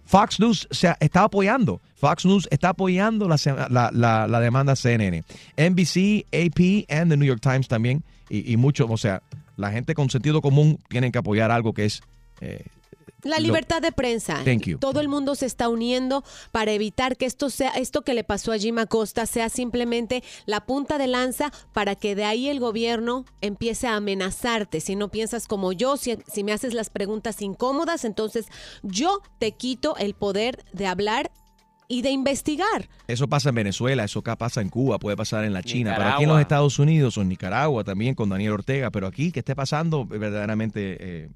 Fox 0.06 0.40
News 0.40 0.68
se 0.72 0.94
está 1.00 1.24
apoyando. 1.24 1.82
Fox 1.96 2.26
News 2.26 2.48
está 2.52 2.70
apoyando 2.70 3.28
la, 3.28 3.36
la, 3.70 3.90
la- 3.92 4.28
la 4.28 4.40
demanda 4.40 4.76
CNN. 4.76 5.24
NBC, 5.58 6.26
AP 6.32 6.86
and 6.90 7.10
The 7.12 7.18
New 7.18 7.26
York 7.28 7.42
Times 7.42 7.68
también. 7.68 8.04
Y, 8.30 8.52
y 8.54 8.58
mucho, 8.58 8.88
o 8.90 8.98
sea, 8.98 9.22
la 9.58 9.72
gente 9.72 9.94
con 9.94 10.10
sentido 10.10 10.42
común 10.42 10.80
tienen 10.90 11.12
que 11.12 11.20
apoyar 11.20 11.52
algo 11.52 11.74
que 11.74 11.86
es... 11.86 12.02
eh, 12.42 12.64
La 13.24 13.40
libertad 13.40 13.82
de 13.82 13.92
prensa. 13.92 14.42
Thank 14.44 14.64
you. 14.64 14.78
Todo 14.78 15.00
el 15.00 15.08
mundo 15.08 15.36
se 15.36 15.46
está 15.46 15.70
uniendo 15.70 16.24
para 16.52 16.72
evitar 16.72 17.18
que 17.18 17.26
esto 17.26 17.50
sea 17.50 17.72
esto 17.72 18.04
que 18.04 18.14
le 18.14 18.24
pasó 18.24 18.52
a 18.52 18.58
Jim 18.58 18.78
Acosta 18.80 19.26
sea 19.26 19.50
simplemente 19.50 20.24
la 20.46 20.66
punta 20.66 20.98
de 20.98 21.08
lanza 21.08 21.52
para 21.74 21.96
que 21.96 22.16
de 22.16 22.26
ahí 22.26 22.50
el 22.50 22.60
gobierno 22.60 23.26
empiece 23.42 23.88
a 23.88 23.96
amenazarte. 23.96 24.82
Si 24.82 24.96
no 24.96 25.10
piensas 25.10 25.48
como 25.48 25.72
yo, 25.72 25.98
si, 25.98 26.18
si 26.32 26.44
me 26.44 26.52
haces 26.52 26.74
las 26.74 26.90
preguntas 26.90 27.42
incómodas, 27.42 28.06
entonces 28.06 28.48
yo 28.82 29.22
te 29.40 29.54
quito 29.54 29.96
el 29.98 30.14
poder 30.14 30.64
de 30.74 30.88
hablar 30.88 31.32
y 31.88 32.02
de 32.02 32.12
investigar. 32.12 32.90
Eso 33.08 33.28
pasa 33.28 33.50
en 33.50 33.56
Venezuela, 33.56 34.04
eso 34.04 34.20
acá 34.20 34.36
pasa 34.36 34.62
en 34.62 34.70
Cuba, 34.70 35.00
puede 35.00 35.18
pasar 35.18 35.44
en 35.44 35.54
la 35.54 35.62
China, 35.62 35.94
pero 35.98 36.10
aquí 36.10 36.24
en 36.24 36.30
los 36.30 36.40
Estados 36.40 36.80
Unidos 36.80 37.18
o 37.18 37.22
en 37.22 37.30
Nicaragua 37.30 37.84
también 37.84 38.16
con 38.16 38.30
Daniel 38.30 38.54
Ortega, 38.54 38.90
pero 38.90 39.08
aquí 39.08 39.32
que 39.32 39.40
esté 39.40 39.56
pasando 39.56 40.06
verdaderamente 40.06 40.98
eh, 41.00 41.30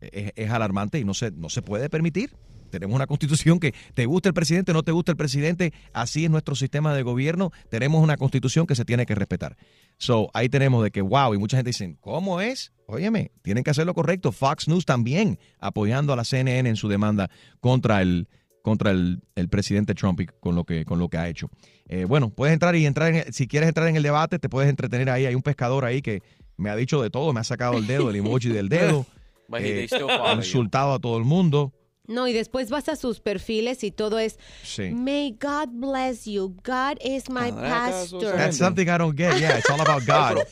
es, 0.00 0.50
alarmante 0.50 0.98
y 0.98 1.04
no 1.04 1.14
se, 1.14 1.30
no 1.30 1.48
se 1.48 1.62
puede 1.62 1.88
permitir. 1.88 2.30
Tenemos 2.70 2.94
una 2.94 3.06
constitución 3.06 3.58
que 3.58 3.74
te 3.94 4.06
gusta 4.06 4.28
el 4.28 4.34
presidente, 4.34 4.72
no 4.72 4.84
te 4.84 4.92
gusta 4.92 5.10
el 5.10 5.16
presidente, 5.16 5.72
así 5.92 6.24
es 6.24 6.30
nuestro 6.30 6.54
sistema 6.54 6.94
de 6.94 7.02
gobierno, 7.02 7.50
tenemos 7.68 8.00
una 8.00 8.16
constitución 8.16 8.66
que 8.66 8.76
se 8.76 8.84
tiene 8.84 9.06
que 9.06 9.16
respetar. 9.16 9.56
So, 9.98 10.30
ahí 10.34 10.48
tenemos 10.48 10.84
de 10.84 10.92
que, 10.92 11.02
wow, 11.02 11.34
y 11.34 11.38
mucha 11.38 11.56
gente 11.56 11.70
dice, 11.70 11.96
¿cómo 12.00 12.40
es? 12.40 12.72
Óyeme, 12.86 13.32
tienen 13.42 13.64
que 13.64 13.70
hacer 13.70 13.86
lo 13.86 13.94
correcto. 13.94 14.30
Fox 14.30 14.68
News 14.68 14.84
también 14.84 15.38
apoyando 15.58 16.12
a 16.12 16.16
la 16.16 16.24
CNN 16.24 16.68
en 16.68 16.76
su 16.76 16.88
demanda 16.88 17.28
contra 17.58 18.02
el, 18.02 18.28
contra 18.62 18.92
el, 18.92 19.22
el 19.34 19.48
presidente 19.48 19.94
Trump 19.94 20.20
y 20.20 20.26
con 20.26 20.54
lo 20.54 20.64
que, 20.64 20.84
con 20.84 20.98
lo 20.98 21.08
que 21.08 21.18
ha 21.18 21.28
hecho. 21.28 21.50
Eh, 21.88 22.04
bueno, 22.04 22.30
puedes 22.30 22.52
entrar 22.52 22.76
y 22.76 22.86
entrar, 22.86 23.14
en, 23.14 23.32
si 23.32 23.48
quieres 23.48 23.68
entrar 23.68 23.88
en 23.88 23.96
el 23.96 24.02
debate, 24.02 24.38
te 24.38 24.48
puedes 24.48 24.70
entretener 24.70 25.10
ahí. 25.10 25.26
Hay 25.26 25.34
un 25.34 25.42
pescador 25.42 25.84
ahí 25.84 26.02
que 26.02 26.22
me 26.56 26.70
ha 26.70 26.76
dicho 26.76 27.02
de 27.02 27.10
todo, 27.10 27.32
me 27.32 27.40
ha 27.40 27.44
sacado 27.44 27.78
el 27.78 27.86
dedo, 27.86 28.10
el 28.10 28.16
emoji 28.16 28.48
del 28.48 28.68
dedo, 28.68 29.06
eh, 29.58 29.62
they 29.62 29.86
still 29.86 30.08
follow 30.08 30.24
ha 30.26 30.32
you. 30.34 30.38
insultado 30.40 30.94
a 30.94 30.98
todo 30.98 31.16
el 31.18 31.24
mundo. 31.24 31.72
No, 32.06 32.26
y 32.26 32.32
después 32.32 32.70
vas 32.70 32.88
a 32.88 32.96
sus 32.96 33.20
perfiles 33.20 33.84
y 33.84 33.92
todo 33.92 34.18
es 34.18 34.36
Sí. 34.64 34.90
May 34.90 35.30
God 35.40 35.68
bless 35.70 36.24
you. 36.26 36.56
God 36.64 36.98
is 37.00 37.28
my 37.30 37.52
pastor. 37.52 38.36
That's 38.36 38.56
something 38.58 38.88
I 38.88 38.98
don't 38.98 39.16
get. 39.16 39.38
Yeah, 39.38 39.58
it's 39.58 39.70
all 39.70 39.80
about 39.80 40.04
God. 40.06 40.42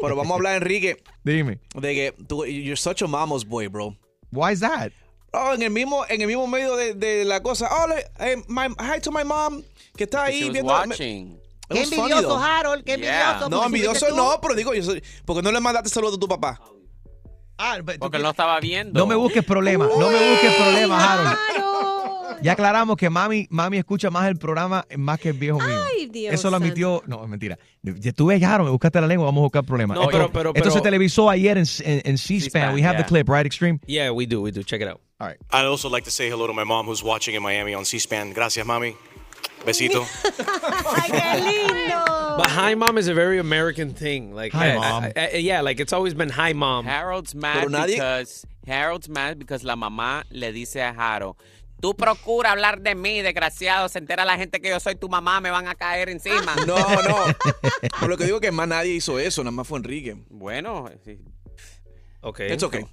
Pero 0.00 0.16
vamos 0.16 0.32
a 0.32 0.34
hablar, 0.34 0.56
Enrique, 0.62 0.96
Dime. 1.24 1.60
de 1.74 1.94
que 1.94 2.12
tú, 2.26 2.44
you're 2.46 2.74
such 2.76 3.00
a 3.02 3.06
mama's 3.06 3.44
boy, 3.44 3.68
bro. 3.68 3.94
Why 4.32 4.50
is 4.52 4.60
that? 4.60 4.90
Oh, 5.32 5.52
en 5.54 5.62
el 5.62 5.70
mismo, 5.70 6.04
en 6.08 6.20
el 6.20 6.26
mismo 6.26 6.48
medio 6.48 6.74
de, 6.74 6.94
de 6.94 7.24
la 7.24 7.40
cosa. 7.42 7.68
Oh, 7.70 7.86
le- 7.86 8.04
eh, 8.18 8.36
my, 8.48 8.66
hi 8.80 8.98
to 8.98 9.12
my 9.12 9.22
mom, 9.22 9.62
que 9.96 10.04
está 10.06 10.24
ahí 10.24 10.40
She 10.40 10.44
was 10.46 10.52
viendo. 10.54 10.72
watching. 10.72 11.38
It 11.70 11.76
Qué 11.76 11.84
funny, 11.84 12.12
envidioso, 12.12 12.28
though. 12.28 12.38
Harold, 12.42 12.82
qué 12.84 12.96
Yeah. 12.98 13.34
envidioso. 13.34 13.50
No, 13.50 13.64
envidioso 13.66 14.16
no, 14.16 14.38
pero 14.42 14.54
digo, 14.54 14.74
yo 14.74 14.82
soy, 14.82 15.02
porque 15.24 15.42
no 15.42 15.52
le 15.52 15.60
mandaste 15.60 15.90
saludos 15.90 16.16
a 16.16 16.18
tu 16.18 16.26
papá. 16.26 16.58
Ah, 17.58 17.78
but- 17.84 17.98
Porque 17.98 18.18
no 18.18 18.30
estaba 18.30 18.58
viendo. 18.60 18.98
No 18.98 19.06
me 19.06 19.14
busques 19.14 19.44
problemas, 19.44 19.88
no 19.98 20.08
me 20.10 20.30
busques 20.30 20.54
problemas, 20.54 21.02
Harold. 21.02 21.38
Ya 22.40 22.52
aclaramos 22.52 22.96
que 22.96 23.10
mami, 23.10 23.48
mami 23.50 23.78
escucha 23.78 24.10
más 24.10 24.28
el 24.28 24.36
programa 24.36 24.86
más 24.96 25.18
que 25.18 25.30
el 25.30 25.36
viejo 25.38 25.58
mío. 25.58 25.82
Ay, 25.92 26.06
Dios 26.06 26.32
Eso 26.32 26.50
lo 26.50 26.56
admitió. 26.58 27.02
No, 27.06 27.24
es 27.24 27.28
mentira. 27.28 27.58
Ya 27.82 28.12
Tú 28.12 28.26
ves, 28.26 28.40
Harold, 28.42 28.66
me 28.66 28.70
buscaste 28.70 29.00
la 29.00 29.08
lengua, 29.08 29.26
vamos 29.26 29.40
a 29.40 29.42
buscar 29.42 29.64
problemas. 29.64 29.96
No, 29.96 30.02
esto, 30.04 30.12
pero- 30.12 30.32
pero- 30.32 30.50
esto 30.54 30.70
se 30.70 30.74
pero- 30.74 30.82
televisó 30.84 31.28
ayer 31.28 31.58
en, 31.58 31.64
en, 31.80 32.02
en 32.04 32.16
C-SPAN. 32.16 32.74
We 32.74 32.82
have 32.84 32.96
the 32.96 33.02
yeah. 33.02 33.06
clip, 33.06 33.28
right, 33.28 33.44
Extreme? 33.44 33.80
Yeah, 33.88 34.12
we 34.12 34.26
do, 34.26 34.40
we 34.40 34.52
do. 34.52 34.62
Check 34.62 34.80
it 34.82 34.88
out. 34.88 35.00
All 35.18 35.26
right. 35.26 35.38
I'd 35.50 35.66
also 35.66 35.90
like 35.90 36.04
to 36.04 36.12
say 36.12 36.30
hello 36.30 36.46
to 36.46 36.52
my 36.52 36.62
mom 36.62 36.86
who's 36.86 37.02
watching 37.02 37.34
in 37.34 37.42
Miami 37.42 37.74
on 37.74 37.84
C-SPAN. 37.84 38.34
Gracias, 38.34 38.64
mami. 38.64 38.94
Besito. 39.64 40.02
¡Ay, 40.96 41.10
qué 41.10 41.40
lindo! 41.40 42.36
But 42.38 42.48
hi 42.50 42.74
mom 42.74 42.96
is 42.98 43.08
a 43.08 43.14
very 43.14 43.38
American 43.38 43.92
thing. 43.92 44.34
Like 44.34 44.52
Hi, 44.52 44.72
I- 44.72 44.74
mom. 44.76 45.04
I- 45.04 45.12
I- 45.34 45.36
yeah, 45.38 45.60
like 45.60 45.80
it's 45.80 45.92
always 45.92 46.14
been 46.14 46.30
hi 46.30 46.52
mom. 46.52 46.86
Harold's 46.86 47.34
mad 47.34 47.58
Pero 47.58 47.68
nadie- 47.68 47.94
because 47.96 48.46
Harold's 48.66 49.08
mad 49.08 49.38
because 49.38 49.64
la 49.64 49.74
mamá 49.76 50.24
le 50.30 50.52
dice 50.52 50.76
a 50.80 50.90
Harold, 50.96 51.36
tú 51.82 51.94
procura 51.96 52.52
hablar 52.52 52.80
de 52.80 52.94
mí, 52.94 53.20
desgraciado, 53.22 53.88
se 53.88 53.98
entera 53.98 54.24
la 54.24 54.36
gente 54.36 54.60
que 54.60 54.68
yo 54.70 54.78
soy 54.80 54.94
tu 54.94 55.08
mamá, 55.08 55.40
me 55.40 55.50
van 55.50 55.66
a 55.68 55.74
caer 55.74 56.08
encima. 56.08 56.54
No, 56.66 56.76
no. 57.02 57.26
Pero 58.00 58.08
lo 58.08 58.16
que 58.16 58.24
digo 58.24 58.36
es 58.36 58.42
que 58.42 58.52
más 58.52 58.68
nadie 58.68 58.94
hizo 58.94 59.18
eso, 59.18 59.42
nada 59.42 59.52
más 59.52 59.66
fue 59.66 59.78
Enrique. 59.78 60.16
Bueno, 60.30 60.88
sí. 61.04 61.18
Okay. 62.20 62.52
It's 62.52 62.62
okay. 62.62 62.84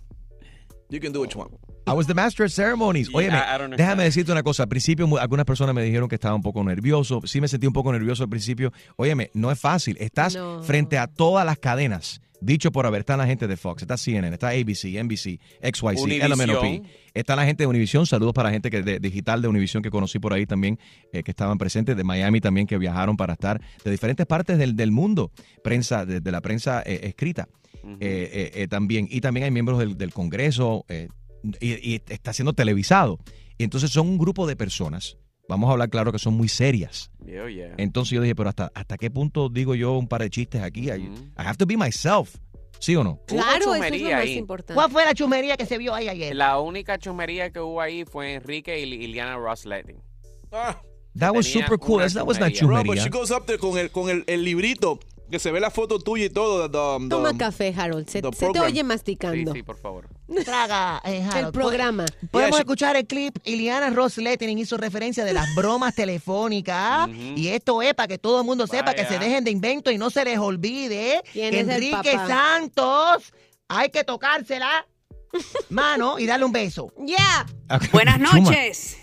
You 0.89 0.99
can 0.99 1.11
do 1.13 1.19
what 1.21 1.29
you 1.33 1.39
want. 1.39 1.51
I 1.87 1.91
was 1.93 2.07
the 2.07 2.13
master 2.13 2.45
of 2.45 2.51
ceremonies. 2.51 3.09
Yeah, 3.09 3.17
Oye, 3.17 3.57
don't 3.59 3.75
déjame 3.75 4.03
decirte 4.03 4.31
una 4.31 4.43
cosa. 4.43 4.63
Al 4.63 4.69
principio, 4.69 5.07
algunas 5.19 5.45
personas 5.45 5.75
me 5.75 5.83
dijeron 5.83 6.09
que 6.09 6.15
estaba 6.15 6.33
un 6.35 6.41
poco 6.41 6.63
nervioso. 6.63 7.21
Sí, 7.25 7.39
me 7.41 7.47
sentí 7.47 7.67
un 7.67 7.73
poco 7.73 7.91
nervioso 7.91 8.23
al 8.23 8.29
principio. 8.29 8.71
Óyeme, 8.95 9.29
no 9.33 9.51
es 9.51 9.59
fácil. 9.59 9.95
Estás 9.99 10.35
No. 10.35 10.63
frente 10.63 10.97
a 10.97 11.07
todas 11.07 11.45
las 11.45 11.59
cadenas. 11.59 12.21
Dicho 12.41 12.71
por 12.71 12.85
haber, 12.85 12.99
está 12.99 13.15
la 13.17 13.25
gente 13.25 13.47
de 13.47 13.55
Fox, 13.55 13.81
está 13.83 13.97
CNN, 13.97 14.31
está 14.33 14.49
ABC, 14.49 14.99
NBC, 15.01 15.39
XYZ. 15.63 16.27
LMNOP. 16.29 16.85
Está 17.13 17.35
la 17.35 17.45
gente 17.45 17.63
de 17.63 17.67
Univision. 17.67 18.05
Saludos 18.05 18.33
para 18.33 18.49
la 18.49 18.53
gente 18.53 18.69
que 18.69 18.83
de, 18.83 18.99
digital 18.99 19.41
de 19.41 19.47
Univision 19.47 19.81
que 19.81 19.89
conocí 19.89 20.19
por 20.19 20.33
ahí 20.33 20.45
también, 20.45 20.77
eh, 21.13 21.23
que 21.23 21.31
estaban 21.31 21.57
presentes, 21.57 21.95
de 21.95 22.03
Miami 22.03 22.41
también, 22.41 22.67
que 22.67 22.77
viajaron 22.77 23.15
para 23.15 23.33
estar 23.33 23.61
de 23.83 23.89
diferentes 23.89 24.25
partes 24.27 24.57
del, 24.57 24.75
del 24.75 24.91
mundo. 24.91 25.31
Prensa, 25.63 26.05
de, 26.05 26.19
de 26.19 26.31
la 26.31 26.41
prensa 26.41 26.83
eh, 26.85 26.99
escrita 27.03 27.47
eh, 27.73 27.97
eh, 28.01 28.51
eh, 28.53 28.67
también. 28.67 29.07
Y 29.09 29.21
también 29.21 29.45
hay 29.45 29.51
miembros 29.51 29.79
del, 29.79 29.97
del 29.97 30.11
Congreso 30.13 30.85
eh, 30.89 31.07
y, 31.59 31.93
y 31.95 32.01
está 32.07 32.33
siendo 32.33 32.53
televisado. 32.53 33.19
Y 33.57 33.63
entonces 33.63 33.91
son 33.91 34.07
un 34.07 34.17
grupo 34.17 34.47
de 34.47 34.55
personas, 34.55 35.17
vamos 35.47 35.69
a 35.69 35.73
hablar 35.73 35.89
claro 35.89 36.11
que 36.11 36.19
son 36.19 36.33
muy 36.35 36.47
serias. 36.49 37.11
Yeah, 37.25 37.49
yeah. 37.49 37.73
Entonces 37.77 38.11
yo 38.11 38.21
dije, 38.21 38.35
pero 38.35 38.49
hasta, 38.49 38.71
¿hasta 38.75 38.97
qué 38.97 39.09
punto 39.09 39.49
digo 39.49 39.75
yo 39.75 39.93
un 39.97 40.07
par 40.07 40.21
de 40.21 40.29
chistes 40.29 40.61
aquí? 40.61 40.89
I, 40.89 40.95
I 41.03 41.09
have 41.37 41.57
to 41.57 41.65
be 41.65 41.77
myself. 41.77 42.35
¿Sí 42.79 42.93
o 42.97 43.03
no? 43.05 43.21
Claro, 43.25 43.47
eso 43.47 43.75
es 43.75 43.79
lo 43.79 43.85
chumería 43.85 44.15
más 44.17 44.25
ahí. 44.25 44.33
importante. 44.37 44.73
¿Cuál 44.73 44.91
fue 44.91 45.05
la 45.05 45.13
chumería 45.13 45.55
que 45.55 45.65
se 45.65 45.77
vio 45.77 45.95
ahí 45.95 46.09
ayer? 46.09 46.35
La 46.35 46.59
única 46.59 46.97
chumería 46.99 47.49
que 47.49 47.61
hubo 47.61 47.79
ahí 47.79 48.03
fue 48.03 48.33
Enrique 48.33 48.77
y 48.79 48.85
Liliana 48.85 49.37
Ross 49.37 49.65
Letting. 49.65 49.97
That 51.17 51.33
was 51.33 51.47
super 51.47 51.77
cool. 51.79 51.99
That 51.99 52.25
was 52.27 52.39
not 52.39 52.51
Bro, 52.59 52.83
but 52.83 52.97
chumería. 52.97 53.03
she 53.03 53.09
goes 53.09 53.31
up 53.31 53.45
there 53.45 53.57
con 53.57 53.77
el, 53.77 53.89
con 53.91 54.09
el, 54.09 54.23
el 54.27 54.43
librito 54.43 54.99
que 55.31 55.39
se 55.39 55.51
ve 55.51 55.59
la 55.61 55.71
foto 55.71 55.99
tuya 55.99 56.25
y 56.25 56.29
todo. 56.29 56.69
the- 56.69 57.03
the- 57.03 57.09
Toma 57.09 57.37
café, 57.37 57.73
Harold. 57.75 58.07
Se, 58.09 58.21
the 58.21 58.31
se 58.33 58.49
te 58.51 58.59
oye 58.59 58.83
masticando. 58.83 59.53
Sí, 59.53 59.59
sí, 59.59 59.63
por 59.63 59.77
favor. 59.77 60.09
Traga, 60.43 61.01
eh. 61.05 61.27
El 61.35 61.51
programa. 61.51 62.05
Podemos 62.31 62.57
Yeah, 62.57 62.59
escuchar 62.61 62.95
el 62.95 63.05
clip. 63.05 63.37
Iliana 63.45 63.89
Ross 63.91 64.17
Lettering 64.17 64.57
hizo 64.57 64.75
referencia 64.77 65.23
de 65.23 65.33
las 65.33 65.53
bromas 65.55 65.93
telefónicas. 65.93 67.07
Y 67.09 67.49
esto 67.49 67.81
es 67.81 67.93
para 67.93 68.07
que 68.07 68.17
todo 68.17 68.39
el 68.39 68.45
mundo 68.45 68.65
sepa 68.67 68.93
que 68.93 69.05
se 69.05 69.19
dejen 69.19 69.43
de 69.43 69.51
invento 69.51 69.91
y 69.91 69.97
no 69.97 70.09
se 70.09 70.25
les 70.25 70.39
olvide 70.39 71.21
¿Quién 71.31 71.51
que 71.51 71.59
es 71.59 71.67
el 71.67 71.73
Enrique? 71.83 72.11
Santos 72.27 73.33
hay 73.67 73.89
que 73.89 74.03
tocársela, 74.03 74.85
mano, 75.69 76.17
y 76.19 76.25
darle 76.25 76.45
un 76.45 76.51
beso. 76.51 76.91
Yeah. 77.05 77.45
Buenas 77.91 78.17
Chuma. 78.19 78.39
noches. 78.41 78.97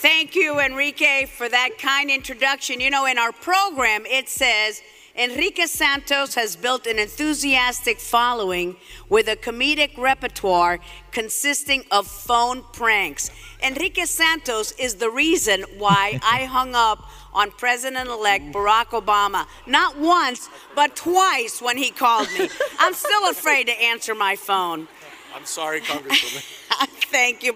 Thank 0.00 0.34
you, 0.34 0.60
Enrique, 0.60 1.26
for 1.26 1.48
that 1.48 1.70
kind 1.78 2.10
introduction. 2.10 2.80
You 2.80 2.90
know, 2.90 3.06
in 3.06 3.18
our 3.18 3.32
program, 3.32 4.04
it 4.06 4.28
says 4.28 4.82
Enrique 5.16 5.66
Santos 5.66 6.34
has 6.34 6.56
built 6.56 6.88
an 6.88 6.98
enthusiastic 6.98 8.00
following 8.00 8.76
with 9.08 9.28
a 9.28 9.36
comedic 9.36 9.96
repertoire 9.96 10.80
consisting 11.12 11.84
of 11.92 12.08
phone 12.08 12.64
pranks. 12.72 13.30
Enrique 13.62 14.06
Santos 14.06 14.72
is 14.72 14.96
the 14.96 15.08
reason 15.08 15.64
why 15.78 16.18
I 16.24 16.46
hung 16.46 16.74
up 16.74 17.08
on 17.32 17.52
President 17.52 18.08
elect 18.08 18.52
Barack 18.52 18.86
Obama, 18.86 19.46
not 19.66 19.96
once, 19.98 20.48
but 20.74 20.96
twice 20.96 21.62
when 21.62 21.76
he 21.76 21.90
called 21.90 22.28
me. 22.36 22.48
I'm 22.80 22.94
still 22.94 23.30
afraid 23.30 23.68
to 23.68 23.82
answer 23.82 24.16
my 24.16 24.34
phone. 24.34 24.88
I'm 25.34 25.44
sorry, 25.44 25.80
Congresswoman. 25.80 26.42
Thank 27.10 27.44
you. 27.44 27.54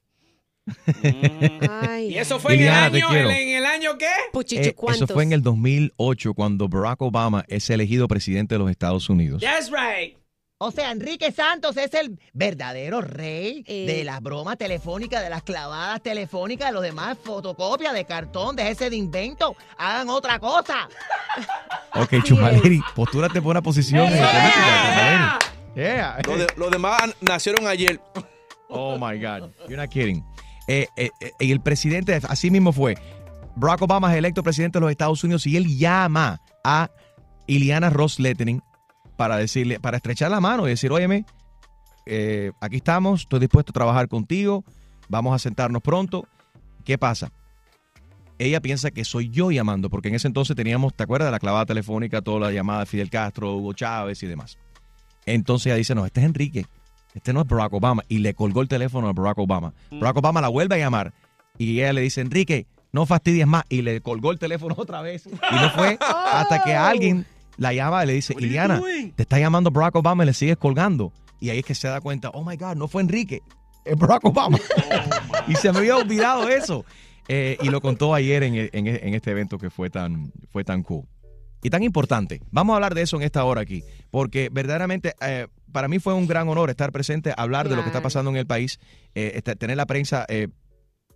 Ay. 1.71 2.14
¿Y 2.14 2.19
eso 2.19 2.39
fue 2.39 2.55
en 2.55 2.61
el 2.62 2.69
año? 2.69 3.09
quiero. 3.09 3.31
¿En 3.31 3.49
el 3.57 3.66
año 3.66 3.99
qué? 3.99 4.11
Puchichu, 4.33 4.62
Eh, 4.71 4.77
eso 4.91 5.07
fue 5.07 5.23
en 5.25 5.33
el 5.33 5.43
2008 5.43 6.35
cuando 6.35 6.69
Barack 6.69 7.03
Obama 7.03 7.45
es 7.49 7.69
elegido 7.71 8.09
presidente 8.09 8.55
de 8.55 8.59
los 8.61 8.71
Estados 8.71 9.09
Unidos. 9.09 9.41
That's 9.43 9.71
right. 9.71 10.16
O 10.61 10.73
sea, 10.73 10.91
Enrique 10.91 11.31
Santos 11.31 11.77
es 11.77 11.95
el 11.95 12.19
verdadero 12.33 13.01
rey 13.01 13.62
Eh. 13.69 13.87
de 13.87 14.03
las 14.03 14.21
bromas 14.21 14.59
telefónicas, 14.59 15.23
de 15.23 15.31
las 15.31 15.45
clavadas 15.45 16.03
telefónicas, 16.03 16.73
los 16.73 16.83
demás 16.83 17.16
fotocopias 17.23 17.95
de 17.95 18.05
cartón, 18.05 18.57
de 18.57 18.69
ese 18.69 18.91
de 18.91 18.97
invento. 18.97 19.55
Hagan 19.77 20.09
otra 20.09 20.39
cosa. 20.41 20.89
Ok, 21.95 22.23
Chumaleri, 22.23 22.81
postúrate 22.95 23.41
por 23.41 23.53
una 23.53 23.62
posición 23.62 24.07
en 24.12 24.21
la 24.21 24.31
política, 24.31 25.39
Chumaleri. 25.75 25.75
Yeah. 25.75 26.19
Los, 26.27 26.39
de- 26.39 26.47
los 26.57 26.71
demás 26.71 27.03
nacieron 27.21 27.66
ayer. 27.66 28.01
Oh 28.69 28.97
my 28.99 29.19
God, 29.19 29.51
you're 29.69 29.77
not 29.77 29.89
kidding. 29.91 30.23
Eh, 30.69 30.87
eh, 30.97 31.11
eh, 31.21 31.33
y 31.41 31.51
el 31.51 31.61
presidente, 31.61 32.14
así 32.29 32.51
mismo 32.51 32.73
fue. 32.73 32.97
Barack 33.57 33.83
Obama 33.83 34.12
es 34.12 34.19
electo 34.19 34.43
presidente 34.43 34.79
de 34.79 34.83
los 34.83 34.91
Estados 34.91 35.25
Unidos 35.25 35.47
y 35.47 35.57
él 35.57 35.79
llama 35.79 36.41
a 36.62 36.91
Iliana 37.47 37.91
Ross 37.91 38.21
Lettering 38.21 38.62
para 39.16 39.39
decirle, 39.39 39.81
para 39.81 39.97
estrechar 39.97 40.31
la 40.31 40.41
mano 40.41 40.66
y 40.66 40.71
decir, 40.71 40.93
óyeme, 40.93 41.25
aquí 42.61 42.77
estamos, 42.77 43.23
estoy 43.23 43.41
dispuesto 43.41 43.71
a 43.71 43.75
trabajar 43.75 44.09
contigo, 44.09 44.62
vamos 45.09 45.35
a 45.35 45.39
sentarnos 45.39 45.83
pronto. 45.83 46.29
¿Qué 46.85 46.99
pasa? 46.99 47.33
Ella 48.39 48.61
piensa 48.61 48.93
que 48.93 49.05
soy 49.05 49.31
yo 49.31 49.51
llamando, 49.51 49.91
porque 49.91 50.09
en 50.09 50.14
ese 50.14 50.29
entonces 50.29 50.55
teníamos, 50.55 50.95
¿te 50.95 51.03
acuerdas 51.03 51.33
la 51.33 51.41
clavada 51.41 51.66
telefónica, 51.66 52.23
toda 52.23 52.39
la 52.39 52.53
llamada 52.53 52.81
de 52.81 52.87
Fidel 52.87 53.11
Castro, 53.11 53.57
Hugo 53.57 53.73
Chávez 53.73 54.23
y 54.23 54.27
demás? 54.27 54.59
Entonces 55.27 55.66
ella 55.66 55.77
dice, 55.77 55.95
no, 55.95 56.07
este 56.07 56.21
es 56.21 56.27
Enrique, 56.27 56.66
este 57.19 57.33
no 57.33 57.43
es 57.43 57.47
Barack 57.47 57.73
Obama. 57.75 58.03
Y 58.09 58.19
le 58.19 58.35
colgó 58.35 58.62
el 58.62 58.69
teléfono 58.69 59.09
a 59.09 59.12
Barack 59.12 59.39
Obama. 59.39 59.75
Barack 59.91 60.16
Obama 60.16 60.41
la 60.41 60.49
vuelve 60.49 60.75
a 60.75 60.79
llamar 60.79 61.12
y 61.59 61.79
ella 61.81 61.93
le 61.93 62.01
dice, 62.01 62.21
Enrique, 62.21 62.66
no 62.93 63.05
fastidies 63.07 63.47
más. 63.47 63.64
Y 63.69 63.83
le 63.83 64.01
colgó 64.01 64.33
el 64.33 64.39
teléfono 64.39 64.75
otra 64.79 65.03
vez. 65.03 65.27
Y 65.27 65.55
no 65.55 65.71
fue 65.71 65.99
hasta 66.01 66.62
que 66.64 66.75
alguien 66.75 67.27
la 67.57 67.73
llama 67.73 68.03
y 68.05 68.07
le 68.07 68.12
dice, 68.14 68.35
Iliana, 68.39 68.81
te 69.14 69.23
está 69.23 69.39
llamando 69.39 69.71
Barack 69.71 69.97
Obama 69.97 70.23
y 70.25 70.27
le 70.27 70.35
sigues 70.35 70.57
colgando. 70.57 71.12
Y 71.41 71.51
ahí 71.51 71.59
es 71.61 71.64
que 71.64 71.75
se 71.75 71.87
da 71.89 72.01
cuenta, 72.01 72.31
oh 72.31 72.45
my 72.45 72.57
God, 72.57 72.75
no 72.77 72.89
fue 72.89 73.03
Enrique, 73.03 73.43
es 73.85 73.97
Barack 73.97 74.25
Obama. 74.25 74.59
y 75.49 75.55
se 75.57 75.71
me 75.73 75.79
había 75.79 75.97
olvidado 75.97 76.49
eso. 76.49 76.85
Eh, 77.29 77.59
y 77.61 77.69
lo 77.69 77.81
contó 77.83 78.14
ayer 78.14 78.43
en, 78.43 78.55
en- 78.55 78.71
en 78.87 79.14
este 79.14 79.33
evento 79.33 79.59
que 79.59 79.69
fue 79.69 79.91
tan, 79.91 80.33
fue 80.51 80.64
tan 80.64 80.83
cool 80.83 81.05
y 81.63 81.71
tan 81.71 81.83
importante. 81.83 82.41
Vamos 82.51 82.75
a 82.75 82.77
hablar 82.77 82.95
de 82.95 83.03
eso 83.03 83.17
en 83.17 83.23
esta 83.23 83.45
hora 83.45 83.61
aquí, 83.63 83.83
porque 84.11 84.49
verdaderamente 84.53 85.15
eh, 85.21 85.47
para 85.73 85.89
mí 85.89 85.99
fue 85.99 86.15
un 86.15 86.27
gran 86.27 86.49
honor 86.49 86.71
estar 86.71 86.93
presente, 86.93 87.33
hablar 87.37 87.69
de 87.69 87.77
lo 87.77 87.83
que 87.83 87.89
está 87.89 88.01
pasando 88.03 88.31
en 88.31 88.37
el 88.37 88.47
país, 88.47 88.79
eh, 89.15 89.33
este- 89.35 89.57
tener 89.57 89.77
la 89.77 89.87
prensa 89.87 90.25
eh, 90.29 90.49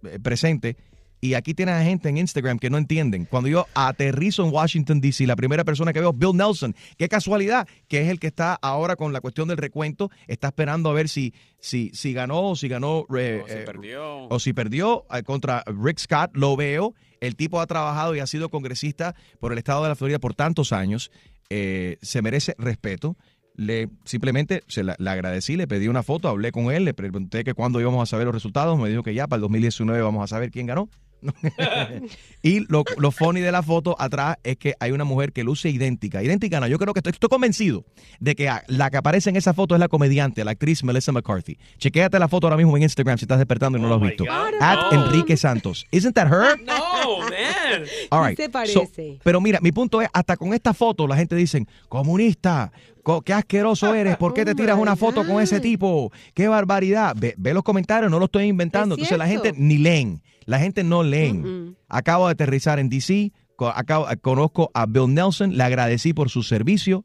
eh, 0.04 0.18
presente. 0.20 0.76
Y 1.24 1.34
aquí 1.34 1.54
tiene 1.54 1.70
a 1.70 1.84
gente 1.84 2.08
en 2.08 2.16
Instagram 2.18 2.58
que 2.58 2.68
no 2.68 2.78
entienden. 2.78 3.26
Cuando 3.26 3.48
yo 3.48 3.66
aterrizo 3.74 4.44
en 4.44 4.52
Washington, 4.52 5.00
D.C., 5.00 5.24
la 5.24 5.36
primera 5.36 5.62
persona 5.62 5.92
que 5.92 6.00
veo 6.00 6.10
es 6.10 6.18
Bill 6.18 6.36
Nelson. 6.36 6.74
Qué 6.98 7.08
casualidad, 7.08 7.68
que 7.86 8.02
es 8.02 8.08
el 8.08 8.18
que 8.18 8.26
está 8.26 8.54
ahora 8.60 8.96
con 8.96 9.12
la 9.12 9.20
cuestión 9.20 9.46
del 9.46 9.56
recuento. 9.56 10.10
Está 10.26 10.48
esperando 10.48 10.90
a 10.90 10.94
ver 10.94 11.08
si, 11.08 11.32
si, 11.60 11.92
si 11.94 12.12
ganó 12.12 12.48
o 12.50 12.56
si 12.56 12.66
ganó 12.66 13.06
eh, 13.16 13.40
O 13.44 13.46
si 13.46 13.54
eh, 13.54 13.62
perdió. 13.64 14.24
o 14.24 14.38
si 14.40 14.52
perdió 14.52 15.06
eh, 15.14 15.22
contra 15.22 15.62
Rick 15.66 15.98
Scott, 16.00 16.32
lo 16.34 16.56
veo. 16.56 16.92
El 17.20 17.36
tipo 17.36 17.60
ha 17.60 17.66
trabajado 17.68 18.16
y 18.16 18.18
ha 18.18 18.26
sido 18.26 18.48
congresista 18.48 19.14
por 19.38 19.52
el 19.52 19.58
estado 19.58 19.84
de 19.84 19.90
la 19.90 19.94
Florida 19.94 20.18
por 20.18 20.34
tantos 20.34 20.72
años. 20.72 21.12
Eh, 21.50 21.98
se 22.02 22.20
merece 22.20 22.56
respeto. 22.58 23.16
Le, 23.54 23.90
simplemente 24.04 24.64
se 24.66 24.82
la- 24.82 24.96
le 24.98 25.08
agradecí, 25.10 25.56
le 25.56 25.68
pedí 25.68 25.86
una 25.86 26.02
foto, 26.02 26.26
hablé 26.28 26.50
con 26.50 26.72
él, 26.72 26.84
le 26.84 26.94
pregunté 26.94 27.44
que 27.44 27.54
cuándo 27.54 27.80
íbamos 27.80 28.02
a 28.02 28.06
saber 28.10 28.24
los 28.26 28.34
resultados. 28.34 28.76
Me 28.76 28.88
dijo 28.88 29.04
que 29.04 29.14
ya 29.14 29.28
para 29.28 29.36
el 29.36 29.42
2019 29.42 30.02
vamos 30.02 30.24
a 30.24 30.26
saber 30.26 30.50
quién 30.50 30.66
ganó. 30.66 30.88
y 32.42 32.60
lo, 32.68 32.84
lo 32.98 33.10
funny 33.10 33.40
de 33.40 33.52
la 33.52 33.62
foto 33.62 33.96
atrás 33.98 34.36
es 34.42 34.56
que 34.56 34.74
hay 34.80 34.92
una 34.92 35.04
mujer 35.04 35.32
que 35.32 35.44
luce 35.44 35.70
idéntica. 35.70 36.22
Idéntica 36.22 36.60
no, 36.60 36.66
yo 36.66 36.78
creo 36.78 36.92
que 36.92 37.00
estoy, 37.00 37.12
estoy 37.12 37.28
convencido 37.28 37.84
de 38.20 38.34
que 38.34 38.50
la 38.66 38.90
que 38.90 38.96
aparece 38.96 39.30
en 39.30 39.36
esa 39.36 39.54
foto 39.54 39.74
es 39.74 39.80
la 39.80 39.88
comediante, 39.88 40.44
la 40.44 40.52
actriz 40.52 40.82
Melissa 40.84 41.12
McCarthy. 41.12 41.58
Chequéate 41.78 42.18
la 42.18 42.28
foto 42.28 42.46
ahora 42.46 42.56
mismo 42.56 42.76
en 42.76 42.84
Instagram 42.84 43.18
si 43.18 43.24
estás 43.24 43.38
despertando 43.38 43.78
y 43.78 43.80
no 43.80 43.88
lo 43.88 43.96
has 43.96 44.00
visto. 44.00 44.24
At 44.60 44.92
Enrique 44.92 45.36
Santos. 45.36 45.86
Isn't 45.90 46.14
that 46.14 46.28
her? 46.28 46.60
No, 46.64 46.91
man. 47.20 47.84
All 48.10 48.26
right. 48.28 48.36
se 48.36 48.46
So, 48.46 48.50
parece. 48.52 49.18
pero 49.22 49.40
mira, 49.40 49.58
mi 49.60 49.72
punto 49.72 50.00
es, 50.02 50.08
hasta 50.12 50.36
con 50.36 50.52
esta 50.54 50.72
foto 50.74 51.06
la 51.06 51.16
gente 51.16 51.34
dice, 51.36 51.64
comunista, 51.88 52.72
co- 53.02 53.22
qué 53.22 53.32
asqueroso 53.32 53.94
eres, 53.94 54.16
¿por 54.16 54.34
qué 54.34 54.44
te 54.44 54.54
tiras 54.54 54.78
una 54.78 54.96
foto 54.96 55.26
con 55.26 55.40
ese 55.42 55.60
tipo? 55.60 56.12
Qué 56.34 56.48
barbaridad. 56.48 57.14
Ve, 57.18 57.34
ve 57.38 57.54
los 57.54 57.62
comentarios, 57.62 58.10
no 58.10 58.18
lo 58.18 58.26
estoy 58.26 58.44
inventando. 58.44 58.94
Es 58.94 58.98
Entonces 59.00 59.18
la 59.18 59.26
gente 59.28 59.52
ni 59.56 59.78
leen, 59.78 60.22
la 60.44 60.58
gente 60.58 60.84
no 60.84 61.02
leen. 61.02 61.76
Acabo 61.88 62.26
de 62.26 62.32
aterrizar 62.32 62.78
en 62.78 62.88
DC, 62.88 63.32
acabo- 63.58 64.06
conozco 64.20 64.70
a 64.74 64.86
Bill 64.86 65.12
Nelson, 65.14 65.56
le 65.56 65.62
agradecí 65.62 66.12
por 66.12 66.30
su 66.30 66.42
servicio 66.42 67.04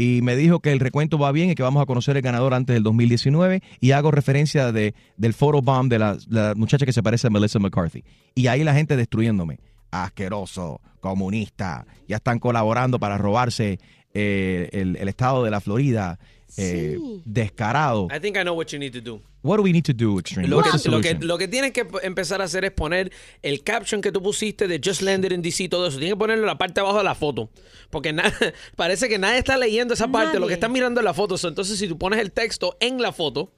y 0.00 0.22
me 0.22 0.34
dijo 0.34 0.60
que 0.60 0.72
el 0.72 0.80
recuento 0.80 1.18
va 1.18 1.30
bien 1.30 1.50
y 1.50 1.54
que 1.54 1.62
vamos 1.62 1.82
a 1.82 1.84
conocer 1.84 2.16
el 2.16 2.22
ganador 2.22 2.54
antes 2.54 2.72
del 2.72 2.82
2019 2.82 3.62
y 3.80 3.90
hago 3.90 4.10
referencia 4.10 4.72
de, 4.72 4.94
del 5.18 5.34
photobomb 5.34 5.90
de 5.90 5.98
la, 5.98 6.16
la 6.30 6.54
muchacha 6.56 6.86
que 6.86 6.94
se 6.94 7.02
parece 7.02 7.26
a 7.26 7.30
Melissa 7.30 7.58
McCarthy. 7.58 8.02
Y 8.34 8.46
ahí 8.46 8.64
la 8.64 8.72
gente 8.72 8.96
destruyéndome. 8.96 9.60
Asqueroso, 9.90 10.80
comunista, 11.00 11.84
ya 12.08 12.16
están 12.16 12.38
colaborando 12.38 12.98
para 12.98 13.18
robarse 13.18 13.78
eh, 14.14 14.70
el, 14.72 14.96
el 14.96 15.08
estado 15.08 15.44
de 15.44 15.50
la 15.50 15.60
Florida. 15.60 16.18
Eh, 16.56 16.98
descarado. 17.24 18.08
I 18.14 18.20
think 18.20 18.36
I 18.36 18.42
know 18.42 18.54
what 18.56 18.66
you 18.68 18.78
need 18.78 18.92
to 18.92 19.00
do. 19.00 19.20
What 19.42 19.56
do 19.56 19.62
we 19.62 19.72
need 19.72 19.84
to 19.84 19.94
do, 19.94 20.18
Extreme? 20.18 20.48
Lo 20.48 20.58
What's 20.58 20.72
que, 20.72 20.78
the 20.82 20.90
lo, 20.90 21.00
que, 21.00 21.08
solution? 21.08 21.28
lo 21.28 21.38
que 21.38 21.48
tienes 21.48 21.72
que 21.72 21.86
empezar 22.02 22.42
a 22.42 22.44
hacer 22.44 22.64
es 22.66 22.72
poner 22.72 23.10
el 23.42 23.62
caption 23.62 24.02
que 24.02 24.12
tú 24.12 24.22
pusiste 24.22 24.68
de 24.68 24.78
Just 24.84 25.00
Landed 25.02 25.32
in 25.32 25.40
DC, 25.42 25.68
todo 25.70 25.86
eso. 25.86 25.96
Tienes 25.98 26.12
que 26.14 26.18
ponerlo 26.18 26.42
en 26.44 26.48
la 26.48 26.58
parte 26.58 26.74
de 26.74 26.80
abajo 26.82 26.98
de 26.98 27.04
la 27.04 27.14
foto. 27.14 27.48
Porque 27.88 28.14
parece 28.76 29.08
que 29.08 29.18
nadie 29.18 29.38
está 29.38 29.56
leyendo 29.56 29.94
esa 29.94 30.08
parte. 30.08 30.38
Lo 30.38 30.46
que 30.46 30.52
están 30.54 30.72
mirando 30.72 31.00
es 31.00 31.04
la 31.04 31.14
foto. 31.14 31.36
Entonces, 31.48 31.78
si 31.78 31.88
tú 31.88 31.96
pones 31.98 32.20
el 32.20 32.32
texto 32.32 32.76
en 32.80 33.00
la 33.00 33.12
foto, 33.12 33.52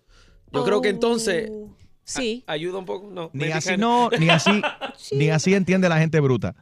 yo 0.52 0.62
creo 0.64 0.80
que 0.80 0.90
entonces. 0.90 1.48
Oh, 1.50 1.76
Sí. 2.04 2.42
a- 2.48 2.52
ayuda 2.54 2.78
un 2.78 2.84
poco. 2.84 3.08
No, 3.12 3.30
Ni 3.32 3.50
así 3.52 3.76
no, 3.76 4.10
ni 4.18 4.28
así, 4.28 4.50
ni 5.12 5.30
así 5.30 5.54
entiende 5.54 5.88
la 5.88 5.98
gente 5.98 6.18
bruta. 6.20 6.54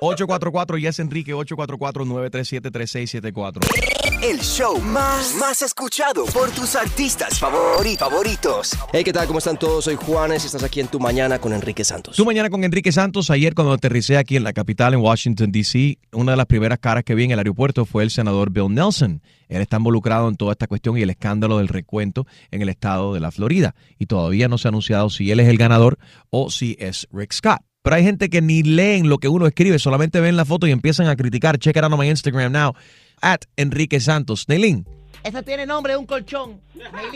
844 0.00 0.78
Yes 0.78 1.00
Enrique 1.00 1.34
844-937-3674. 1.34 4.05
El 4.22 4.40
show 4.40 4.80
más, 4.80 5.34
más 5.38 5.62
escuchado 5.62 6.24
por 6.26 6.50
tus 6.50 6.74
artistas 6.74 7.40
favori- 7.40 7.96
favoritos. 7.96 8.72
Hey, 8.92 9.04
¿qué 9.04 9.12
tal? 9.12 9.26
¿Cómo 9.26 9.38
están 9.38 9.58
todos? 9.58 9.84
Soy 9.84 9.94
Juanes 9.96 10.42
y 10.42 10.46
estás 10.46 10.62
aquí 10.64 10.80
en 10.80 10.88
Tu 10.88 10.98
Mañana 10.98 11.38
con 11.38 11.52
Enrique 11.52 11.84
Santos. 11.84 12.16
Tú 12.16 12.24
mañana 12.24 12.48
con 12.50 12.64
Enrique 12.64 12.90
Santos. 12.92 13.30
Ayer 13.30 13.54
cuando 13.54 13.74
aterricé 13.74 14.16
aquí 14.16 14.36
en 14.36 14.42
la 14.44 14.52
capital, 14.52 14.94
en 14.94 15.00
Washington, 15.00 15.52
D.C., 15.52 15.98
una 16.12 16.32
de 16.32 16.36
las 16.38 16.46
primeras 16.46 16.78
caras 16.78 17.04
que 17.04 17.14
vi 17.14 17.24
en 17.24 17.32
el 17.32 17.38
aeropuerto 17.38 17.84
fue 17.84 18.02
el 18.02 18.10
senador 18.10 18.50
Bill 18.50 18.74
Nelson. 18.74 19.22
Él 19.48 19.60
está 19.60 19.76
involucrado 19.76 20.28
en 20.28 20.36
toda 20.36 20.52
esta 20.52 20.66
cuestión 20.66 20.96
y 20.98 21.02
el 21.02 21.10
escándalo 21.10 21.58
del 21.58 21.68
recuento 21.68 22.26
en 22.50 22.62
el 22.62 22.68
estado 22.68 23.14
de 23.14 23.20
la 23.20 23.30
Florida. 23.30 23.74
Y 23.98 24.06
todavía 24.06 24.48
no 24.48 24.58
se 24.58 24.66
ha 24.66 24.70
anunciado 24.70 25.10
si 25.10 25.30
él 25.30 25.40
es 25.40 25.48
el 25.48 25.58
ganador 25.58 25.98
o 26.30 26.50
si 26.50 26.76
es 26.80 27.06
Rick 27.12 27.32
Scott. 27.32 27.60
Pero 27.82 27.94
hay 27.96 28.02
gente 28.02 28.28
que 28.28 28.42
ni 28.42 28.64
leen 28.64 29.08
lo 29.08 29.18
que 29.18 29.28
uno 29.28 29.46
escribe, 29.46 29.78
solamente 29.78 30.18
ven 30.20 30.36
la 30.36 30.44
foto 30.44 30.66
y 30.66 30.72
empiezan 30.72 31.06
a 31.06 31.14
criticar. 31.14 31.56
Check 31.58 31.76
it 31.76 31.84
out 31.84 31.92
on 31.92 31.98
my 32.00 32.08
Instagram 32.10 32.50
now, 32.50 32.72
at 33.22 33.40
Enrique 33.56 34.00
Santos. 34.00 34.48
Neilín, 34.48 34.86
Eso 35.24 35.42
tiene 35.42 35.66
nombre 35.66 35.94
de 35.94 35.98
un 35.98 36.06
colchón. 36.06 36.60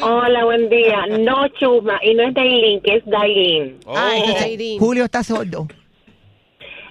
Hola, 0.03 0.45
buen 0.45 0.69
día. 0.69 1.07
No 1.21 1.47
Chusma, 1.49 2.01
y 2.03 2.15
no 2.15 2.25
es 2.25 2.35
Dailin, 2.35 2.81
que 2.81 2.97
es 2.97 3.05
Dailin. 3.07 3.79
Ah, 3.87 4.13
entonces, 4.17 4.79
Julio 4.79 5.05
está 5.05 5.23
sordo. 5.23 5.69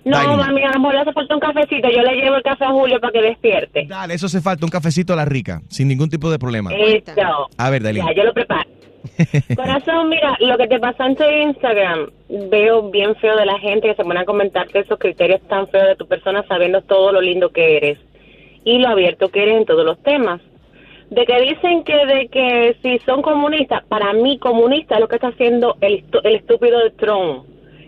No, 0.06 0.18
Dailin. 0.18 0.38
mami, 0.38 0.64
a 0.64 0.72
lo 0.72 0.80
mejor 0.80 0.94
le 0.96 1.02
hace 1.02 1.14
falta 1.14 1.34
un 1.34 1.42
cafecito. 1.42 1.90
Yo 1.90 2.02
le 2.02 2.16
llevo 2.16 2.38
el 2.38 2.44
café 2.44 2.66
a 2.66 2.70
Julio 2.72 3.00
para 3.02 3.12
que 3.12 3.22
despierte. 3.22 3.86
dale, 3.88 4.14
eso 4.14 4.28
hace 4.28 4.42
falta, 4.42 4.66
un 4.66 4.72
cafecito 4.72 5.14
a 5.14 5.16
la 5.16 5.26
rica, 5.26 5.62
sin 5.68 5.88
ningún 5.88 6.10
tipo 6.10 6.32
de 6.32 6.40
problema. 6.40 6.72
Eso. 6.74 7.50
A 7.58 7.70
ver, 7.70 7.84
Dailin. 7.84 8.06
Ya, 8.06 8.14
yo 8.16 8.24
lo 8.24 8.34
preparo. 8.34 8.70
Corazón, 9.56 10.10
mira, 10.10 10.36
lo 10.40 10.58
que 10.58 10.68
te 10.68 10.80
pasó 10.80 11.04
en 11.04 11.16
tu 11.16 11.24
Instagram, 11.24 12.10
veo 12.50 12.90
bien 12.92 13.16
feo 13.16 13.36
de 13.36 13.46
la 13.46 13.58
gente 13.60 13.88
que 13.88 13.96
se 13.96 14.04
pone 14.04 14.20
a 14.20 14.26
comentarte 14.26 14.80
esos 14.80 15.00
criterios 15.00 15.42
tan 15.48 15.68
feos 15.70 15.88
de 15.88 15.96
tu 15.96 16.06
persona 16.08 16.44
sabiendo 16.48 16.82
todo 16.82 17.14
lo 17.14 17.22
lindo 17.22 17.50
que 17.50 17.78
eres 17.78 17.98
y 18.66 18.80
lo 18.80 18.90
abierto 18.90 19.30
que 19.30 19.44
eres 19.44 19.58
en 19.58 19.66
todos 19.66 19.86
los 19.86 20.02
temas. 20.04 20.42
De 21.10 21.26
que 21.26 21.42
dicen 21.42 21.84
que 21.84 21.94
de 22.06 22.28
que 22.28 22.78
si 22.84 23.00
son 23.06 23.22
comunistas, 23.24 23.84
para 23.88 24.14
mí 24.14 24.38
comunista 24.38 24.96
es 24.96 25.02
lo 25.02 25.08
que 25.08 25.16
está 25.16 25.30
haciendo 25.30 25.76
el, 25.82 26.04
el 26.24 26.36
estúpido 26.36 26.78
de 26.84 26.92
Trump, 26.92 27.46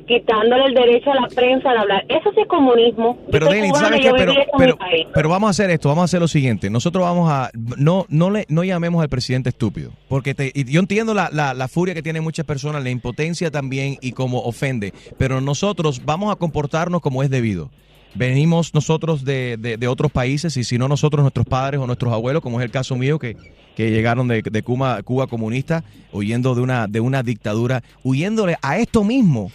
quitándole 0.08 0.66
el 0.66 0.74
derecho 0.74 1.12
a 1.12 1.16
la 1.22 1.28
prensa 1.28 1.72
de 1.72 1.78
hablar. 1.78 2.04
Eso 2.10 2.32
sí 2.34 2.42
es 2.42 2.48
comunismo. 2.48 3.20
Pero 3.32 3.46
cubana 3.46 3.76
¿sabes 3.76 4.02
qué? 4.02 4.12
Pero, 4.58 4.76
pero 5.14 5.30
vamos 5.30 5.48
a 5.48 5.52
hacer 5.52 5.70
esto, 5.70 5.88
vamos 5.90 6.02
a 6.02 6.06
hacer 6.06 6.20
lo 6.20 6.28
siguiente. 6.28 6.72
Nosotros 6.72 7.04
vamos 7.04 7.30
a, 7.32 7.52
no, 7.78 8.06
no 8.10 8.32
le, 8.32 8.46
no 8.50 8.64
llamemos 8.64 9.04
al 9.04 9.10
presidente 9.10 9.50
estúpido, 9.50 9.92
porque 10.10 10.34
te- 10.34 10.52
y 10.56 10.66
yo 10.72 10.80
entiendo 10.80 11.14
la, 11.14 11.30
la, 11.32 11.54
la 11.54 11.68
furia 11.68 11.94
que 11.94 12.02
tienen 12.02 12.24
muchas 12.24 12.46
personas, 12.48 12.84
la 12.84 12.90
impotencia 12.90 13.52
también 13.52 13.98
y 14.02 14.14
cómo 14.14 14.40
ofende, 14.42 14.94
pero 15.20 15.42
nosotros 15.42 16.02
vamos 16.06 16.32
a 16.32 16.38
comportarnos 16.38 17.02
como 17.02 17.22
es 17.22 17.30
debido. 17.30 17.70
Venimos 18.14 18.74
nosotros 18.74 19.24
de, 19.24 19.58
de- 19.58 19.78
de 19.78 19.88
otros 19.88 20.12
países 20.12 20.58
y 20.58 20.64
si 20.64 20.78
no 20.78 20.88
nosotros, 20.88 21.22
nuestros 21.24 21.46
padres 21.46 21.80
o 21.80 21.88
nuestros 21.88 22.12
abuelos, 22.14 22.42
como 22.42 22.60
es 22.60 22.66
el 22.66 22.72
caso 22.72 22.96
mío, 22.96 23.18
que, 23.20 23.38
que 23.76 23.90
llegaron 23.92 24.28
de, 24.28 24.42
de 24.42 24.64
Cuba, 24.64 25.02
Cuba 25.04 25.28
comunista, 25.28 25.84
huyendo 26.12 26.54
de 26.56 26.62
una, 26.62 26.88
de 26.88 27.00
una 27.00 27.24
dictadura, 27.24 27.84
huyéndole 28.04 28.58
a 28.62 28.78
esto 28.80 29.04
mismo, 29.04 29.52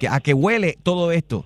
que, 0.00 0.08
a 0.08 0.18
que 0.20 0.34
huele 0.34 0.76
todo 0.82 1.12
esto 1.12 1.44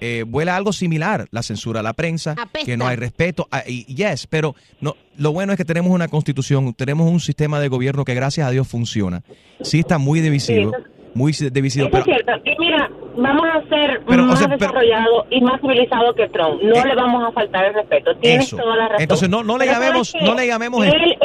eh, 0.00 0.24
vuela 0.26 0.54
algo 0.54 0.72
similar, 0.72 1.26
la 1.32 1.42
censura 1.42 1.80
a 1.80 1.82
la 1.82 1.92
prensa, 1.92 2.32
Apesta. 2.32 2.64
que 2.66 2.76
no 2.76 2.86
hay 2.86 2.94
respeto, 2.96 3.48
ah, 3.50 3.62
y 3.66 3.84
yes, 3.94 4.28
pero 4.28 4.54
no, 4.80 4.94
lo 5.16 5.32
bueno 5.32 5.52
es 5.52 5.56
que 5.56 5.64
tenemos 5.64 5.90
una 5.92 6.06
constitución, 6.06 6.72
tenemos 6.74 7.10
un 7.10 7.18
sistema 7.18 7.58
de 7.58 7.66
gobierno 7.68 8.04
que 8.04 8.14
gracias 8.14 8.46
a 8.46 8.50
Dios 8.52 8.68
funciona. 8.68 9.22
Sí 9.62 9.80
está 9.80 9.98
muy 9.98 10.20
divisivo, 10.20 10.70
muy 11.14 11.32
divisivo, 11.32 11.88
Eso 11.88 11.98
es 11.98 12.04
pero 12.04 12.16
cierto. 12.24 12.32
Y 12.44 12.54
mira, 12.58 12.90
vamos 13.16 13.44
a 13.52 13.68
ser 13.68 14.00
Pero, 14.06 14.22
o 14.24 14.26
más 14.26 14.38
sea, 14.38 14.48
pero- 14.48 14.58
desarrollados 14.58 15.26
y 15.30 15.40
más 15.40 15.60
civilizados 15.60 16.14
que 16.14 16.28
Trump. 16.28 16.62
No 16.62 16.84
le 16.84 16.94
vamos 16.94 17.24
a 17.28 17.32
faltar 17.32 17.64
el 17.66 17.74
respeto. 17.74 18.16
Tienes 18.20 18.46
Eso. 18.46 18.56
toda 18.56 18.76
la 18.76 18.88
razón. 18.88 19.02
Entonces, 19.02 19.28
no- 19.28 19.42
no 19.42 19.58
le 19.58 19.64
Pero 19.66 19.74
¿sabes 19.74 19.88
llamemos- 19.88 20.14
no 20.22 20.34
le 20.34 20.46
llamemos 20.46 20.86
Él, 20.86 21.16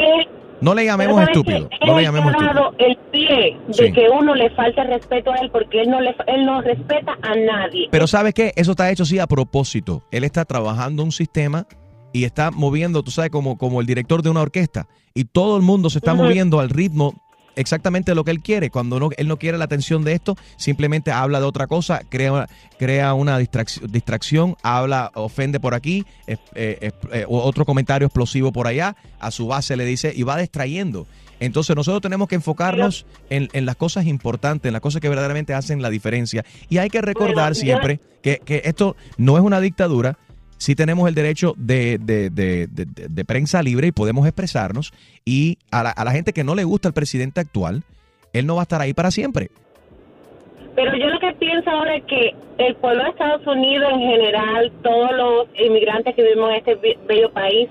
no 0.60 0.74
le 0.74 0.84
llamemos 0.84 1.16
pero 1.16 1.26
¿sabes 1.26 1.36
estúpido, 1.36 1.68
no 1.86 1.92
le 1.94 1.98
Él 2.00 2.04
llamemos 2.06 2.34
ha 2.34 2.46
estúpido. 2.46 2.74
el 2.78 2.96
pie 3.12 3.56
de 3.68 3.74
Sí. 3.74 3.92
que 3.92 4.08
uno 4.08 4.34
le 4.34 4.50
falta 4.50 4.84
respeto 4.84 5.30
a 5.32 5.36
él 5.36 5.50
porque 5.50 5.82
él 5.82 5.90
no 5.90 6.00
le 6.00 6.14
él 6.26 6.46
no 6.46 6.62
respeta 6.62 7.18
a 7.22 7.34
nadie. 7.34 7.88
Pero 7.90 8.06
¿sabes 8.06 8.32
qué? 8.34 8.52
Eso 8.56 8.70
está 8.70 8.90
hecho 8.90 9.04
sí 9.04 9.18
a 9.18 9.26
propósito. 9.26 10.02
Él 10.10 10.24
está 10.24 10.44
trabajando 10.44 11.02
un 11.02 11.12
sistema 11.12 11.66
y 12.12 12.24
está 12.24 12.50
moviendo, 12.50 13.02
tú 13.02 13.10
sabes, 13.10 13.30
como, 13.30 13.58
como 13.58 13.80
el 13.80 13.86
director 13.86 14.22
de 14.22 14.30
una 14.30 14.40
orquesta. 14.40 14.86
Y 15.14 15.24
todo 15.26 15.56
el 15.56 15.62
mundo 15.62 15.90
se 15.90 15.98
está 15.98 16.14
moviendo 16.14 16.60
al 16.60 16.70
ritmo 16.70 17.14
exactamente 17.56 18.14
lo 18.14 18.24
que 18.24 18.30
él 18.30 18.40
quiere. 18.40 18.70
Cuando 18.70 18.98
no, 18.98 19.10
él 19.16 19.28
no 19.28 19.38
quiere 19.38 19.58
la 19.58 19.64
atención 19.64 20.04
de 20.04 20.12
esto, 20.12 20.36
simplemente 20.56 21.10
habla 21.10 21.40
de 21.40 21.46
otra 21.46 21.66
cosa, 21.66 22.02
crea, 22.08 22.48
crea 22.78 23.14
una 23.14 23.38
distracción, 23.38 23.90
distracción, 23.90 24.56
habla, 24.62 25.10
ofende 25.14 25.60
por 25.60 25.74
aquí, 25.74 26.04
eh, 26.26 26.36
eh, 26.54 27.24
o 27.28 27.42
otro 27.42 27.64
comentario 27.64 28.06
explosivo 28.06 28.52
por 28.52 28.66
allá, 28.66 28.96
a 29.20 29.30
su 29.30 29.46
base 29.46 29.76
le 29.76 29.84
dice 29.84 30.12
y 30.14 30.22
va 30.22 30.36
distrayendo. 30.36 31.06
Entonces 31.40 31.74
nosotros 31.74 32.00
tenemos 32.00 32.28
que 32.28 32.36
enfocarnos 32.36 33.06
en, 33.28 33.48
en 33.52 33.66
las 33.66 33.76
cosas 33.76 34.06
importantes, 34.06 34.68
en 34.68 34.72
las 34.72 34.82
cosas 34.82 35.00
que 35.00 35.08
verdaderamente 35.08 35.52
hacen 35.52 35.82
la 35.82 35.90
diferencia. 35.90 36.44
Y 36.68 36.78
hay 36.78 36.88
que 36.90 37.02
recordar 37.02 37.54
siempre 37.54 38.00
que, 38.22 38.40
que 38.44 38.62
esto 38.64 38.96
no 39.18 39.36
es 39.36 39.42
una 39.42 39.60
dictadura, 39.60 40.18
sí 40.58 40.74
tenemos 40.74 41.08
el 41.08 41.14
derecho 41.14 41.54
de, 41.56 41.98
de- 41.98 42.30
de- 42.30 42.66
de- 42.68 43.24
prensa 43.24 43.62
libre 43.62 43.88
y 43.88 43.92
podemos 43.92 44.26
expresarnos. 44.26 44.92
Y 45.24 45.58
a 45.70 45.82
la, 45.82 45.90
a 45.90 46.04
la 46.04 46.12
gente 46.12 46.32
que 46.32 46.44
no 46.44 46.54
le 46.54 46.64
gusta 46.64 46.88
el 46.88 46.94
presidente 46.94 47.40
actual, 47.40 47.82
él 48.32 48.46
no 48.46 48.56
va 48.56 48.62
a 48.62 48.64
estar 48.64 48.80
ahí 48.80 48.92
para 48.94 49.10
siempre. 49.10 49.50
Pero 50.74 50.96
yo 50.96 51.06
lo 51.06 51.20
que 51.20 51.32
pienso 51.38 51.70
ahora 51.70 51.96
es 51.96 52.04
que 52.04 52.34
el 52.58 52.74
pueblo 52.76 53.04
de 53.04 53.10
Estados 53.10 53.46
Unidos 53.46 53.88
en 53.92 54.00
general, 54.00 54.72
todos 54.82 55.10
los 55.16 55.46
inmigrantes 55.64 56.14
que 56.16 56.22
vivimos 56.22 56.50
en 56.50 56.56
este 56.56 56.74
be- 56.74 56.98
bello 57.06 57.30
país 57.32 57.68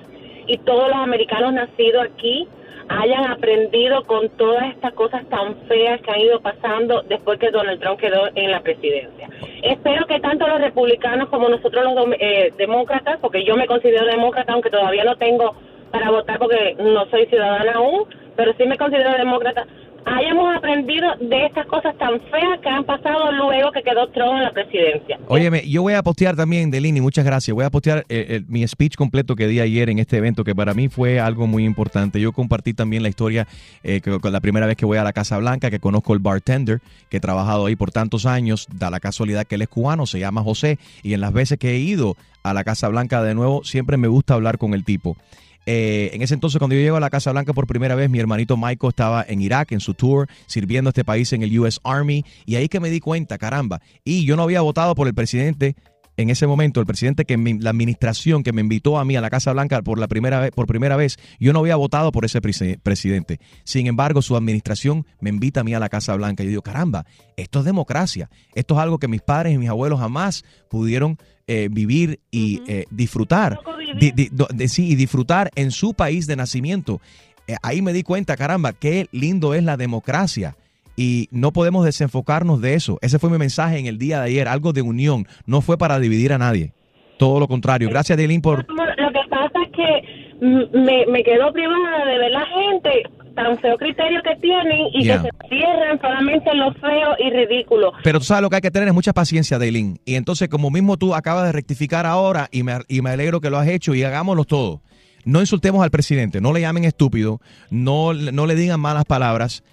y 0.47 0.57
todos 0.59 0.88
los 0.88 0.97
americanos 0.97 1.53
nacidos 1.53 2.05
aquí 2.13 2.47
hayan 2.89 3.31
aprendido 3.31 4.03
con 4.05 4.29
todas 4.29 4.63
estas 4.71 4.93
cosas 4.93 5.27
tan 5.29 5.55
feas 5.67 6.01
que 6.01 6.11
han 6.11 6.21
ido 6.21 6.39
pasando 6.41 7.01
después 7.03 7.39
que 7.39 7.51
Donald 7.51 7.79
Trump 7.79 7.99
quedó 7.99 8.29
en 8.36 8.51
la 8.51 8.61
presidencia. 8.61 9.29
Espero 9.61 10.05
que 10.05 10.19
tanto 10.19 10.47
los 10.47 10.59
republicanos 10.61 11.29
como 11.29 11.49
nosotros 11.49 11.84
los 11.84 12.07
eh, 12.19 12.53
demócratas, 12.57 13.19
porque 13.19 13.43
yo 13.43 13.55
me 13.55 13.67
considero 13.67 14.05
demócrata, 14.05 14.53
aunque 14.53 14.69
todavía 14.69 15.03
no 15.03 15.15
tengo 15.15 15.55
para 15.91 16.09
votar 16.09 16.39
porque 16.39 16.75
no 16.79 17.05
soy 17.07 17.25
ciudadana 17.27 17.73
aún, 17.73 18.05
pero 18.36 18.53
sí 18.57 18.65
me 18.65 18.77
considero 18.77 19.11
demócrata, 19.11 19.65
hayamos 20.06 20.56
aprendido 20.58 21.08
de 21.20 21.45
estas 21.45 21.66
cosas 21.68 21.97
tan 21.97 22.20
feas 22.32 22.60
que 22.62 22.70
han 22.70 22.84
pasado 22.84 23.32
luego 23.32 23.72
que 23.72 23.82
quedó 23.84 24.08
Trump 24.10 24.38
en 24.38 24.43
la 24.43 24.51
presidencia. 24.51 25.20
Óyeme, 25.28 25.68
yo 25.68 25.82
voy 25.82 25.93
a 25.93 26.04
postear 26.04 26.36
también, 26.36 26.72
Delini, 26.72 27.01
muchas 27.01 27.26
gracias. 27.26 27.54
Voy 27.54 27.66
a 27.66 27.70
postear 27.70 27.99
eh, 28.10 28.26
eh, 28.30 28.41
mi 28.47 28.68
speech 28.68 28.95
completo 28.95 29.36
que 29.36 29.47
di 29.47 29.60
ayer 29.60 29.89
en 29.89 29.99
este 29.99 30.18
evento, 30.18 30.43
que 30.43 30.56
para 30.56 30.74
mí 30.74 30.89
fue 30.89 31.20
algo 31.20 31.47
muy 31.47 31.66
importante. 31.66 32.20
Yo 32.20 32.32
compartí 32.32 32.74
también 32.74 33.04
la 33.04 33.10
historia 33.10 33.47
eh, 33.84 34.01
que, 34.01 34.20
con 34.20 34.32
la 34.32 34.41
primera 34.41 34.66
vez 34.66 34.76
que 34.76 34.86
voy 34.86 34.97
a 34.97 35.04
la 35.04 35.14
Casa 35.14 35.38
Blanca, 35.38 35.70
que 35.70 35.80
conozco 35.80 36.14
el 36.14 36.20
bartender, 36.20 36.80
que 37.10 37.18
he 37.18 37.22
trabajado 37.22 37.66
ahí 37.66 37.76
por 37.76 37.91
tantos 37.91 38.26
años. 38.26 38.68
Da 38.74 38.89
la 38.89 38.99
casualidad 38.99 39.45
que 39.45 39.56
él 39.56 39.62
es 39.62 39.70
cubano, 39.70 40.06
se 40.06 40.20
llama 40.20 40.41
José, 40.41 40.80
y 41.01 41.14
en 41.14 41.22
las 41.22 41.34
veces 41.34 41.58
que 41.58 41.72
he 41.72 41.78
ido 41.78 42.16
a 42.43 42.54
la 42.54 42.64
Casa 42.64 42.89
Blanca 42.89 43.24
de 43.24 43.34
nuevo, 43.36 43.64
siempre 43.64 43.97
me 43.97 44.08
gusta 44.08 44.34
hablar 44.34 44.58
con 44.58 44.74
el 44.74 44.84
tipo. 44.84 45.18
Eh, 45.66 46.11
en 46.14 46.22
ese 46.22 46.34
entonces, 46.34 46.59
cuando 46.59 46.76
yo 46.76 46.82
llego 46.82 46.97
a 46.97 46.99
la 46.99 47.09
Casa 47.09 47.32
Blanca 47.32 47.53
por 47.53 47.68
primera 47.68 47.95
vez, 47.95 48.09
mi 48.09 48.20
hermanito 48.20 48.57
Michael 48.57 48.89
estaba 48.89 49.26
en 49.28 49.41
Irak, 49.41 49.72
en 49.72 49.80
su 49.80 49.93
tour, 49.93 50.28
sirviendo 50.45 50.89
a 50.89 50.91
este 50.91 51.05
país 51.05 51.32
en 51.34 51.43
el 51.43 51.57
US 51.59 51.80
Army. 51.84 52.24
Y 52.45 52.55
ahí 52.55 52.68
que 52.68 52.80
me 52.80 52.89
di 52.89 52.99
cuenta, 52.99 53.38
caramba. 53.38 53.82
Y 54.03 54.26
yo 54.26 54.36
no 54.36 54.43
había 54.43 54.61
votado 54.61 54.95
por 54.95 55.07
el 55.07 55.14
presidente 55.14 55.76
en 56.18 56.30
ese 56.30 56.45
momento, 56.47 56.80
el 56.80 56.86
presidente 56.86 57.26
que 57.26 57.38
me- 57.38 57.57
la 57.59 57.72
administración 57.72 58.43
que 58.43 58.53
me 58.53 58.61
invitó 58.61 58.97
a 58.99 59.05
mí 59.05 59.16
a 59.16 59.22
la 59.22 59.30
Casa 59.30 59.51
Blanca 59.53 59.82
por 59.82 59.97
la 59.99 60.07
primera 60.07 60.39
vez, 60.39 60.51
por 60.51 60.68
primera 60.68 60.95
vez, 60.95 61.18
yo 61.39 61.53
no 61.53 61.59
había 61.59 61.76
votado 61.76 62.11
por 62.11 62.24
ese 62.26 62.41
presi- 62.41 62.80
presidente. 62.82 63.39
Sin 63.64 63.88
embargo, 63.88 64.22
su 64.22 64.36
administración 64.36 65.05
me 65.20 65.30
invita 65.30 65.61
a 65.61 65.64
mí 65.64 65.74
a 65.74 65.80
la 65.80 65.89
Casa 65.89 66.16
Blanca 66.16 66.43
y 66.43 66.47
yo 66.47 66.49
digo, 66.51 66.61
caramba, 66.61 67.05
esto 67.38 67.59
es 67.59 67.66
democracia. 67.66 68.30
Esto 68.53 68.76
es 68.76 68.80
algo 68.82 68.99
que 68.99 69.07
mis 69.07 69.22
padres 69.22 69.53
y 69.53 69.57
mis 69.57 69.70
abuelos 69.70 69.99
jamás 69.99 70.43
pudieron 70.70 71.18
eh, 71.47 71.68
vivir 71.72 72.20
y 72.32 72.61
eh, 72.68 72.86
disfrutar. 72.89 73.59
Di- 73.99 74.11
di- 74.11 74.30
de- 74.53 74.68
sí, 74.70 74.91
y 74.91 74.95
disfrutar 74.95 75.51
en 75.55 75.72
su 75.72 75.93
país 75.93 76.26
de 76.26 76.36
nacimiento. 76.36 77.01
Eh, 77.47 77.55
ahí 77.61 77.82
me 77.82 77.91
di 77.91 78.03
cuenta, 78.03 78.38
caramba, 78.38 78.72
qué 78.72 79.07
lindo 79.11 79.53
es 79.53 79.64
la 79.64 79.76
democracia. 79.76 80.55
Y 80.95 81.27
no 81.31 81.51
podemos 81.51 81.85
desenfocarnos 81.85 82.61
de 82.61 82.75
eso. 82.75 82.99
Ese 83.01 83.17
fue 83.19 83.29
mi 83.29 83.37
mensaje 83.37 83.79
en 83.79 83.87
el 83.87 83.97
día 83.97 84.19
de 84.19 84.25
ayer, 84.27 84.47
algo 84.47 84.73
de 84.73 84.81
unión. 84.81 85.27
No 85.45 85.61
fue 85.61 85.77
para 85.77 85.99
dividir 85.99 86.33
a 86.33 86.37
nadie. 86.37 86.73
Todo 87.17 87.39
lo 87.39 87.47
contrario. 87.47 87.89
Gracias, 87.89 88.17
Delin, 88.17 88.41
por... 88.41 88.59
Lo 88.67 89.11
que 89.11 89.29
pasa 89.29 89.51
es 89.65 89.71
que 89.71 90.45
me, 90.45 91.05
me 91.11 91.23
quedo 91.23 91.51
privada 91.53 92.05
de 92.05 92.17
ver 92.17 92.31
la 92.31 92.45
gente 92.45 93.03
tan 93.35 93.57
feo 93.59 93.75
criterio 93.77 94.21
que 94.23 94.35
tienen 94.41 94.87
y 94.93 95.03
Yeah. 95.05 95.21
que 95.23 95.29
se 95.29 95.47
cierran 95.49 95.99
solamente 95.99 96.49
en 96.51 96.59
lo 96.59 96.71
feo 96.75 97.15
y 97.17 97.29
ridículo. 97.31 97.91
Pero 98.03 98.19
tú 98.19 98.25
sabes 98.25 98.41
lo 98.43 98.49
que 98.49 98.57
hay 98.57 98.61
que 98.61 98.69
tener 98.71 98.87
es 98.87 98.93
mucha 98.93 99.13
paciencia, 99.13 99.57
Daylin. 99.57 99.99
Y 100.05 100.15
entonces, 100.15 100.49
como 100.49 100.69
mismo 100.69 100.97
tú 100.97 101.15
acabas 101.15 101.45
de 101.45 101.51
rectificar 101.51 102.05
ahora, 102.05 102.47
y 102.51 102.61
me, 102.61 102.73
y 102.87 103.01
me 103.01 103.09
alegro 103.09 103.41
que 103.41 103.49
lo 103.49 103.57
has 103.57 103.67
hecho, 103.67 103.95
y 103.95 104.03
hagámoslo 104.03 104.43
todo. 104.45 104.81
No 105.25 105.39
insultemos 105.39 105.83
al 105.83 105.89
presidente, 105.89 106.41
no 106.41 106.53
le 106.53 106.61
llamen 106.61 106.83
estúpido, 106.83 107.39
no, 107.69 108.13
no 108.13 108.45
le 108.45 108.55
digan 108.55 108.79
malas 108.79 109.05
palabras. 109.05 109.63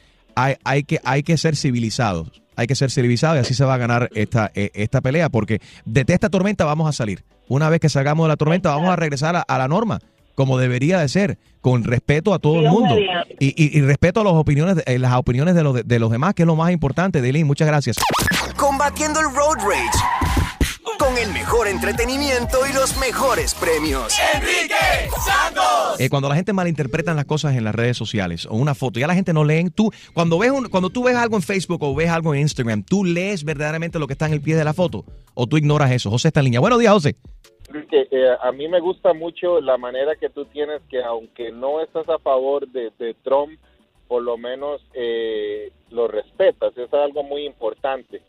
Hay, 0.43 0.57
hay, 0.64 0.82
que, 0.84 1.01
hay 1.05 1.22
que 1.22 1.36
ser 1.36 1.57
civilizados. 1.57 2.41
Hay 2.57 2.66
que 2.66 2.74
ser 2.74 2.91
civilizados 2.91 3.36
y 3.38 3.41
así 3.41 3.55
se 3.55 3.64
va 3.64 3.74
a 3.74 3.78
ganar 3.78 4.11
esta, 4.14 4.51
eh, 4.55 4.70
esta 4.74 5.01
pelea, 5.01 5.28
porque 5.30 5.61
de 5.84 6.05
esta 6.07 6.28
tormenta 6.28 6.64
vamos 6.64 6.88
a 6.88 6.93
salir. 6.93 7.24
Una 7.49 7.68
vez 7.68 7.80
que 7.80 7.88
salgamos 7.88 8.24
de 8.24 8.28
la 8.28 8.36
tormenta, 8.36 8.70
vamos 8.70 8.91
a 8.91 8.97
regresar 8.97 9.34
a, 9.36 9.41
a 9.41 9.59
la 9.59 9.66
norma, 9.66 9.99
como 10.34 10.59
debería 10.59 10.99
de 11.01 11.09
ser, 11.09 11.38
con 11.61 11.84
respeto 11.84 12.32
a 12.34 12.38
todo 12.38 12.61
el 12.61 12.68
mundo. 12.70 12.97
Y, 13.38 13.49
y- 13.57 13.78
y 13.78 13.80
respeto 13.82 14.20
a 14.20 14.24
las 14.24 14.34
opiniones, 14.34 14.76
de- 14.76 14.84
eh, 14.86 14.99
las 14.99 15.14
opiniones 15.14 15.55
de 15.55 15.62
los, 15.62 15.86
de, 15.86 15.99
los 15.99 16.11
demás, 16.11 16.34
que 16.34 16.43
es 16.43 16.47
lo 16.47 16.57
más 16.57 16.70
importante. 16.70 17.20
Daylin, 17.22 17.47
muchas 17.47 17.66
gracias. 17.68 17.97
Combatiendo 18.57 19.20
el 19.20 19.26
road 19.34 19.57
rage. 19.59 20.30
Con 20.99 21.16
el 21.18 21.33
mejor 21.33 21.68
entretenimiento 21.68 22.59
y 22.70 22.72
los 22.74 22.99
mejores 22.99 23.55
premios. 23.55 24.16
Enrique 24.35 24.74
Santos. 25.24 26.01
Eh, 26.01 26.09
cuando 26.09 26.28
la 26.28 26.35
gente 26.37 26.53
malinterpreta 26.53 27.12
las 27.14 27.24
cosas 27.26 27.55
en 27.57 27.64
las 27.64 27.74
redes 27.74 27.97
sociales 27.97 28.47
o 28.47 28.55
una 28.57 28.74
foto, 28.74 28.99
ya 29.01 29.07
la 29.07 29.14
gente 29.14 29.33
no 29.33 29.45
lee. 29.45 29.70
Tú, 29.74 29.91
cuando, 30.14 30.39
ves 30.39 30.51
un- 30.51 30.68
cuando 30.68 30.91
tú 30.91 31.05
ves 31.05 31.16
algo 31.16 31.37
en 31.37 31.43
Facebook 31.43 31.83
o 31.83 31.95
ves 31.95 32.09
algo 32.11 32.35
en 32.35 32.41
Instagram, 32.43 32.83
¿tú 32.83 33.05
lees 33.05 33.45
verdaderamente 33.45 33.99
lo 33.99 34.07
que 34.07 34.14
está 34.14 34.26
en 34.26 34.33
el 34.35 34.41
pie 34.41 34.57
de 34.57 34.64
la 34.64 34.72
foto? 34.74 35.05
¿O 35.35 35.47
tú 35.47 35.57
ignoras 35.59 35.91
eso? 35.91 36.11
José 36.11 36.28
está 36.28 36.41
en 36.41 36.45
línea. 36.45 36.61
Buenos 36.61 36.78
días, 36.78 36.93
José. 36.93 37.14
que 37.91 38.09
eh, 38.11 38.37
a 38.43 38.51
mí 38.53 38.66
me 38.68 38.81
gusta 38.81 39.12
mucho 39.12 39.61
la 39.61 39.76
manera 39.78 40.16
que 40.16 40.28
tú 40.31 40.45
tienes 40.47 40.81
que 40.91 41.03
aunque 41.03 41.53
no 41.53 41.83
estás 41.83 42.09
a 42.09 42.18
favor 42.18 42.66
de, 42.68 42.91
de 42.99 43.14
Trump, 43.22 43.59
por 44.09 44.22
lo 44.22 44.37
menos 44.39 44.81
eh, 44.95 45.70
lo 45.91 46.09
respetas. 46.09 46.76
Es 46.76 46.93
algo 46.95 47.22
muy 47.22 47.47
importante. 47.47 48.22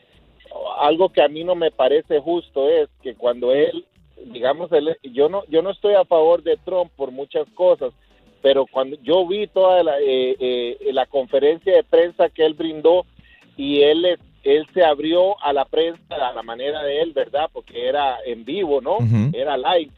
Algo 0.80 1.10
que 1.10 1.22
a 1.22 1.28
mí 1.28 1.44
no 1.44 1.56
me 1.56 1.72
parece 1.72 2.20
justo 2.20 2.70
es 2.70 2.90
que 3.02 3.16
cuando 3.16 3.54
él, 3.54 3.86
digamos, 4.26 4.72
él, 4.72 4.98
yo 5.04 5.30
no 5.30 5.44
yo 5.48 5.62
no 5.62 5.72
estoy 5.72 5.96
a 5.96 6.06
favor 6.06 6.44
de 6.44 6.58
Trump 6.58 6.92
por 6.96 7.12
muchas 7.12 7.48
cosas, 7.54 7.94
pero 8.42 8.66
cuando 8.66 8.98
yo 9.02 9.28
vi 9.28 9.48
toda 9.48 9.84
la, 9.84 10.00
eh, 10.00 10.36
eh, 10.40 10.78
la 10.94 11.06
conferencia 11.06 11.74
de 11.74 11.84
prensa 11.84 12.30
que 12.30 12.46
él 12.46 12.54
brindó 12.54 13.06
y 13.58 13.82
él 13.82 14.18
él 14.44 14.68
se 14.74 14.84
abrió 14.84 15.42
a 15.44 15.54
la 15.54 15.66
prensa 15.66 16.02
a 16.10 16.34
la 16.34 16.42
manera 16.42 16.84
de 16.84 17.02
él, 17.02 17.14
¿verdad? 17.14 17.50
Porque 17.54 17.88
era 17.88 18.18
en 18.26 18.44
vivo, 18.44 18.82
¿no? 18.82 18.98
Era 19.34 19.56
live. 19.56 19.92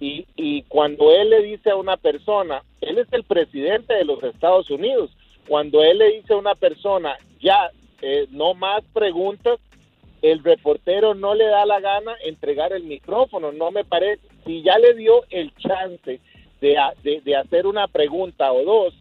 Y, 0.00 0.26
y 0.36 0.62
cuando 0.62 1.12
él 1.12 1.30
le 1.30 1.42
dice 1.42 1.70
a 1.70 1.76
una 1.76 1.96
persona, 1.96 2.62
él 2.80 2.98
es 2.98 3.12
el 3.12 3.24
presidente 3.24 3.94
de 3.94 4.04
los 4.04 4.22
Estados 4.22 4.70
Unidos, 4.70 5.10
cuando 5.48 5.82
él 5.82 5.98
le 5.98 6.16
dice 6.16 6.32
a 6.32 6.38
una 6.38 6.54
persona, 6.54 7.16
ya, 7.40 7.70
eh, 8.00 8.26
no 8.30 8.54
más 8.54 8.82
preguntas, 8.92 9.58
el 10.22 10.42
reportero 10.44 11.14
no 11.14 11.34
le 11.34 11.44
da 11.46 11.66
la 11.66 11.80
gana 11.80 12.12
entregar 12.24 12.72
el 12.72 12.84
micrófono, 12.84 13.52
no 13.52 13.70
me 13.70 13.84
parece, 13.84 14.22
si 14.46 14.62
ya 14.62 14.78
le 14.78 14.94
dio 14.94 15.22
el 15.30 15.52
chance 15.56 16.20
de, 16.60 16.76
de, 17.02 17.20
de 17.22 17.36
hacer 17.36 17.66
una 17.66 17.88
pregunta 17.88 18.52
o 18.52 18.64
dos, 18.64 18.94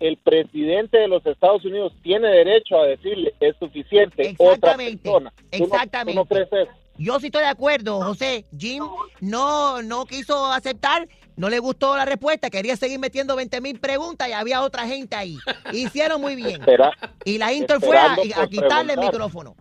el 0.00 0.16
presidente 0.16 0.98
de 0.98 1.06
los 1.08 1.24
Estados 1.26 1.64
Unidos 1.64 1.92
tiene 2.02 2.26
derecho 2.28 2.80
a 2.80 2.86
decirle 2.86 3.34
es 3.38 3.54
suficiente 3.58 4.34
otra 4.38 4.72
Exactamente, 4.72 5.02
persona. 5.04 5.30
¿Tú 5.30 5.42
no- 5.44 5.58
tú 5.58 5.64
exactamente. 5.64 6.14
no 6.18 6.24
crees 6.24 6.48
eso? 6.52 6.70
Yo 6.98 7.18
sí 7.20 7.26
estoy 7.26 7.42
de 7.42 7.48
acuerdo, 7.48 8.00
José. 8.02 8.44
Jim 8.58 8.82
no, 9.20 9.80
no 9.82 10.04
quiso 10.06 10.46
aceptar, 10.46 11.08
no 11.36 11.48
le 11.48 11.58
gustó 11.58 11.96
la 11.96 12.04
respuesta, 12.04 12.50
quería 12.50 12.76
seguir 12.76 12.98
metiendo 12.98 13.34
20 13.36 13.60
mil 13.60 13.78
preguntas 13.80 14.28
y 14.28 14.32
había 14.32 14.62
otra 14.62 14.86
gente 14.86 15.14
ahí. 15.16 15.36
Hicieron 15.72 16.20
muy 16.20 16.34
bien. 16.34 16.60
Espera- 16.60 16.92
y 17.24 17.38
la 17.38 17.52
Inter 17.52 17.78
fue 17.80 17.96
a, 17.96 18.16
quitarle 18.48 18.94
el 18.94 18.98
preguntar. 18.98 19.54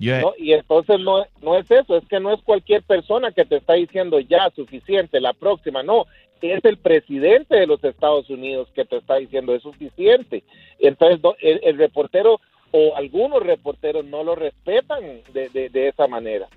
¿No? 0.00 0.32
Y 0.38 0.52
entonces 0.52 0.98
no, 1.00 1.24
no 1.42 1.56
es 1.56 1.70
eso, 1.70 1.96
es 1.96 2.06
que 2.06 2.20
no 2.20 2.32
es 2.32 2.40
cualquier 2.42 2.82
persona 2.82 3.32
que 3.32 3.44
te 3.44 3.56
está 3.56 3.74
diciendo 3.74 4.20
ya 4.20 4.50
suficiente, 4.54 5.20
la 5.20 5.32
próxima, 5.32 5.82
no, 5.82 6.06
es 6.40 6.64
el 6.64 6.76
presidente 6.76 7.56
de 7.56 7.66
los 7.66 7.82
Estados 7.82 8.30
Unidos 8.30 8.68
que 8.74 8.84
te 8.84 8.96
está 8.96 9.16
diciendo 9.16 9.54
es 9.54 9.62
suficiente. 9.62 10.44
Entonces 10.78 11.20
el, 11.40 11.60
el 11.64 11.78
reportero 11.78 12.40
o 12.70 12.96
algunos 12.96 13.42
reporteros 13.42 14.04
no 14.04 14.22
lo 14.22 14.34
respetan 14.34 15.22
de, 15.32 15.48
de, 15.48 15.68
de 15.68 15.88
esa 15.88 16.06
manera. 16.06 16.48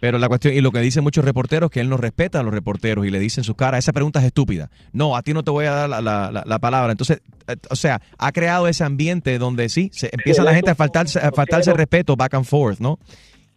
Pero 0.00 0.18
la 0.18 0.28
cuestión, 0.28 0.54
y 0.54 0.60
lo 0.62 0.72
que 0.72 0.80
dicen 0.80 1.04
muchos 1.04 1.24
reporteros, 1.24 1.70
que 1.70 1.80
él 1.80 1.88
no 1.90 1.96
respeta 1.98 2.40
a 2.40 2.42
los 2.42 2.54
reporteros 2.54 3.06
y 3.06 3.10
le 3.10 3.18
dicen 3.18 3.42
en 3.42 3.44
su 3.44 3.54
cara, 3.54 3.76
esa 3.78 3.92
pregunta 3.92 4.18
es 4.20 4.24
estúpida. 4.26 4.70
No, 4.92 5.14
a 5.14 5.22
ti 5.22 5.34
no 5.34 5.42
te 5.44 5.50
voy 5.50 5.66
a 5.66 5.72
dar 5.72 5.88
la, 5.90 6.00
la- 6.00 6.30
la- 6.32 6.42
la 6.46 6.58
palabra. 6.58 6.90
Entonces, 6.92 7.20
eh, 7.46 7.56
o 7.68 7.76
sea, 7.76 8.00
ha 8.18 8.32
creado 8.32 8.66
ese 8.66 8.82
ambiente 8.82 9.38
donde 9.38 9.68
sí, 9.68 9.90
se 9.92 10.08
empieza 10.12 10.42
la 10.42 10.54
gente 10.54 10.70
a 10.70 10.74
faltarse, 10.74 11.18
a 11.18 11.30
faltarse 11.32 11.70
el 11.70 11.76
respeto 11.76 12.16
back 12.16 12.32
and 12.34 12.46
forth, 12.46 12.78
¿no? 12.80 12.98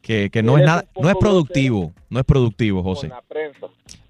Que, 0.01 0.29
que 0.29 0.43
no 0.43 0.57
es 0.57 0.65
nada, 0.65 0.83
no 1.01 1.09
es 1.09 1.15
productivo, 1.15 1.93
no 2.09 2.19
es 2.19 2.25
productivo, 2.25 2.83
José. 2.83 3.09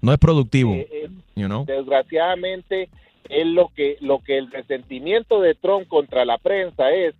No 0.02 0.12
es 0.12 0.18
productivo, 0.18 0.74
Eh, 0.74 0.88
eh, 0.90 1.08
you 1.36 1.46
know? 1.46 1.64
desgraciadamente 1.64 2.88
es 3.28 3.46
lo 3.46 3.68
que 3.74 3.96
lo 4.00 4.18
que 4.18 4.36
el 4.38 4.50
resentimiento 4.50 5.40
de 5.40 5.54
Trump 5.54 5.86
contra 5.88 6.24
la 6.24 6.36
prensa 6.38 6.90
es 6.90 7.14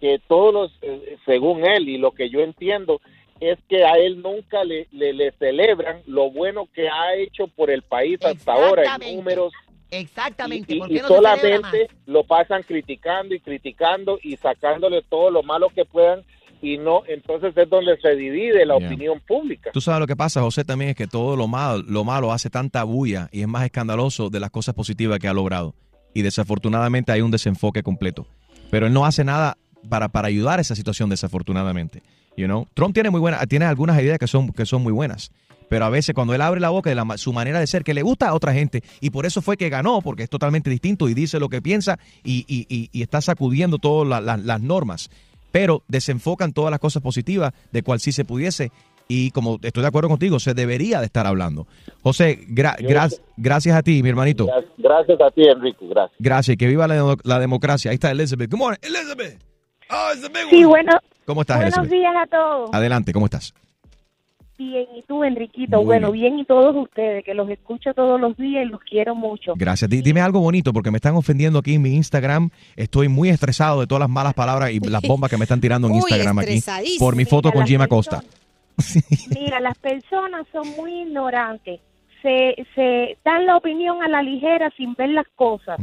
que 0.00 0.18
todos 0.26 0.52
los 0.52 0.72
según 1.24 1.64
él 1.64 1.88
y 1.88 1.98
lo 1.98 2.12
que 2.12 2.30
yo 2.30 2.40
entiendo 2.40 3.00
es 3.40 3.58
que 3.68 3.84
a 3.84 3.92
él 3.98 4.22
nunca 4.22 4.64
le, 4.64 4.88
le, 4.92 5.12
le 5.12 5.32
celebran 5.32 6.00
lo 6.06 6.30
bueno 6.30 6.68
que 6.74 6.88
ha 6.88 7.14
hecho 7.16 7.48
por 7.48 7.70
el 7.70 7.82
país 7.82 8.18
hasta 8.24 8.52
ahora 8.52 8.82
en 8.82 8.88
Exactamente. 8.88 9.16
números 9.16 9.52
Exactamente. 9.90 10.74
y, 10.74 10.78
¿Por 10.78 10.90
y 10.90 10.94
no 10.96 11.08
solamente 11.08 11.88
lo 12.06 12.24
pasan 12.24 12.62
criticando 12.62 13.34
y 13.34 13.40
criticando 13.40 14.18
y 14.22 14.36
sacándole 14.36 15.02
todo 15.02 15.30
lo 15.30 15.42
malo 15.42 15.68
que 15.74 15.84
puedan 15.84 16.22
y 16.62 16.78
no 16.78 17.02
entonces 17.06 17.56
es 17.56 17.68
donde 17.68 17.98
se 18.00 18.16
divide 18.16 18.64
la 18.64 18.78
Yeah. 18.78 18.88
opinión 18.88 19.20
pública 19.20 19.70
Tú 19.72 19.80
sabes 19.80 20.00
lo 20.00 20.06
que 20.06 20.16
pasa, 20.16 20.40
José, 20.40 20.64
también 20.64 20.90
es 20.90 20.96
que 20.96 21.06
todo 21.06 21.36
lo 21.36 21.46
malo, 21.46 21.82
lo 21.86 22.04
malo 22.04 22.32
hace 22.32 22.50
tanta 22.50 22.82
bulla 22.84 23.28
y 23.32 23.42
es 23.42 23.48
más 23.48 23.64
escandaloso 23.64 24.30
de 24.30 24.40
las 24.40 24.50
cosas 24.50 24.74
positivas 24.74 25.18
que 25.18 25.28
ha 25.28 25.34
logrado. 25.34 25.74
Y 26.14 26.22
desafortunadamente 26.22 27.12
hay 27.12 27.20
un 27.20 27.30
desenfoque 27.30 27.82
completo. 27.82 28.26
Pero 28.70 28.86
él 28.86 28.92
no 28.94 29.04
hace 29.04 29.22
nada 29.22 29.58
para, 29.90 30.08
para 30.08 30.28
ayudar 30.28 30.58
a 30.58 30.62
esa 30.62 30.74
situación, 30.74 31.10
desafortunadamente. 31.10 32.02
You 32.36 32.46
know? 32.46 32.66
Trump 32.74 32.94
tiene 32.94 33.10
muy 33.10 33.20
buena, 33.20 33.38
tiene 33.46 33.64
algunas 33.64 34.00
ideas 34.00 34.18
que 34.18 34.26
son, 34.26 34.52
que 34.52 34.66
son 34.66 34.82
muy 34.82 34.92
buenas. 34.92 35.30
Pero 35.68 35.84
a 35.84 35.90
veces 35.90 36.14
cuando 36.14 36.32
él 36.34 36.40
abre 36.42 36.60
la 36.60 36.70
boca 36.70 36.90
de 36.90 36.94
la 36.96 37.18
su 37.18 37.32
manera 37.32 37.58
de 37.58 37.66
ser, 37.66 37.82
que 37.82 37.92
le 37.94 38.02
gusta 38.02 38.28
a 38.28 38.34
otra 38.34 38.52
gente, 38.52 38.82
y 39.00 39.10
por 39.10 39.26
eso 39.26 39.42
fue 39.42 39.56
que 39.56 39.68
ganó, 39.68 40.00
porque 40.00 40.22
es 40.22 40.30
totalmente 40.30 40.70
distinto 40.70 41.08
y 41.08 41.14
dice 41.14 41.40
lo 41.40 41.48
que 41.48 41.60
piensa 41.60 41.98
y, 42.22 42.44
y- 42.46 42.66
y- 42.68 42.88
y 42.92 43.02
está 43.02 43.20
sacudiendo 43.20 43.78
todas 43.78 44.06
la- 44.08 44.20
la- 44.20 44.36
las 44.36 44.60
normas. 44.60 45.10
Pero 45.50 45.82
desenfocan 45.88 46.52
todas 46.52 46.70
las 46.70 46.78
cosas 46.78 47.02
positivas 47.02 47.52
de 47.72 47.82
cual 47.82 47.98
sí 47.98 48.12
se 48.12 48.24
pudiese. 48.24 48.70
Y 49.08 49.30
como 49.30 49.58
estoy 49.62 49.82
de 49.82 49.88
acuerdo 49.88 50.08
contigo, 50.08 50.38
se 50.38 50.52
debería 50.52 50.98
de 51.00 51.06
estar 51.06 51.26
hablando. 51.26 51.66
José, 52.02 52.40
gra- 52.48 52.76
gracias 53.36 53.76
a 53.76 53.82
ti, 53.82 54.02
mi 54.02 54.08
hermanito. 54.10 54.46
gracias 54.76 55.20
a 55.20 55.30
ti 55.30 55.42
Enrique 55.48 55.86
gracias 55.88 56.16
Gracias 56.18 56.56
que 56.56 56.66
viva 56.66 56.86
la, 56.86 57.16
la 57.24 57.38
democracia. 57.40 57.90
Ahí 57.90 57.94
está 57.96 58.10
Elizabeth. 58.10 58.50
Good 58.50 58.58
morning, 58.58 58.78
Elizabeth. 58.82 59.38
Sí, 60.50 60.64
bueno, 60.64 60.92
¿Cómo 61.26 61.40
estás, 61.42 61.56
buenos 61.58 61.76
Elizabeth? 61.78 61.90
días 61.90 62.14
a 62.16 62.26
todos. 62.26 62.70
Adelante, 62.72 63.12
¿cómo 63.12 63.26
estás? 63.26 63.52
Bien, 64.58 64.86
y 64.96 65.02
tú, 65.02 65.22
Enriquito, 65.22 65.76
Muy 65.78 65.84
bueno, 65.84 66.10
bien. 66.12 66.38
y 66.38 66.44
todos 66.46 66.74
ustedes, 66.74 67.22
que 67.24 67.34
los 67.34 67.50
escucho 67.50 67.92
todos 67.92 68.18
los 68.18 68.34
días 68.38 68.64
y 68.64 68.70
los 68.70 68.80
quiero 68.80 69.14
mucho. 69.14 69.52
Gracias. 69.54 69.90
Di- 69.90 70.00
Dime 70.00 70.22
algo 70.22 70.40
bonito 70.40 70.72
porque 70.72 70.90
me 70.90 70.96
están 70.96 71.14
ofendiendo 71.14 71.58
aquí 71.58 71.74
en 71.74 71.82
mi 71.82 71.94
Instagram. 71.94 72.48
Estoy 72.74 73.08
muy 73.08 73.28
estresado 73.28 73.80
de 73.80 73.86
todas 73.86 74.00
las 74.00 74.08
malas 74.08 74.32
palabras 74.32 74.70
y 74.70 74.80
las 74.80 75.02
bombas 75.02 75.28
que 75.30 75.36
me 75.36 75.42
están 75.44 75.60
tirando 75.60 75.88
en 75.88 75.92
Uy, 75.96 75.98
Instagram 75.98 76.38
aquí 76.38 76.62
por 76.98 77.14
mi 77.16 77.26
foto 77.26 77.48
Mira, 77.48 77.58
con 77.58 77.66
Jim 77.66 77.80
Acosta. 77.82 78.22
Mira, 79.38 79.60
las 79.60 79.76
personas 79.76 80.46
son 80.52 80.66
muy 80.76 81.02
ignorantes. 81.02 81.80
Se, 82.22 82.54
se 82.74 83.18
dan 83.26 83.44
la 83.46 83.56
opinión 83.58 84.02
a 84.02 84.08
la 84.08 84.22
ligera 84.22 84.72
sin 84.76 84.94
ver 84.94 85.10
las 85.10 85.26
cosas. 85.34 85.78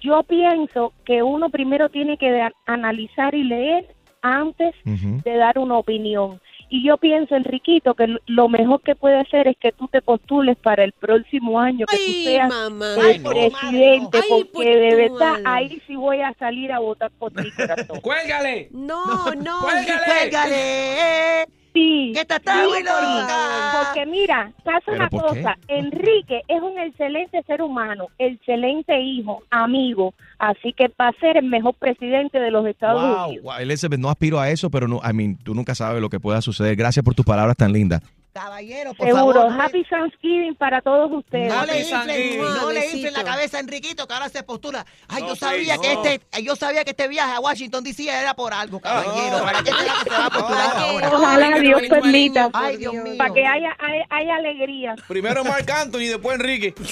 Yo 0.00 0.22
pienso 0.22 0.94
que 1.04 1.22
uno 1.22 1.50
primero 1.50 1.90
tiene 1.90 2.16
que 2.16 2.48
analizar 2.66 3.34
y 3.34 3.44
leer 3.44 3.94
antes 4.34 4.74
de 4.84 5.36
dar 5.36 5.58
una 5.58 5.78
opinión. 5.78 6.40
Y 6.68 6.84
yo 6.84 6.96
pienso, 6.96 7.36
Enriquito, 7.36 7.94
que 7.94 8.16
lo 8.26 8.48
mejor 8.48 8.80
que 8.82 8.96
puede 8.96 9.20
hacer 9.20 9.46
es 9.46 9.56
que 9.56 9.70
tú 9.70 9.86
te 9.86 10.02
postules 10.02 10.56
para 10.56 10.82
el 10.82 10.92
próximo 10.92 11.60
año, 11.60 11.86
que 11.86 11.96
tú 11.96 12.12
seas 12.24 12.48
mamá. 12.48 12.94
el 12.94 13.00
Ay, 13.06 13.18
no, 13.20 13.30
presidente, 13.30 14.18
Ay, 14.20 14.28
porque 14.28 14.50
pues, 14.52 14.68
de 14.68 15.08
tú, 15.08 15.14
verdad 15.14 15.34
ahí 15.44 15.80
sí 15.86 15.94
voy 15.94 16.20
a 16.22 16.34
salir 16.34 16.72
a 16.72 16.80
votar 16.80 17.12
por 17.12 17.30
ti, 17.32 17.50
corazón. 17.52 18.00
¡Cuélgale! 18.02 18.68
No, 18.72 19.32
no. 19.36 19.60
¡Cuélgale! 19.62 20.04
¡Cuélgale! 20.06 21.46
Sí. 21.76 22.12
¿Qué 22.14 22.24
te 22.24 22.34
Sí, 22.34 22.38
está 22.38 22.54
muy 22.56 22.64
porque- 22.68 22.82
loca? 22.84 23.82
Porque 23.84 24.06
mira, 24.06 24.52
pasa 24.64 24.80
¿Pero 24.86 24.96
una 24.96 25.08
qué? 25.10 25.18
cosa. 25.18 25.58
Enrique 25.68 26.42
es 26.48 26.62
un 26.62 26.78
excelente 26.78 27.42
ser 27.42 27.60
humano, 27.60 28.06
excelente 28.18 28.98
hijo, 29.00 29.42
amigo. 29.50 30.14
Así 30.38 30.72
que 30.72 30.88
va 31.00 31.08
a 31.08 31.12
ser 31.20 31.36
el 31.36 31.44
mejor 31.46 31.74
presidente 31.74 32.38
de 32.40 32.50
los 32.50 32.66
Estados 32.66 33.02
Wow, 33.02 33.26
Unidos. 33.28 33.44
wow, 33.44 33.54
Elizabeth, 33.60 34.00
no 34.00 34.08
aspiro 34.08 34.40
a 34.40 34.48
eso, 34.50 34.70
pero 34.70 34.88
no, 34.88 35.00
I 35.08 35.12
mean, 35.12 35.36
tú 35.36 35.54
nunca 35.54 35.74
sabes 35.74 36.00
lo 36.00 36.08
que 36.08 36.18
pueda 36.20 36.40
suceder. 36.40 36.76
Gracias 36.76 37.04
por 37.04 37.14
tus 37.14 37.26
palabras 37.26 37.56
tan 37.56 37.72
lindas. 37.72 38.00
Caballero, 38.36 38.92
por 38.92 39.06
Seguro. 39.06 39.42
favor. 39.48 39.60
Happy 39.62 39.82
Thanksgiving 39.84 40.54
para 40.56 40.82
todos 40.82 41.10
ustedes. 41.10 41.48
No 41.50 41.64
le 41.64 41.80
inflen, 41.80 42.38
no 42.38 42.70
le 42.70 42.90
inflen 42.90 43.14
la 43.14 43.24
cabeza 43.24 43.56
a 43.56 43.60
Enriquito 43.60 44.06
que 44.06 44.12
ahora 44.12 44.28
se 44.28 44.42
postula. 44.42 44.84
Ay, 45.08 45.22
No, 45.22 45.28
yo 45.30 45.36
sabía 45.36 45.76
no. 45.76 45.80
que 45.80 45.92
este, 45.94 46.42
yo 46.42 46.54
sabía 46.54 46.84
que 46.84 46.90
este 46.90 47.08
viaje 47.08 47.32
a 47.32 47.40
Washington 47.40 47.82
DC 47.82 48.06
era 48.10 48.34
por 48.34 48.52
algo, 48.52 48.78
caballero. 48.78 49.38
No. 49.38 49.42
¿Para 49.44 49.62
qué 49.62 49.70
será 49.72 49.94
que 50.04 50.10
se 50.10 50.16
va 50.16 50.26
a 50.26 50.30
postular 50.30 50.66
¿Para 50.70 50.84
qué? 50.84 50.90
ahora? 50.90 51.10
Ojalá 51.16 51.46
Ay, 51.54 51.60
Dios 51.62 51.82
permita. 51.88 52.50
Ay, 52.52 52.76
Dios 52.76 52.92
mío. 52.92 53.14
Para 53.16 53.32
que 53.32 53.46
haya, 53.46 53.74
haya, 53.78 54.04
haya 54.10 54.34
alegría. 54.36 54.94
Primero 55.08 55.42
Marc 55.42 55.70
Anthony, 55.70 56.00
después 56.00 56.38
Enrique. 56.38 56.74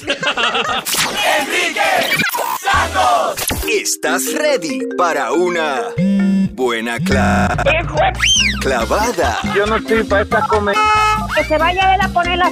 ¿Estás 3.69 4.33
ready 4.33 4.81
para 4.97 5.33
una 5.33 5.83
buena 6.53 6.99
cla- 6.99 7.49
clavada? 8.61 9.39
Yo 9.55 9.67
no 9.67 9.77
estoy 9.77 10.05
para 10.05 10.23
estas 10.23 10.49
comer. 10.49 10.75
Que 11.35 11.45
se 11.45 11.59
vaya 11.59 11.95
él 11.95 12.01
a 12.01 12.09
poner 12.09 12.39
la 12.39 12.49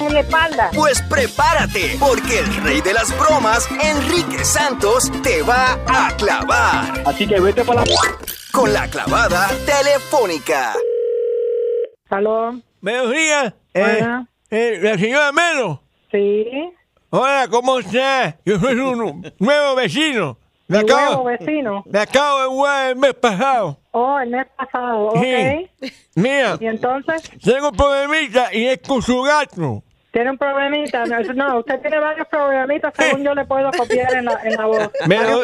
en 0.00 0.12
la 0.14 0.20
espalda. 0.20 0.70
Pues 0.74 1.00
prepárate, 1.02 1.96
porque 2.00 2.40
el 2.40 2.54
rey 2.64 2.80
de 2.80 2.92
las 2.92 3.16
bromas, 3.18 3.68
Enrique 3.82 4.44
Santos, 4.44 5.10
te 5.22 5.42
va 5.42 5.78
a 5.86 6.16
clavar 6.16 7.02
Así 7.06 7.26
que 7.28 7.38
vete 7.38 7.64
para 7.64 7.84
la. 7.84 7.94
con 8.52 8.72
la 8.72 8.88
clavada 8.88 9.48
telefónica. 9.64 10.74
¿Aló? 12.10 12.54
Buenos 12.80 13.10
días. 13.12 13.54
Eh, 13.72 13.98
Hola. 14.02 14.26
eh, 14.50 14.78
la 14.82 14.98
señora 14.98 15.32
Melo. 15.32 15.82
Sí. 16.10 16.46
Hola, 17.10 17.46
¿cómo 17.48 17.78
está? 17.78 18.36
Yo 18.44 18.58
soy 18.58 18.74
un 18.74 19.32
nuevo 19.38 19.74
vecino. 19.76 20.38
Me 20.66 20.78
Mi 20.78 20.84
nuevo 20.84 21.00
acabo, 21.02 21.24
vecino. 21.24 21.82
me 21.86 21.98
acabo 22.00 22.42
de 22.42 22.48
mudar 22.48 22.90
el 22.90 22.96
mes 22.96 23.14
pasado. 23.14 23.78
Oh, 23.96 24.18
el 24.18 24.28
mes 24.30 24.46
pasado, 24.56 25.06
ok. 25.06 25.22
Sí. 25.22 25.92
Mira, 26.16 26.56
Y 26.60 26.66
entonces, 26.66 27.30
tengo 27.44 27.68
un 27.68 27.76
problemita 27.76 28.52
y 28.52 28.66
es 28.66 28.80
con 28.86 29.00
su 29.00 29.22
gato. 29.22 29.84
tiene 30.10 30.30
un 30.30 30.38
problemita. 30.38 31.04
No, 31.06 31.20
no, 31.34 31.58
usted 31.58 31.80
tiene 31.80 31.98
varios 32.00 32.26
problemitas, 32.28 32.92
según 32.96 33.22
yo 33.24 33.34
le 33.34 33.44
puedo 33.44 33.70
copiar 33.72 34.14
en 34.14 34.24
la, 34.24 34.40
en 34.44 34.54
la 34.56 34.66
voz. 34.66 34.90
Me 35.06 35.16
lo- 35.22 35.42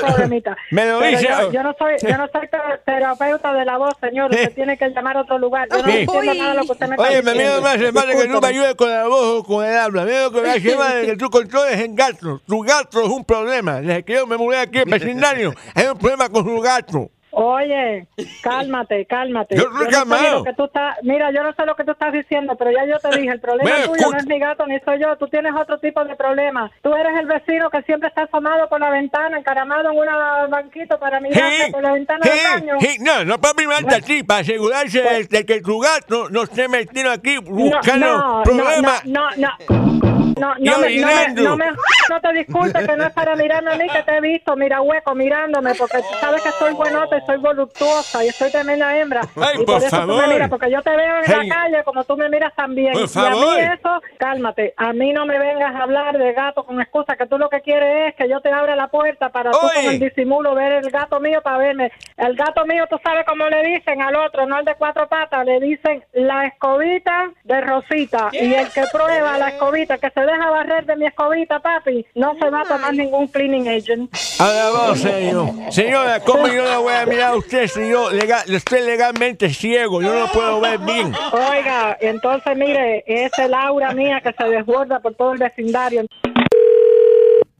me 0.72 0.84
lo 0.86 1.00
dice- 1.00 1.28
Yo, 1.28 1.52
yo 1.52 1.62
no 1.62 1.74
soy, 1.78 1.94
yo 2.02 2.16
no 2.18 2.26
soy 2.32 2.48
ter- 2.48 2.82
terapeuta 2.84 3.52
de 3.52 3.64
la 3.64 3.78
voz, 3.78 3.94
señor. 4.00 4.30
Usted 4.32 4.52
tiene 4.54 4.76
que 4.76 4.88
llamar 4.90 5.16
a 5.16 5.20
otro 5.22 5.38
lugar. 5.38 5.68
Yo 5.70 5.78
no 5.78 5.84
Sí. 5.84 5.98
entiendo 5.98 6.34
nada 6.34 6.50
de 6.50 6.56
lo 6.56 6.64
que 6.64 6.72
usted 6.72 6.86
me 6.88 6.94
está 6.96 7.02
Oye, 7.08 7.22
me 7.22 7.32
diciendo. 7.32 7.42
miedo 7.42 7.62
me 7.62 7.68
hace 7.68 7.92
falta 7.92 8.12
que 8.16 8.28
tú 8.28 8.40
me 8.40 8.48
ayudes 8.48 8.74
con 8.74 8.90
la 8.90 9.06
voz 9.06 9.22
o 9.40 9.44
con 9.44 9.64
el 9.64 9.76
habla. 9.76 10.04
Me 10.04 10.10
miedo 10.10 10.32
que 10.32 10.40
me 10.40 10.50
hace 10.50 11.06
que 11.06 11.16
tú 11.16 11.30
controles 11.30 11.80
en 11.80 11.94
gato. 11.94 12.40
Tu 12.46 12.60
gato 12.62 13.00
es 13.02 13.08
un 13.08 13.24
problema. 13.24 13.80
Desde 13.80 14.04
que 14.04 14.12
yo 14.14 14.26
me 14.26 14.36
mudé 14.36 14.58
aquí 14.58 14.78
al 14.78 14.84
vecindario, 14.86 15.52
hay 15.74 15.86
un 15.86 15.98
problema 15.98 16.28
con 16.28 16.44
su 16.44 16.60
gato. 16.60 17.10
Oye, 17.32 18.06
cálmate, 18.42 19.06
cálmate. 19.06 19.56
Yo 19.56 19.70
no 19.70 19.80
sé 19.84 19.86
calmado. 19.90 20.22
ni 20.22 20.30
lo 20.30 20.44
que 20.44 20.52
tú 20.54 20.64
estás, 20.64 20.96
mira, 21.02 21.30
yo 21.30 21.42
no 21.42 21.52
sé 21.54 21.64
lo 21.64 21.76
que 21.76 21.84
tú 21.84 21.92
estás 21.92 22.12
diciendo, 22.12 22.56
pero 22.56 22.70
ya 22.72 22.84
yo 22.86 22.98
te 22.98 23.16
dije, 23.18 23.32
el 23.32 23.40
problema 23.40 23.70
tuyo 23.84 24.10
no 24.10 24.16
es 24.18 24.26
mi 24.26 24.38
gato 24.38 24.66
ni 24.66 24.78
soy 24.80 25.00
yo, 25.00 25.16
tú 25.16 25.28
tienes 25.28 25.52
otro 25.54 25.78
tipo 25.78 26.04
de 26.04 26.16
problema. 26.16 26.70
Tú 26.82 26.94
eres 26.94 27.12
el 27.18 27.26
vecino 27.26 27.70
que 27.70 27.82
siempre 27.82 28.08
está 28.08 28.22
asomado 28.22 28.68
por 28.68 28.80
la 28.80 28.90
ventana, 28.90 29.38
encaramado 29.38 29.90
en 29.92 29.98
una 29.98 30.46
banquito 30.48 30.98
para 30.98 31.20
mirarte 31.20 31.66
Sí, 31.66 31.72
por 31.72 31.82
la 31.82 31.92
ventana 31.92 32.20
sí, 32.24 32.30
del 32.30 32.60
baño. 32.66 32.80
sí, 32.80 32.96
no, 33.00 33.24
no 33.24 33.38
para 33.40 33.54
mirarte 33.54 33.94
así, 33.94 34.22
para 34.22 34.40
asegurarse 34.40 35.00
de, 35.00 35.24
de 35.24 35.46
que 35.46 35.60
tu 35.60 35.78
gato 35.78 36.28
no 36.30 36.42
esté 36.42 36.68
metido 36.68 37.10
aquí 37.10 37.38
buscando 37.38 38.06
no, 38.06 38.42
problemas. 38.42 39.04
No, 39.04 39.28
no, 39.36 39.48
no. 39.68 40.09
No, 40.38 40.54
no, 40.58 40.78
me, 40.78 40.96
no, 41.00 41.06
me, 41.06 41.42
no, 41.42 41.56
me, 41.56 41.66
no 42.08 42.20
te 42.20 42.32
disculpes 42.32 42.86
que 42.86 42.96
no 42.96 43.04
es 43.04 43.12
para 43.12 43.34
mirarme 43.36 43.72
a 43.72 43.76
mí 43.76 43.88
que 43.88 44.02
te 44.02 44.16
he 44.16 44.20
visto, 44.20 44.54
mira 44.56 44.80
hueco 44.80 45.14
mirándome, 45.14 45.74
porque 45.74 45.98
tú 45.98 46.08
sabes 46.20 46.42
que 46.42 46.50
soy 46.52 46.72
buenota 46.74 47.16
y 47.18 47.20
soy 47.26 47.36
voluptuosa 47.38 48.24
y 48.24 48.30
soy 48.30 48.50
tremenda 48.50 48.96
hembra. 48.96 49.22
Ay, 49.36 49.58
y 49.60 49.64
por 49.64 49.82
eso 49.82 50.00
tú 50.06 50.14
me 50.14 50.26
miras, 50.28 50.48
porque 50.50 50.70
yo 50.70 50.82
te 50.82 50.90
veo 50.96 51.16
en 51.18 51.24
Hey. 51.26 51.48
la 51.48 51.54
calle 51.54 51.84
como 51.84 52.04
tú 52.04 52.16
me 52.16 52.28
miras 52.28 52.54
también. 52.54 52.92
Por 52.92 53.02
Y 53.02 53.26
a 53.26 53.30
mí 53.30 53.58
eso, 53.78 54.02
cálmate, 54.18 54.74
a 54.76 54.92
mí 54.92 55.12
no 55.12 55.26
me 55.26 55.38
vengas 55.38 55.74
a 55.74 55.82
hablar 55.82 56.16
de 56.18 56.32
gato 56.32 56.64
con 56.64 56.80
excusa, 56.80 57.16
que 57.16 57.26
tú 57.26 57.38
lo 57.38 57.48
que 57.48 57.60
quieres 57.60 58.08
es 58.10 58.14
que 58.16 58.28
yo 58.28 58.40
te 58.40 58.50
abra 58.52 58.76
la 58.76 58.88
puerta 58.88 59.30
para 59.30 59.50
tú 59.50 59.58
con 59.58 59.70
el 59.84 59.98
disimulo 60.00 60.54
ver 60.54 60.72
el 60.72 60.90
gato 60.90 61.20
mío 61.20 61.40
para 61.42 61.58
verme. 61.58 61.92
El 62.16 62.34
gato 62.36 62.64
mío, 62.66 62.84
tú 62.88 62.96
sabes 63.02 63.24
cómo 63.26 63.46
le 63.48 63.62
dicen 63.62 64.00
al 64.02 64.16
otro, 64.16 64.46
no 64.46 64.56
al 64.56 64.64
de 64.64 64.74
cuatro 64.76 65.08
patas, 65.08 65.44
le 65.44 65.60
dicen 65.60 66.02
la 66.12 66.46
escobita 66.46 67.30
de 67.44 67.60
Rosita. 67.60 68.28
Y 68.32 68.54
el 68.54 68.70
que 68.70 68.84
prueba 68.92 69.38
la 69.38 69.48
escobita, 69.48 69.98
que 69.98 70.10
se 70.10 70.19
deja 70.26 70.50
barrer 70.50 70.86
de 70.86 70.96
mi 70.96 71.06
escobita, 71.06 71.60
papi, 71.60 72.06
no 72.14 72.34
se 72.40 72.50
va 72.50 72.62
a 72.62 72.64
tomar 72.64 72.94
ningún 72.94 73.26
cleaning 73.28 73.68
agent. 73.68 74.10
Alabado 74.38 74.96
señor. 74.96 75.50
Señora, 75.70 76.20
¿cómo 76.20 76.46
yo 76.48 76.64
le 76.64 76.76
voy 76.76 76.94
a 76.94 77.06
mirar 77.06 77.32
a 77.32 77.36
usted 77.36 77.66
si 77.66 77.88
yo 77.88 78.10
legal, 78.10 78.42
estoy 78.48 78.82
legalmente 78.82 79.50
ciego? 79.50 80.02
Yo 80.02 80.14
no 80.14 80.26
puedo 80.32 80.60
ver 80.60 80.78
bien. 80.78 81.14
Oiga, 81.32 81.96
entonces 82.00 82.56
mire, 82.56 83.04
es 83.06 83.30
el 83.38 83.54
aura 83.54 83.92
mía 83.92 84.20
que 84.20 84.32
se 84.32 84.44
desborda 84.48 85.00
por 85.00 85.14
todo 85.14 85.32
el 85.32 85.38
vecindario. 85.38 86.06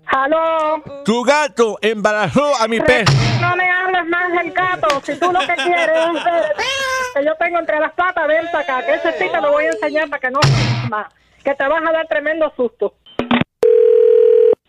¡Aló! 0.07 0.83
Tu 1.05 1.23
gato 1.23 1.79
embarazó 1.81 2.57
a 2.57 2.67
mi 2.67 2.81
pez. 2.81 3.05
No 3.41 3.55
me 3.55 3.71
hables 3.71 4.07
más 4.07 4.33
del 4.33 4.53
gato. 4.53 5.01
Si 5.05 5.15
tú 5.17 5.31
lo 5.31 5.39
que 5.39 5.55
quieres 5.55 5.97
es 5.97 6.25
ver 6.25 6.53
que 7.15 7.25
yo 7.25 7.35
tengo 7.37 7.61
entre 7.61 7.79
las 7.79 7.93
patas, 7.93 8.27
ven 8.27 8.45
para 8.51 8.79
acá. 8.79 8.87
Que 8.87 8.95
ese 8.95 9.13
sí 9.19 9.31
te 9.31 9.41
lo 9.41 9.53
voy 9.53 9.67
a 9.67 9.69
enseñar 9.69 10.09
para 10.11 10.21
que 10.21 10.31
no 10.31 10.41
más. 10.89 11.07
Que 11.45 11.55
te 11.55 11.68
vas 11.68 11.82
a 11.86 11.93
dar 11.93 12.07
tremendo 12.07 12.53
susto. 12.57 12.95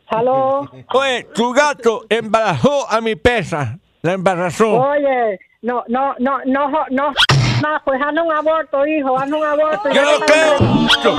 ¿Aló? 0.08 0.70
Oye, 0.94 1.28
tu 1.34 1.52
gato 1.54 2.06
embarazó 2.10 2.90
a 2.90 3.02
mi 3.02 3.16
pesa. 3.16 3.78
La 4.02 4.14
embarazó. 4.14 4.70
Oye, 4.82 5.40
no, 5.62 5.84
no, 5.88 6.16
no, 6.20 6.40
no, 6.46 6.70
no. 6.90 7.14
Más, 7.62 7.82
pues 7.86 8.02
hazle 8.02 8.22
un 8.22 8.32
aborto, 8.32 8.86
hijo, 8.88 9.16
hazle 9.18 9.36
un 9.38 9.46
aborto. 9.46 9.90
Yo 9.92 10.02
no 10.02 10.26
creo. 10.26 10.58
Yo- 11.04 11.14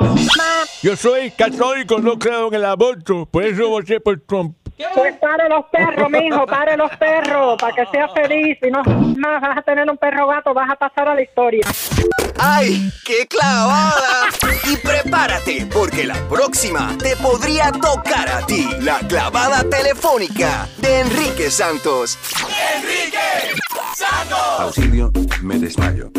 más. 0.00 0.80
Yo 0.82 0.96
soy 0.96 1.30
católico, 1.30 1.98
no 1.98 2.18
creo 2.18 2.48
en 2.48 2.54
el 2.54 2.64
aborto. 2.64 3.26
Por 3.26 3.44
eso 3.44 3.68
voté 3.68 4.00
por 4.00 4.18
Trump. 4.20 4.56
Pues 4.94 5.16
pare 5.16 5.48
los 5.48 5.64
perros, 5.66 6.10
mijo, 6.10 6.44
pare 6.46 6.76
los 6.76 6.90
perros, 6.96 7.56
para 7.58 7.74
que 7.74 7.86
seas 7.90 8.10
feliz. 8.12 8.58
Si 8.62 8.70
no 8.70 8.82
más 9.16 9.40
vas 9.40 9.58
a 9.58 9.62
tener 9.62 9.88
un 9.90 9.96
perro 9.96 10.26
gato, 10.26 10.52
vas 10.52 10.70
a 10.70 10.76
pasar 10.76 11.08
a 11.08 11.14
la 11.14 11.22
historia. 11.22 11.66
¡Ay, 12.38 12.90
qué 13.04 13.26
clavada! 13.26 14.28
Y 14.70 14.76
prepárate, 14.76 15.66
porque 15.72 16.04
la 16.04 16.16
próxima 16.28 16.94
te 16.98 17.16
podría 17.16 17.72
tocar 17.72 18.28
a 18.28 18.44
ti. 18.44 18.68
La 18.80 18.98
clavada 18.98 19.64
telefónica 19.68 20.68
de 20.78 21.00
Enrique 21.00 21.50
Santos. 21.50 22.18
¡Enrique 22.76 23.56
Santos! 23.94 24.60
Auxilio, 24.60 25.10
me 25.42 25.58
desmayo. 25.58 26.10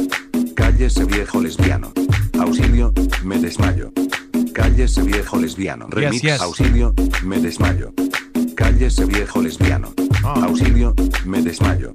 Cállese 0.56 1.06
viejo 1.06 1.42
lesbiano. 1.42 1.94
Auxilio, 2.40 2.92
me 3.24 3.38
desmayo. 3.38 3.92
Cállese 4.54 5.04
viejo 5.04 5.38
lesbiano. 5.38 5.86
Remix, 5.90 6.24
yes. 6.24 6.42
auxilio, 6.42 6.94
me 7.24 7.38
desmayo. 7.38 7.94
Cállese 8.58 9.06
viejo 9.06 9.40
lesbiano. 9.40 9.94
Auxilio, 10.24 10.96
me 11.26 11.44
desmayo. 11.44 11.94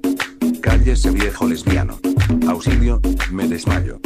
Cállese 0.61 1.11
viejo 1.11 1.45
lesbiano. 1.45 1.99
Auxilio, 2.47 3.01
me 3.29 3.49
desmayo. 3.49 3.99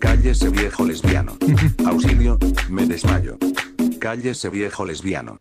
Cállese 0.00 0.48
viejo 0.48 0.86
lesbiano. 0.86 1.36
Auxilio, 1.84 2.38
me 2.70 2.86
desmayo. 2.86 3.36
Cállese 3.98 4.48
viejo 4.48 4.86
lesbiano. 4.86 5.40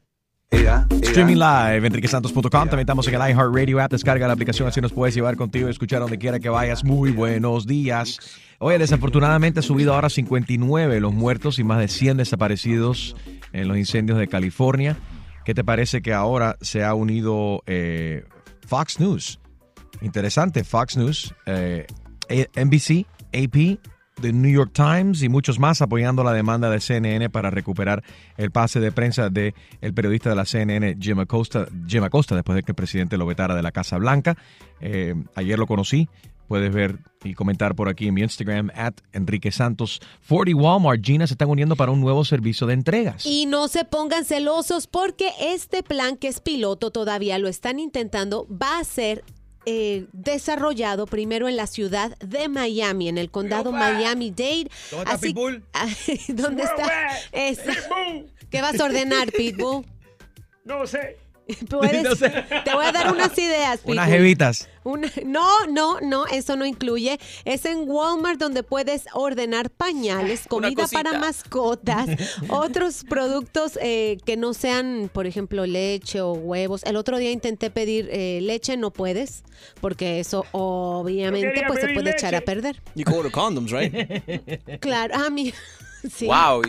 Ea, 0.51 0.85
ea. 0.91 0.97
Streaming 1.01 1.37
live, 1.37 1.87
enriquesantos.com. 1.87 2.51
También 2.51 2.81
estamos 2.81 3.07
en 3.07 3.13
el 3.13 3.21
iHeartRadio 3.21 3.79
app. 3.79 3.91
Descarga 3.93 4.27
la 4.27 4.33
aplicación, 4.33 4.67
así 4.67 4.81
nos 4.81 4.91
puedes 4.91 5.15
llevar 5.15 5.37
contigo 5.37 5.69
y 5.69 5.71
escuchar 5.71 6.01
donde 6.01 6.17
quiera 6.17 6.41
que 6.41 6.49
vayas. 6.49 6.83
Muy 6.83 7.11
buenos 7.11 7.67
días. 7.67 8.19
Oye, 8.57 8.77
desafortunadamente 8.77 9.61
ha 9.61 9.63
subido 9.63 9.93
ahora 9.93 10.09
59 10.09 10.99
los 10.99 11.13
muertos 11.13 11.57
y 11.57 11.63
más 11.63 11.79
de 11.79 11.87
100 11.87 12.17
desaparecidos 12.17 13.15
en 13.53 13.69
los 13.69 13.77
incendios 13.77 14.19
de 14.19 14.27
California. 14.27 14.97
¿Qué 15.45 15.53
te 15.53 15.63
parece 15.63 16.01
que 16.01 16.13
ahora 16.13 16.57
se 16.61 16.83
ha 16.83 16.93
unido 16.93 17.63
eh, 17.65 18.23
Fox 18.67 18.99
News? 18.99 19.39
Interesante, 20.01 20.63
Fox 20.63 20.97
News, 20.97 21.33
eh, 21.45 21.87
NBC, 22.55 23.05
AP, 23.33 23.79
The 24.21 24.33
New 24.33 24.51
York 24.51 24.71
Times 24.73 25.23
y 25.23 25.29
muchos 25.29 25.59
más 25.59 25.81
apoyando 25.81 26.23
la 26.23 26.33
demanda 26.33 26.69
de 26.69 26.79
CNN 26.79 27.29
para 27.29 27.49
recuperar 27.49 28.03
el 28.37 28.51
pase 28.51 28.79
de 28.79 28.91
prensa 28.91 29.29
de 29.29 29.53
el 29.81 29.93
periodista 29.93 30.29
de 30.29 30.35
la 30.35 30.45
CNN, 30.45 30.97
Jim 30.99 31.19
Acosta, 31.19 31.67
Jim 31.87 32.03
Acosta 32.03 32.35
después 32.35 32.55
de 32.55 32.63
que 32.63 32.71
el 32.71 32.75
presidente 32.75 33.17
lo 33.17 33.25
vetara 33.25 33.55
de 33.55 33.63
la 33.63 33.71
Casa 33.71 33.97
Blanca. 33.97 34.37
Eh, 34.81 35.15
ayer 35.35 35.57
lo 35.57 35.67
conocí. 35.67 36.09
Puedes 36.49 36.73
ver 36.73 36.97
y 37.23 37.35
comentar 37.35 37.75
por 37.75 37.89
aquí 37.89 38.07
en 38.07 38.15
mi 38.15 38.21
Instagram, 38.21 38.71
at 38.73 38.95
Enrique 39.13 39.51
Santos. 39.51 40.01
Ford 40.19 40.47
y 40.47 40.55
Walmart, 40.55 41.05
Gina, 41.05 41.27
se 41.27 41.35
están 41.35 41.47
uniendo 41.47 41.75
para 41.75 41.91
un 41.91 42.01
nuevo 42.01 42.25
servicio 42.25 42.65
de 42.65 42.73
entregas. 42.73 43.23
Y 43.23 43.45
no 43.45 43.67
se 43.67 43.85
pongan 43.85 44.25
celosos 44.25 44.87
porque 44.87 45.29
este 45.39 45.83
plan 45.83 46.17
que 46.17 46.27
es 46.27 46.39
piloto 46.39 46.89
todavía 46.89 47.37
lo 47.37 47.47
están 47.47 47.77
intentando, 47.77 48.47
va 48.49 48.79
a 48.79 48.83
ser 48.83 49.23
eh, 49.67 50.07
desarrollado 50.11 51.05
primero 51.05 51.47
en 51.47 51.55
la 51.55 51.67
ciudad 51.67 52.17
de 52.17 52.49
Miami, 52.49 53.09
en 53.09 53.19
el 53.19 53.29
condado 53.29 53.71
Miami-Dade. 53.71 54.71
¿Dónde 54.89 55.03
está 55.03 55.17
Pitbull? 55.19 55.63
¿Dónde 56.29 56.63
está? 56.63 56.89
¿Qué 58.49 58.61
vas 58.63 58.79
a 58.79 58.85
ordenar, 58.85 59.31
Pitbull? 59.31 59.85
No 60.65 60.87
sé. 60.87 61.28
Puedes- 61.69 62.03
No 62.09 62.15
sé. 62.15 62.29
Te 62.63 62.73
voy 62.73 62.85
a 62.85 62.91
dar 62.91 63.11
unas 63.13 63.37
ideas, 63.37 63.77
Pitbull. 63.79 63.93
Unas 63.93 64.09
jevitas. 64.09 64.69
Una- 64.83 65.11
no, 65.25 65.65
no, 65.67 65.99
no, 66.01 66.25
eso 66.27 66.55
no 66.55 66.65
incluye. 66.65 67.19
Es 67.45 67.65
en 67.65 67.83
Walmart 67.89 68.39
donde 68.39 68.63
puedes 68.63 69.03
ordenar 69.13 69.69
pañales, 69.69 70.45
comida 70.47 70.87
para 70.91 71.11
mascotas, 71.19 72.07
otros 72.49 73.03
productos 73.07 73.77
eh, 73.81 74.17
que 74.25 74.37
no 74.37 74.53
sean, 74.53 75.09
por 75.13 75.27
ejemplo, 75.27 75.65
leche 75.65 76.21
o 76.21 76.31
huevos. 76.33 76.83
El 76.85 76.95
otro 76.95 77.17
día 77.17 77.31
intenté 77.31 77.69
pedir 77.69 78.09
eh, 78.11 78.39
leche, 78.41 78.77
no 78.77 78.91
puedes, 78.91 79.43
porque 79.81 80.19
eso 80.19 80.45
obviamente 80.51 81.63
pues 81.67 81.81
se 81.81 81.87
puede 81.93 82.11
echar 82.11 82.33
a 82.35 82.41
perder. 82.41 82.81
You 82.95 83.03
can 83.03 83.15
order 83.15 83.31
condoms, 83.31 83.71
right? 83.71 83.93
Claro, 84.79 85.15
a 85.15 85.29
mí. 85.29 85.53
Sí. 86.09 86.25
Wow. 86.27 86.61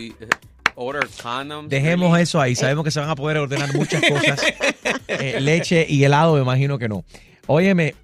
Order 0.75 1.07
condoms. 1.21 1.69
Dejemos 1.69 2.17
eso 2.19 2.39
ahí. 2.39 2.55
Sabemos 2.55 2.83
que 2.83 2.91
se 2.91 2.99
van 2.99 3.09
a 3.09 3.15
poder 3.15 3.37
ordenar 3.37 3.73
muchas 3.73 4.01
cosas. 4.01 4.41
Eh, 5.07 5.41
leche 5.41 5.85
y 5.87 6.05
helado, 6.05 6.35
me 6.35 6.41
imagino 6.41 6.79
que 6.79 6.87
no. 6.87 7.03
Óyeme, 7.45 7.95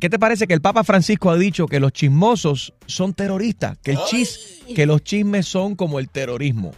¿qué 0.00 0.10
te 0.10 0.18
parece 0.18 0.48
que 0.48 0.54
el 0.54 0.60
Papa 0.60 0.82
Francisco 0.82 1.30
ha 1.30 1.36
dicho 1.36 1.66
que 1.66 1.78
los 1.78 1.92
chismosos 1.92 2.74
son 2.86 3.14
terroristas? 3.14 3.78
Que, 3.78 3.92
el 3.92 3.98
chis, 4.06 4.60
que 4.74 4.84
los 4.84 5.04
chismes 5.04 5.46
son 5.46 5.76
como 5.76 6.00
el 6.00 6.10
terrorismo. 6.10 6.72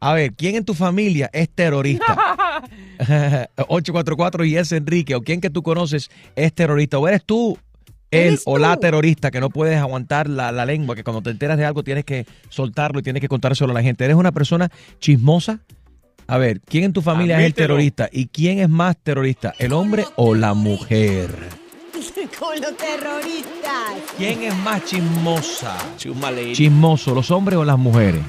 A 0.00 0.12
ver, 0.12 0.34
¿quién 0.34 0.56
en 0.56 0.64
tu 0.66 0.74
familia 0.74 1.30
es 1.32 1.48
terrorista? 1.48 2.16
844 3.56 4.44
y 4.44 4.56
es 4.56 4.72
Enrique, 4.72 5.14
o 5.14 5.22
quién 5.22 5.40
que 5.40 5.50
tú 5.50 5.62
conoces 5.62 6.10
es 6.36 6.52
terrorista, 6.52 6.98
o 6.98 7.08
eres 7.08 7.24
tú 7.24 7.58
él 8.10 8.38
o 8.46 8.58
la 8.58 8.76
terrorista 8.76 9.30
que 9.30 9.40
no 9.40 9.50
puedes 9.50 9.76
aguantar 9.78 10.28
la, 10.28 10.50
la 10.52 10.64
lengua, 10.64 10.94
que 10.96 11.04
cuando 11.04 11.22
te 11.22 11.30
enteras 11.30 11.58
de 11.58 11.64
algo 11.64 11.82
tienes 11.84 12.04
que 12.04 12.26
soltarlo 12.48 13.00
y 13.00 13.02
tienes 13.02 13.20
que 13.20 13.28
contárselo 13.28 13.70
a 13.72 13.74
la 13.74 13.82
gente. 13.82 14.04
¿Eres 14.04 14.16
una 14.16 14.32
persona 14.32 14.70
chismosa? 15.00 15.60
A 16.26 16.36
ver, 16.38 16.60
¿quién 16.60 16.84
en 16.84 16.92
tu 16.92 17.00
familia 17.02 17.38
es 17.40 17.46
el 17.46 17.54
terrorista? 17.54 18.08
¿Y 18.12 18.26
quién 18.26 18.58
es 18.58 18.68
más 18.68 18.96
terrorista, 19.02 19.54
el 19.58 19.72
hombre 19.72 20.04
o 20.16 20.34
la 20.34 20.52
mujer? 20.54 21.30
Con 22.38 22.60
los 22.60 22.76
terroristas. 22.76 23.94
¿Quién 24.16 24.42
es 24.42 24.54
más 24.56 24.84
chismosa? 24.84 25.76
Chismoso, 26.52 27.14
los 27.14 27.30
hombres 27.30 27.58
o 27.58 27.64
las 27.64 27.78
mujeres? 27.78 28.20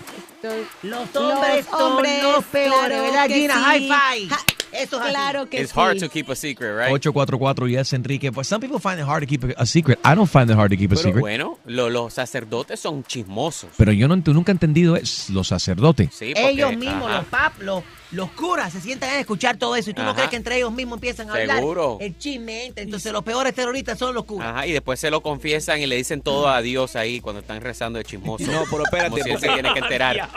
Los 0.83 1.13
hombres 1.15 1.65
Los 1.65 1.79
son 1.79 1.91
hombres, 1.93 2.23
los 2.23 2.43
peores, 2.45 2.71
claro 2.87 3.03
¿verdad, 3.03 3.27
que 3.27 3.33
Gina? 3.33 3.53
sí. 3.55 3.59
High 3.61 3.79
five. 3.81 4.29
Ja- 4.29 4.45
Eso 4.71 4.97
es 4.97 5.01
así. 5.03 5.09
Claro 5.11 5.49
que 5.49 5.61
It's 5.61 5.71
sí. 5.73 5.79
hard 5.79 5.99
to 5.99 6.09
keep 6.09 6.29
a 6.29 6.35
secret, 6.35 6.71
right? 6.77 6.91
844 6.91 7.67
yes 7.67 7.93
Enrique. 7.93 8.29
But 8.29 8.45
some 8.45 8.59
people 8.65 8.79
find 8.79 8.99
it 8.99 9.05
hard 9.07 9.21
to 9.23 9.27
keep 9.27 9.43
a 9.57 9.65
secret. 9.65 9.99
I 10.05 10.15
don't 10.15 10.29
find 10.29 10.49
it 10.49 10.57
hard 10.57 10.71
to 10.71 10.77
keep 10.77 10.91
a 10.91 10.95
Pero 10.95 11.03
secret. 11.03 11.21
bueno, 11.21 11.57
lo- 11.65 11.89
los 11.89 12.13
sacerdotes 12.13 12.79
son 12.79 13.03
chismosos. 13.03 13.69
Pero 13.77 13.91
yo 13.91 14.07
no, 14.07 14.15
ent- 14.15 14.33
nunca 14.33 14.51
he 14.51 14.53
entendido 14.53 14.95
es 14.95 15.29
los 15.29 15.47
sacerdotes. 15.47 16.09
Sí, 16.13 16.33
porque- 16.35 16.49
Ellos 16.49 16.75
mismos, 16.77 17.05
ajá. 17.09 17.17
los 17.17 17.25
pap, 17.25 17.61
los, 17.61 17.83
los 18.11 18.31
curas, 18.31 18.73
se 18.73 18.81
sientan 18.81 19.09
a 19.11 19.19
escuchar 19.19 19.57
todo 19.57 19.75
eso. 19.75 19.91
Y 19.91 19.93
tú 19.93 20.01
no 20.01 20.15
crees 20.15 20.29
que 20.29 20.35
entre 20.35 20.57
ellos 20.57 20.71
mismos 20.71 20.97
empiezan 20.97 21.29
a 21.29 21.33
Seguro. 21.35 21.93
hablar. 21.93 22.07
El 22.07 22.17
chisme 22.17 22.65
entra. 22.65 22.83
Entonces, 22.83 23.11
los 23.13 23.23
peores 23.23 23.53
terroristas 23.53 23.99
son 23.99 24.15
los 24.15 24.25
curas. 24.25 24.49
Ajá, 24.49 24.67
y 24.67 24.71
después 24.71 24.99
se 24.99 25.11
lo 25.11 25.21
confiesan 25.21 25.79
y 25.79 25.85
le 25.85 25.95
dicen 25.95 26.21
todo 26.21 26.47
a 26.49 26.61
Dios 26.61 26.95
ahí 26.95 27.19
cuando 27.21 27.41
están 27.41 27.61
rezando 27.61 27.99
de 27.99 28.05
chismoso. 28.05 28.45
No, 28.51 28.63
pero 28.69 28.83
espérate, 28.83 29.09
Como 29.11 29.23
si 29.23 29.29
él 29.29 29.39
se 29.39 29.47
tiene 29.47 29.73
que 29.73 29.79
enterar. 29.79 30.29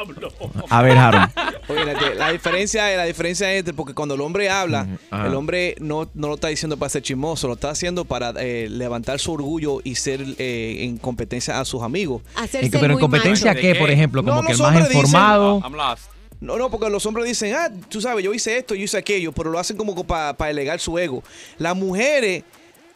A 0.68 0.82
ver, 0.82 0.98
Harold. 0.98 1.30
Oye, 1.68 1.84
la, 1.84 2.14
la 2.14 2.32
diferencia, 2.32 2.96
la 2.96 3.04
diferencia 3.04 3.52
es 3.52 3.64
porque 3.74 3.94
cuando 3.94 4.14
el 4.14 4.20
hombre 4.20 4.50
habla, 4.50 4.86
ajá. 5.10 5.26
el 5.26 5.34
hombre 5.34 5.74
no, 5.80 6.10
no 6.14 6.28
lo 6.28 6.34
está 6.34 6.48
diciendo 6.48 6.76
para 6.76 6.90
ser 6.90 7.02
chismoso, 7.02 7.46
lo 7.48 7.54
está 7.54 7.70
haciendo 7.70 8.04
para 8.04 8.34
eh, 8.38 8.68
levantar 8.70 9.18
su 9.18 9.32
orgullo 9.32 9.80
y 9.84 9.94
ser 9.94 10.20
eh, 10.38 10.78
en 10.80 10.98
competencia 10.98 11.58
a 11.60 11.64
sus 11.64 11.82
amigos. 11.82 12.22
Hacerse 12.34 12.66
¿En 12.66 12.72
qué- 12.72 12.78
pero 12.78 12.94
en 12.94 13.00
competencia 13.00 13.54
qué, 13.54 13.74
por 13.76 13.90
ejemplo? 13.90 14.22
Como 14.22 14.42
No, 14.42 14.46
que 14.46 14.52
el 14.52 14.58
más 14.58 14.74
dicen- 14.74 14.92
informado. 14.98 15.60
I'm 15.64 15.74
lost. 15.74 16.10
No, 16.42 16.56
no, 16.58 16.70
porque 16.70 16.90
los 16.90 17.06
hombres 17.06 17.26
dicen, 17.26 17.54
ah, 17.54 17.70
tú 17.88 18.00
sabes, 18.00 18.24
yo 18.24 18.34
hice 18.34 18.58
esto, 18.58 18.74
yo 18.74 18.82
hice 18.82 18.98
aquello, 18.98 19.30
pero 19.32 19.50
lo 19.50 19.58
hacen 19.60 19.76
como 19.76 19.94
para 20.04 20.50
elegar 20.50 20.80
su 20.80 20.98
ego. 20.98 21.22
Las 21.56 21.76
mujeres 21.76 22.42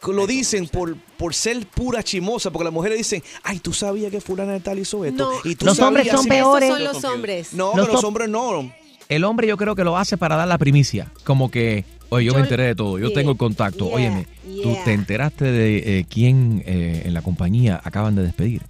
lo 0.05 0.27
dicen 0.27 0.67
por, 0.67 0.97
por 1.17 1.33
ser 1.33 1.65
pura 1.65 2.03
chimosa, 2.03 2.51
porque 2.51 2.65
las 2.65 2.73
mujeres 2.73 2.97
dicen, 2.97 3.23
ay, 3.43 3.59
tú 3.59 3.71
sabías 3.71 4.11
que 4.11 4.19
fulana 4.19 4.51
de 4.51 4.59
tal 4.59 4.77
hizo 4.79 5.05
esto. 5.05 5.31
No, 5.31 5.49
y 5.49 5.55
tú 5.55 5.65
los 5.65 5.79
hombres 5.79 6.07
son 6.09 6.23
si-". 6.23 6.29
peores. 6.29 6.69
Son 6.69 6.83
los 6.83 7.03
hombres. 7.05 7.53
No, 7.53 7.71
Los 7.75 7.87
que 7.87 7.93
los 7.93 8.03
hom- 8.03 8.07
hombres 8.07 8.29
no. 8.29 8.71
El 9.07 9.23
hombre 9.23 9.47
yo 9.47 9.55
creo 9.55 9.75
que 9.75 9.85
lo 9.85 9.97
hace 9.97 10.17
para 10.17 10.35
dar 10.35 10.49
la 10.49 10.57
primicia. 10.57 11.09
Como 11.23 11.49
que, 11.49 11.85
oye, 12.09 12.25
yo, 12.25 12.33
Yo- 12.33 12.37
me 12.37 12.43
enteré 12.43 12.63
de 12.63 12.75
todo, 12.75 12.99
yo 12.99 13.07
yeah, 13.07 13.15
tengo 13.15 13.31
el 13.31 13.37
contacto. 13.37 13.85
yeah, 13.85 13.95
Óyeme, 13.95 14.27
tú 14.61 14.75
te 14.83 14.91
enteraste 14.91 15.45
de 15.45 15.99
eh, 15.99 16.05
quién 16.09 16.63
eh, 16.65 17.03
en 17.05 17.13
la 17.13 17.21
compañía 17.21 17.79
acaban 17.81 18.15
de 18.15 18.23
despedir. 18.23 18.61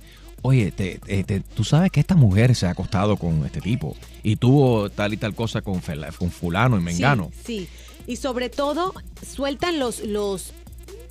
Oye, 0.43 0.71
te- 0.71 0.99
te- 0.99 1.23
te- 1.23 1.39
tú 1.41 1.63
sabes 1.63 1.91
que 1.91 1.99
esta 1.99 2.15
mujer 2.15 2.55
se 2.55 2.67
ha 2.67 2.71
acostado 2.71 3.17
con 3.17 3.45
este 3.45 3.59
tipo 3.61 3.95
y 4.23 4.35
tuvo 4.37 4.89
tal 4.89 5.13
y 5.13 5.17
tal 5.17 5.33
cosa 5.35 5.61
con, 5.61 5.81
con 6.17 6.31
fulano 6.31 6.77
y 6.77 6.81
mengano. 6.81 7.31
Sí, 7.45 7.67
sí. 7.67 7.69
Y 8.07 8.15
sobre 8.17 8.49
todo, 8.49 8.93
sueltan 9.29 9.79
los, 9.79 9.99
los, 9.99 10.53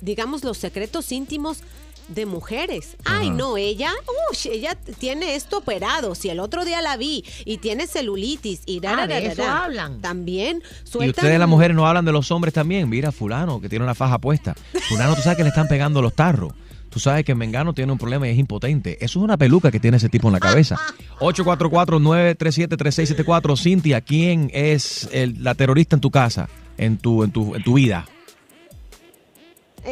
digamos, 0.01 0.43
los 0.43 0.57
secretos 0.57 1.11
íntimos 1.11 1.59
de 2.07 2.25
mujeres. 2.25 2.95
Ay, 3.03 3.29
no, 3.29 3.57
ella, 3.57 3.91
ush, 4.31 4.47
ella 4.47 4.75
tiene 4.97 5.35
esto 5.35 5.57
operado. 5.57 6.15
Si 6.15 6.29
el 6.29 6.39
otro 6.39 6.63
día 6.63 6.81
la 6.81 6.95
vi 6.95 7.23
y 7.43 7.57
tiene 7.57 7.85
celulitis 7.85 8.61
y 8.65 8.79
da, 8.79 8.93
Ah, 8.93 8.95
da, 8.95 9.07
de 9.07 9.13
da, 9.21 9.31
eso 9.33 9.41
da. 9.43 9.65
hablan. 9.65 9.99
También 10.01 10.63
Y 10.85 10.87
sueltan. 10.89 11.25
ustedes 11.25 11.37
las 11.37 11.49
mujeres 11.49 11.75
no 11.75 11.85
hablan 11.85 12.05
de 12.05 12.13
los 12.13 12.31
hombres 12.31 12.53
también. 12.53 12.87
Mira, 12.89 13.11
fulano, 13.11 13.59
que 13.59 13.67
tiene 13.69 13.83
una 13.83 13.93
faja 13.93 14.17
puesta. 14.19 14.55
Fulano, 14.87 15.15
tú 15.15 15.21
sabes 15.21 15.37
que 15.37 15.43
le 15.43 15.49
están 15.49 15.67
pegando 15.67 16.01
los 16.01 16.13
tarros. 16.13 16.53
Tú 16.97 17.01
sabes 17.01 17.23
que 17.23 17.35
Mengano 17.35 17.73
tiene 17.75 17.91
un 17.91 17.99
problema 17.99 18.27
y 18.27 18.31
es 18.31 18.39
impotente. 18.39 18.93
Eso 19.05 19.19
es 19.19 19.23
una 19.23 19.37
peluca 19.37 19.69
que 19.69 19.79
tiene 19.79 19.97
ese 19.97 20.09
tipo 20.09 20.29
en 20.29 20.33
la 20.33 20.39
cabeza. 20.39 20.77
844-937-3674. 21.19 23.55
Cintia, 23.55 24.01
¿quién 24.01 24.49
es 24.51 25.07
el- 25.13 25.43
la 25.43 25.53
terrorista 25.53 25.95
en 25.95 25.99
tu 26.01 26.09
casa, 26.09 26.49
en 26.75 26.97
tu, 26.97 27.23
en 27.23 27.29
tu, 27.29 27.53
en 27.53 27.61
tu 27.63 27.75
vida? 27.75 28.03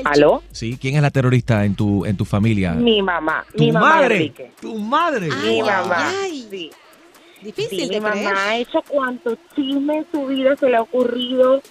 ¿Aló? 0.03 0.41
¿Sí? 0.51 0.79
¿Quién 0.81 0.95
es 0.95 1.03
la 1.03 1.11
terrorista 1.11 1.63
en 1.63 1.75
tu, 1.75 2.05
en 2.05 2.17
tu 2.17 2.25
familia? 2.25 2.71
Mi 2.73 3.03
mamá. 3.03 3.45
¿Tu 3.55 3.65
mi 3.65 3.71
mamá, 3.71 3.89
madre? 3.97 4.15
Enrique. 4.15 4.51
¿Tu 4.59 4.75
madre? 4.79 5.29
Mi 5.45 5.61
mamá. 5.61 6.09
ay. 6.23 6.47
Sí. 6.49 6.71
Difícil 7.43 7.81
Sí, 7.81 7.87
de 7.89 7.95
mi 7.97 8.01
mamá 8.01 8.33
ha 8.47 8.57
hecho 8.57 8.81
cuantos 8.87 9.37
chismes 9.55 9.97
en 9.97 10.07
su 10.11 10.25
vida 10.25 10.55
se 10.59 10.69
le 10.69 10.77
ha 10.77 10.81
ocurrido 10.81 11.61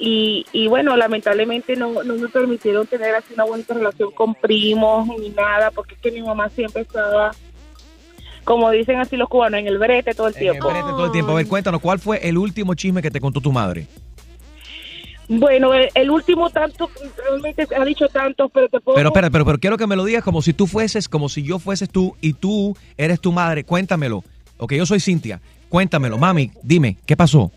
y, 0.00 0.46
y 0.52 0.66
bueno, 0.66 0.96
lamentablemente 0.96 1.76
no, 1.76 2.02
no 2.02 2.14
me 2.14 2.28
permitieron 2.28 2.86
tener 2.86 3.14
así 3.14 3.34
una 3.34 3.44
buena 3.44 3.64
relación 3.68 4.10
con 4.12 4.34
primos 4.34 5.06
ni 5.18 5.28
nada, 5.28 5.70
porque 5.70 5.94
es 5.94 6.00
que 6.00 6.10
mi 6.10 6.22
mamá 6.22 6.48
siempre 6.48 6.82
estaba, 6.82 7.32
como 8.44 8.70
dicen 8.70 8.98
así 8.98 9.16
los 9.16 9.28
cubanos, 9.28 9.60
en 9.60 9.66
el 9.66 9.78
brete 9.78 10.14
todo 10.14 10.28
el 10.28 10.34
En 10.36 10.38
el 10.42 10.50
tiempo. 10.52 10.68
brete 10.70 10.88
todo 10.88 11.04
el 11.06 11.12
tiempo. 11.12 11.32
A 11.32 11.34
ver, 11.34 11.46
cuéntanos, 11.46 11.80
¿cuál 11.80 11.98
fue 11.98 12.26
el 12.26 12.38
último 12.38 12.74
chisme 12.74 13.02
que 13.02 13.10
te 13.10 13.20
contó 13.20 13.40
tu 13.40 13.52
madre? 13.52 13.86
Bueno, 15.28 15.72
el, 15.74 15.88
el 15.94 16.10
último 16.10 16.50
tanto, 16.50 16.90
realmente 17.16 17.68
ha 17.78 17.84
dicho 17.84 18.08
tantos, 18.08 18.50
pero 18.52 18.68
te 18.68 18.80
puedo... 18.80 18.96
Pero, 18.96 19.10
espera, 19.10 19.30
pero, 19.30 19.44
pero 19.44 19.58
quiero 19.58 19.76
que 19.76 19.86
me 19.86 19.94
lo 19.94 20.04
digas 20.04 20.24
como 20.24 20.42
si 20.42 20.52
tú 20.52 20.66
fueses, 20.66 21.08
como 21.08 21.28
si 21.28 21.44
yo 21.44 21.60
fueses 21.60 21.88
tú 21.88 22.16
y 22.20 22.32
tú 22.32 22.76
eres 22.96 23.20
tu 23.20 23.30
madre. 23.30 23.62
Cuéntamelo. 23.62 24.24
Ok, 24.56 24.72
yo 24.72 24.86
soy 24.86 24.98
Cintia. 24.98 25.40
Cuéntamelo. 25.68 26.18
Mami, 26.18 26.50
dime, 26.64 26.96
¿qué 27.06 27.16
pasó? 27.16 27.52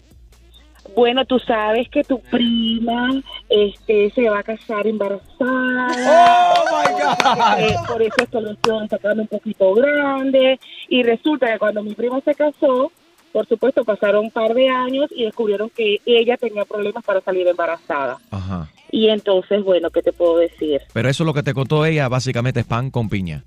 Bueno, 0.96 1.26
tú 1.26 1.40
sabes 1.40 1.90
que 1.90 2.04
tu 2.04 2.20
prima 2.20 3.10
este, 3.50 4.12
se 4.12 4.30
va 4.30 4.38
a 4.40 4.44
casar 4.44 4.86
embarazada. 4.86 5.24
¡Oh, 5.40 6.66
my 6.72 6.92
God! 6.92 7.60
Eh, 7.60 7.76
por 7.88 8.02
eso 8.02 8.16
es 8.18 8.30
que 8.30 8.42
lo 8.42 8.52
estoy 8.52 8.88
sacando 8.88 9.22
un 9.24 9.28
poquito 9.28 9.74
grande. 9.74 10.60
Y 10.90 11.02
resulta 11.04 11.52
que 11.52 11.58
cuando 11.60 11.82
mi 11.84 11.94
prima 11.96 12.22
se 12.22 12.36
casó, 12.36 12.92
por 13.32 13.48
supuesto, 13.48 13.84
pasaron 13.84 14.26
un 14.26 14.32
par 14.32 14.54
de 14.54 14.70
años 14.70 15.10
y 15.16 15.24
descubrieron 15.26 15.72
que 15.76 15.98
ella 16.06 16.38
tenía 16.38 16.64
problemas 16.66 17.04
para 17.04 17.22
salir 17.22 17.48
embarazada. 17.48 18.20
Ajá. 18.30 18.68
Y 18.92 19.10
entonces, 19.10 19.64
bueno, 19.64 19.90
¿qué 19.90 20.04
te 20.04 20.14
puedo 20.14 20.38
decir? 20.38 20.80
Pero 20.94 21.10
eso 21.10 21.24
lo 21.24 21.34
que 21.34 21.42
te 21.42 21.56
contó 21.56 21.84
ella 21.86 22.08
básicamente 22.08 22.60
es 22.60 22.68
pan 22.68 22.92
con 22.92 23.10
piña. 23.10 23.44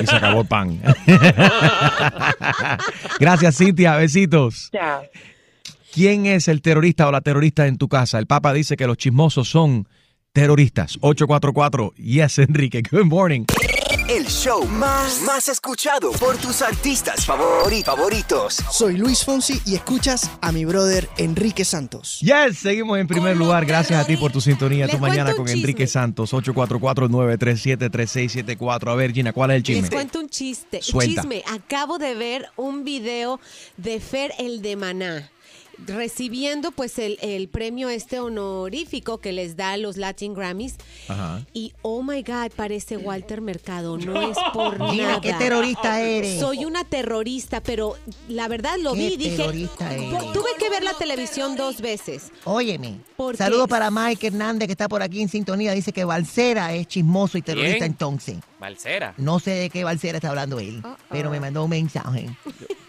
Y 0.00 0.06
se 0.06 0.16
acabó 0.16 0.42
el 0.42 0.46
pan. 0.46 0.80
Gracias, 3.20 3.58
Cintia. 3.58 3.96
Besitos. 3.96 4.70
Chao. 4.72 5.02
¿Quién 5.96 6.26
es 6.26 6.46
el 6.48 6.60
terrorista 6.60 7.08
o 7.08 7.10
la 7.10 7.22
terrorista 7.22 7.66
en 7.66 7.78
tu 7.78 7.88
casa? 7.88 8.18
El 8.18 8.26
Papa 8.26 8.52
dice 8.52 8.76
que 8.76 8.86
los 8.86 8.98
chismosos 8.98 9.48
son 9.48 9.88
terroristas. 10.34 10.98
844. 11.00 11.94
Yes, 11.96 12.38
Enrique. 12.38 12.82
Good 12.90 13.06
morning. 13.06 13.46
El 14.10 14.26
show 14.26 14.62
más, 14.66 15.22
más 15.22 15.48
escuchado 15.48 16.12
por 16.12 16.36
tus 16.36 16.60
artistas 16.60 17.26
favori- 17.26 17.82
favoritos. 17.82 18.56
Soy 18.70 18.98
Luis 18.98 19.24
Fonsi 19.24 19.58
y 19.64 19.74
escuchas 19.74 20.30
a 20.42 20.52
mi 20.52 20.66
brother 20.66 21.08
Enrique 21.16 21.64
Santos. 21.64 22.20
Yes, 22.20 22.58
seguimos 22.58 22.98
en 22.98 23.06
primer 23.06 23.34
lugar. 23.36 23.64
Gracias 23.64 23.98
a 23.98 24.06
ti 24.06 24.18
por 24.18 24.30
tu 24.30 24.42
sintonía. 24.42 24.84
Les 24.86 24.96
Tu 24.96 25.00
mañana 25.00 25.32
con 25.34 25.48
Enrique. 25.48 25.86
Santos. 25.86 26.34
844-937-3674. 26.34 28.92
A 28.92 28.94
ver, 28.96 29.12
Gina, 29.12 29.32
¿cuál 29.32 29.52
es 29.52 29.56
el 29.56 29.62
Les 29.62 29.66
chisme? 29.84 29.96
cuento 29.96 30.20
un 30.20 30.28
chiste. 30.28 30.82
Suelta. 30.82 31.22
Chisme. 31.22 31.42
Acabo 31.50 31.96
de 31.98 32.14
ver 32.14 32.46
un 32.56 32.84
video 32.84 33.40
de 33.78 33.98
Fer 33.98 34.32
el 34.38 34.60
de 34.60 34.76
Maná. 34.76 35.30
Recibiendo 35.86 36.70
pues 36.72 36.98
el, 36.98 37.18
el 37.22 37.48
premio 37.48 37.88
este 37.88 38.20
honorífico 38.20 39.18
que 39.18 39.32
les 39.32 39.56
da 39.56 39.76
los 39.76 39.96
Latin 39.96 40.34
Grammys. 40.34 40.74
Ajá. 41.08 41.42
Y 41.52 41.72
oh 41.82 42.02
my 42.02 42.22
God, 42.22 42.50
parece 42.54 42.96
Walter 42.96 43.40
Mercado. 43.40 43.98
No 43.98 44.30
es 44.30 44.36
por 44.52 44.78
Mira, 44.90 45.06
nada. 45.08 45.20
qué 45.20 45.32
terrorista 45.34 46.00
eres. 46.02 46.40
Soy 46.40 46.64
una 46.64 46.84
terrorista, 46.84 47.62
pero 47.62 47.94
la 48.28 48.48
verdad 48.48 48.76
lo 48.80 48.94
Qué 48.94 48.98
vi 48.98 49.14
y 49.14 49.16
dije. 49.16 49.36
terrorista 49.36 49.94
eres. 49.94 50.32
Tuve 50.32 50.50
que 50.58 50.70
ver 50.70 50.82
la 50.82 50.94
televisión 50.94 51.56
dos 51.56 51.80
veces. 51.80 52.30
Óyeme. 52.44 52.98
Porque- 53.16 53.38
Saludos 53.38 53.68
para 53.68 53.90
Mike 53.90 54.28
Hernández 54.28 54.66
que 54.66 54.72
está 54.72 54.88
por 54.88 55.02
aquí 55.02 55.20
en 55.22 55.28
sintonía. 55.28 55.72
Dice 55.72 55.92
que 55.92 56.04
Balcera 56.04 56.74
es 56.74 56.86
chismoso 56.86 57.38
y 57.38 57.42
terrorista 57.42 57.78
¿Quién? 57.78 57.92
entonces. 57.92 58.36
Balsera. 58.66 59.14
No 59.16 59.38
sé 59.38 59.52
de 59.52 59.70
qué 59.70 59.84
Balcera 59.84 60.18
está 60.18 60.28
hablando 60.30 60.58
él, 60.58 60.82
pero 61.08 61.30
me 61.30 61.38
mandó 61.38 61.62
un 61.64 61.70
mensaje. 61.70 62.26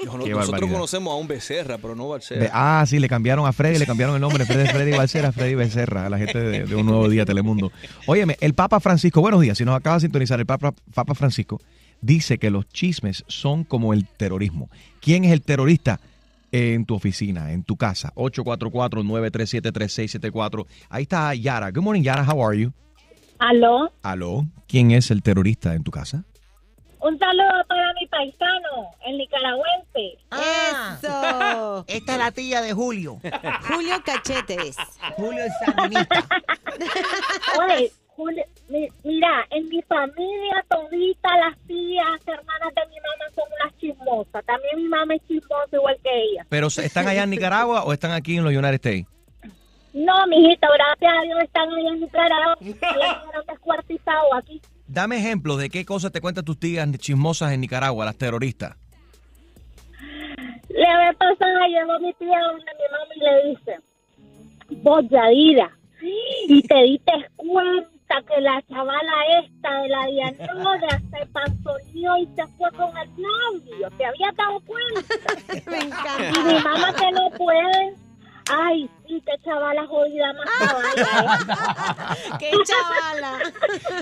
Yo- 0.03 0.13
nosotros 0.17 0.47
barbaridad. 0.47 0.73
conocemos 0.73 1.13
a 1.13 1.17
un 1.17 1.27
Becerra, 1.27 1.77
pero 1.77 1.93
no 1.95 2.07
Balcera. 2.09 2.41
Ve- 2.41 2.49
Ah, 2.51 2.83
sí, 2.87 2.97
le 2.99 3.07
cambiaron 3.07 3.45
a 3.45 3.53
Freddy, 3.53 3.77
le 3.77 3.85
cambiaron 3.85 4.15
el 4.15 4.21
nombre. 4.21 4.43
Freddy, 4.45 4.67
Freddy 4.69 4.97
Balcera, 4.97 5.31
Freddy 5.31 5.53
Becerra, 5.55 6.07
a 6.07 6.09
la 6.09 6.17
gente 6.17 6.39
de, 6.39 6.65
de 6.65 6.75
Un 6.75 6.87
Nuevo 6.87 7.07
Día 7.09 7.25
Telemundo. 7.25 7.71
Óyeme, 8.07 8.37
el 8.41 8.55
Papa 8.55 8.79
Francisco, 8.79 9.21
buenos 9.21 9.39
días, 9.41 9.55
si 9.57 9.65
nos 9.65 9.75
acaba 9.75 9.97
de 9.97 10.01
sintonizar, 10.01 10.39
el 10.39 10.45
Papa, 10.47 10.73
Papa 10.93 11.13
Francisco 11.13 11.61
dice 12.01 12.37
que 12.39 12.49
los 12.49 12.67
chismes 12.69 13.23
son 13.27 13.63
como 13.63 13.93
el 13.93 14.07
terrorismo. 14.07 14.69
¿Quién 15.01 15.25
es 15.25 15.31
el 15.31 15.41
terrorista? 15.43 15.99
En 16.51 16.85
tu 16.85 16.95
oficina, 16.95 17.51
en 17.51 17.63
tu 17.63 17.75
casa. 17.75 18.13
844-937-3674. 18.15 20.65
Ahí 20.89 21.03
está 21.03 21.33
Yara. 21.35 21.69
Good 21.71 21.83
morning, 21.83 22.01
Yara. 22.03 22.23
How 22.23 22.41
are 22.47 22.57
you? 22.59 22.71
Aló, 23.39 23.91
Aló. 24.03 24.45
¿Quién 24.67 24.91
es 24.91 25.11
el 25.11 25.21
terrorista 25.23 25.73
en 25.73 25.83
tu 25.83 25.91
casa? 25.91 26.23
un 26.99 27.17
saludo 27.19 27.63
para 27.69 27.93
mi 27.93 28.05
paisano, 28.07 28.89
el 29.05 29.17
nicaragüense. 29.17 30.17
¡Eso! 30.31 31.85
Esta 31.87 32.11
es 32.13 32.17
la 32.17 32.31
tía 32.31 32.61
de 32.61 32.73
Julio. 32.73 33.19
Julio 33.69 33.95
Cachetes. 34.03 34.75
Julio 35.15 35.43
es 35.45 35.53
sandinista. 35.65 36.27
Oye, 37.59 37.91
Julio, 38.07 38.43
mi- 38.67 38.89
mira, 39.03 39.45
en 39.51 39.69
mi 39.69 39.81
familia 39.83 40.65
todita 40.69 41.29
las 41.37 41.57
tías, 41.67 42.19
hermanas 42.25 42.73
de 42.75 42.81
mi 42.89 42.95
mamá 42.99 43.25
son 43.35 43.45
unas 43.61 43.77
chismosas. 43.77 44.45
También 44.45 44.75
mi 44.77 44.89
mamá 44.89 45.15
es 45.15 45.21
chismosa 45.27 45.69
igual 45.75 45.97
que 46.03 46.09
ella. 46.09 46.45
¿Pero 46.49 46.67
están 46.67 47.07
allá 47.07 47.23
en 47.23 47.29
Nicaragua 47.29 47.83
o 47.85 47.93
están 47.93 48.11
aquí 48.11 48.35
en 48.37 48.43
los 48.43 48.51
United 48.53 48.73
States? 48.73 49.05
No, 50.07 50.25
mijito, 50.27 50.67
gracias 50.73 51.11
a 51.11 51.21
Dios 51.23 51.39
están 51.43 51.69
allá 51.69 51.89
en 51.89 51.99
Nicaragua. 51.99 52.57
Ellas 52.61 53.23
fueron 53.25 53.45
descuartizados 53.45 54.29
aquí. 54.37 54.61
Dame 54.87 55.17
ejemplos 55.17 55.57
de 55.57 55.69
qué 55.69 55.83
cosas 55.83 56.13
te 56.13 56.21
cuentan 56.21 56.45
tus 56.45 56.57
tías 56.57 56.89
chismosas 56.97 57.51
en 57.51 57.59
Nicaragua, 57.59 58.05
las 58.05 58.17
terroristas. 58.17 58.77
La 60.69 60.97
vez 60.99 61.17
pasada 61.17 61.67
llegó 61.67 61.99
mi 61.99 62.13
tía 62.13 62.39
donde 62.39 62.63
mi 62.63 62.87
mamá 62.91 63.13
y 63.15 63.19
le 63.19 63.49
dice, 63.49 63.79
vos 64.81 65.03
Yadira, 65.09 65.77
y 66.47 66.61
te 66.61 66.83
diste 66.83 67.11
cuenta 67.35 68.21
que 68.27 68.41
la 68.41 68.61
chavala 68.69 69.13
esta 69.43 69.81
de 69.81 69.89
la 69.89 70.05
Dianola 70.05 71.01
se 71.11 71.25
pasoneó 71.27 72.17
y 72.17 72.27
se 72.27 72.47
fue 72.57 72.71
con 72.71 72.95
el 72.97 73.09
novio, 73.09 73.89
¿te 73.97 74.05
habías 74.05 74.35
dado 74.37 74.61
cuenta? 74.61 75.61
Me 75.69 75.79
encanta. 75.79 76.39
Y 76.39 76.53
mi 76.53 76.59
mamá 76.61 76.93
que 76.93 77.11
no 77.11 77.29
puede, 77.31 78.06
ay, 78.49 78.89
sí, 79.07 79.21
qué 79.25 79.31
chavala 79.43 79.85
jodida 79.87 80.33
más 80.33 80.49
caballo. 80.59 82.17
¡Qué 82.39 82.51
chavala! 82.63 83.39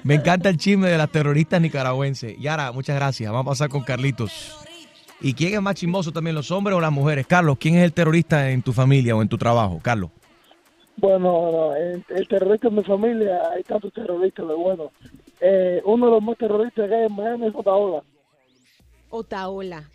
Me 0.03 0.15
encanta 0.15 0.49
el 0.49 0.57
chisme 0.57 0.89
de 0.89 0.97
las 0.97 1.09
terroristas 1.09 1.61
nicaragüenses. 1.61 2.37
Yara, 2.39 2.71
muchas 2.71 2.95
gracias. 2.95 3.31
Vamos 3.31 3.47
a 3.47 3.51
pasar 3.51 3.69
con 3.69 3.81
Carlitos. 3.81 4.57
¿Y 5.21 5.33
quién 5.33 5.53
es 5.53 5.61
más 5.61 5.75
chismoso 5.75 6.11
también, 6.11 6.35
los 6.35 6.51
hombres 6.51 6.75
o 6.75 6.81
las 6.81 6.91
mujeres? 6.91 7.25
Carlos, 7.25 7.57
¿quién 7.59 7.75
es 7.75 7.83
el 7.83 7.93
terrorista 7.93 8.49
en 8.49 8.61
tu 8.61 8.73
familia 8.73 9.15
o 9.15 9.21
en 9.21 9.29
tu 9.29 9.37
trabajo? 9.37 9.79
Carlos. 9.81 10.11
Bueno, 10.97 11.51
no, 11.51 11.75
el, 11.75 12.03
el 12.09 12.27
terrorista 12.27 12.67
en 12.67 12.75
mi 12.75 12.83
familia, 12.83 13.41
hay 13.53 13.63
tantos 13.63 13.91
terroristas, 13.93 14.45
pero 14.45 14.57
bueno. 14.57 14.91
Eh, 15.41 15.81
uno 15.85 16.05
de 16.05 16.11
los 16.13 16.23
más 16.23 16.37
terroristas 16.37 16.87
que 16.87 16.95
hay 16.95 17.05
en 17.05 17.15
Miami 17.15 17.47
es 17.47 17.55
Otaola. 17.55 18.03
Otaola. 19.09 19.89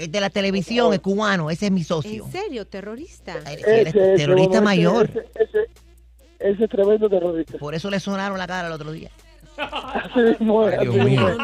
Es 0.00 0.10
de 0.12 0.20
la 0.20 0.30
televisión, 0.30 0.92
es 0.94 1.00
cubano, 1.00 1.50
ese 1.50 1.66
es 1.66 1.72
mi 1.72 1.84
socio. 1.84 2.24
¿En 2.24 2.32
serio, 2.32 2.66
terrorista? 2.66 3.34
Él 3.66 3.86
es 3.86 3.92
terrorista 3.92 4.60
mayor. 4.60 5.10
Ese, 5.10 5.18
ese, 5.34 5.58
ese 6.38 6.64
es 6.64 6.70
tremendo 6.70 7.08
terrorista. 7.08 7.58
Por 7.58 7.74
eso 7.74 7.90
le 7.90 8.00
sonaron 8.00 8.38
la 8.38 8.46
cara 8.46 8.68
el 8.68 8.72
otro 8.74 8.92
día. 8.92 9.10
Dios 10.80 10.94
mío. 11.04 11.36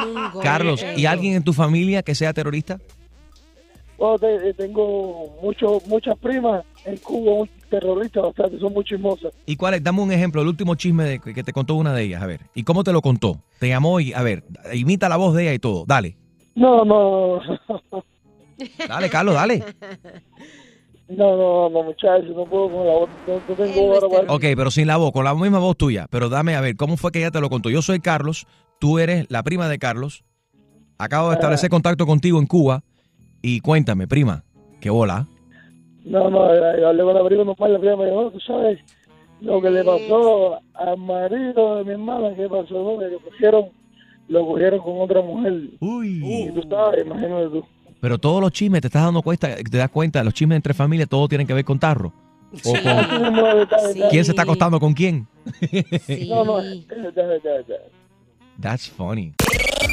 Carlos, 0.43 0.85
¿y 0.97 1.07
alguien 1.07 1.35
en 1.35 1.45
tu 1.45 1.53
familia 1.53 2.03
que 2.03 2.15
sea 2.15 2.33
terrorista? 2.33 2.79
Bueno, 3.99 4.19
te- 4.19 4.51
eh, 4.51 4.55
tengo 4.55 5.39
mucho, 5.43 5.81
muchas 5.87 6.19
primas 6.19 6.65
en 6.85 6.97
Cuba, 6.99 7.33
un 7.33 7.51
terroristas 7.71 8.23
bastante, 8.25 8.59
son 8.59 8.73
muy 8.75 8.85
chismosas. 8.85 9.33
¿Y 9.47 9.57
cuál 9.57 9.75
es? 9.75 9.83
Dame 9.83 10.01
un 10.03 10.13
ejemplo, 10.13 10.43
el 10.43 10.49
último 10.49 10.75
chisme 10.75 11.05
de, 11.05 11.19
que 11.19 11.43
te 11.43 11.53
contó 11.53 11.75
una 11.75 11.93
de 11.95 12.03
ellas. 12.05 12.23
A 12.23 12.27
ver. 12.27 12.41
¿Y 12.55 12.63
cómo 12.65 12.85
te 12.85 12.93
lo 12.93 13.01
contó? 13.03 13.41
Te 13.59 13.69
llamó 13.69 13.99
y, 14.01 14.13
a 14.13 14.23
ver, 14.23 14.45
imita 14.75 15.09
la 15.09 15.17
voz 15.17 15.35
de 15.35 15.43
ella 15.45 15.55
y 15.55 15.59
todo. 15.59 15.85
Dale. 15.87 16.17
No, 16.55 16.85
no, 16.85 17.41
Dale, 18.89 19.11
Carlos, 19.11 19.35
dale. 19.35 19.63
no, 21.09 21.37
no, 21.37 21.69
no, 21.71 21.83
muchachos, 21.83 22.35
no 22.35 22.45
puedo 22.45 22.71
con 22.71 22.87
la 22.87 22.93
voz, 22.93 23.09
no, 23.27 23.35
no 23.49 23.55
tengo 23.55 23.85
hora 23.93 24.09
para 24.09 24.33
Ok, 24.33 24.45
pero 24.57 24.71
sin 24.71 24.87
la 24.87 24.97
voz, 24.97 25.13
con 25.13 25.25
la 25.25 25.35
misma 25.35 25.59
voz 25.59 25.77
tuya. 25.77 26.07
Pero 26.11 26.29
dame, 26.29 26.57
a 26.57 26.61
ver, 26.61 26.77
¿cómo 26.77 26.97
fue 26.97 27.13
que 27.13 27.19
ella 27.21 27.31
te 27.31 27.41
lo 27.41 27.51
contó? 27.51 27.71
Yo 27.71 27.83
soy 27.83 28.01
Carlos, 28.01 28.47
tú 28.79 28.99
eres 28.99 29.27
la 29.31 29.43
prima 29.43 29.69
de 29.69 29.79
Carlos. 29.79 30.25
Acabo 30.99 31.29
de 31.29 31.35
establecer 31.35 31.69
contacto 31.71 32.07
contigo 32.07 32.39
en 32.39 32.47
Cuba. 32.47 32.83
Y 33.43 33.61
cuéntame, 33.61 34.09
prima, 34.09 34.45
¿qué 34.81 34.91
bola? 34.91 35.27
No, 36.05 36.31
no, 36.31 36.55
yo 36.79 36.89
hablé 36.89 37.03
con 37.03 37.15
la 37.15 37.25
prima 37.25 37.45
normal, 37.45 37.73
la 37.73 37.79
prima 37.79 37.97
me 37.97 38.05
dijo, 38.07 38.23
"No, 38.23 38.31
tú 38.31 38.41
sabes 38.41 38.79
lo 39.41 39.61
que 39.61 39.71
le 39.71 39.85
pasó 39.85 40.59
al 40.75 40.97
marido 40.97 41.77
de 41.77 41.85
mi 41.85 41.91
hermana, 41.91 42.35
¿qué 42.35 42.49
pasó? 42.49 42.75
No, 42.83 42.99
que 42.99 43.07
lo 43.09 43.21
cogieron, 43.21 43.67
lo 44.29 44.47
cogieron 44.47 44.81
con 44.81 45.01
otra 45.01 45.21
mujer. 45.21 45.53
Uy. 45.81 46.21
Y 46.25 46.51
tú 46.51 46.63
sabes, 46.69 47.05
imagínate 47.05 47.49
tú. 47.49 47.65
Pero 48.01 48.19
todos 48.19 48.41
los 48.41 48.53
chismes, 48.53 48.81
te 48.81 48.89
estás 48.89 49.03
dando 49.03 49.23
cuenta, 49.23 49.57
te 49.57 49.79
das 49.79 49.91
cuenta, 49.91 50.23
los 50.23 50.35
chismes 50.35 50.57
entre 50.57 50.75
familias, 50.75 51.09
todos 51.09 51.29
tienen 51.29 51.47
que 51.47 51.55
ver 51.55 51.65
con 51.65 51.79
tarro. 51.79 52.13
O 52.65 52.73
con-. 52.73 54.09
¿Quién 54.11 54.25
se 54.25 54.33
está 54.33 54.43
acostando 54.43 54.79
con 54.79 54.95
quién? 54.95 55.27
No, 56.29 56.45
no, 56.45 56.63
ya. 56.63 57.77
That's 58.61 58.89
funny. 58.89 59.35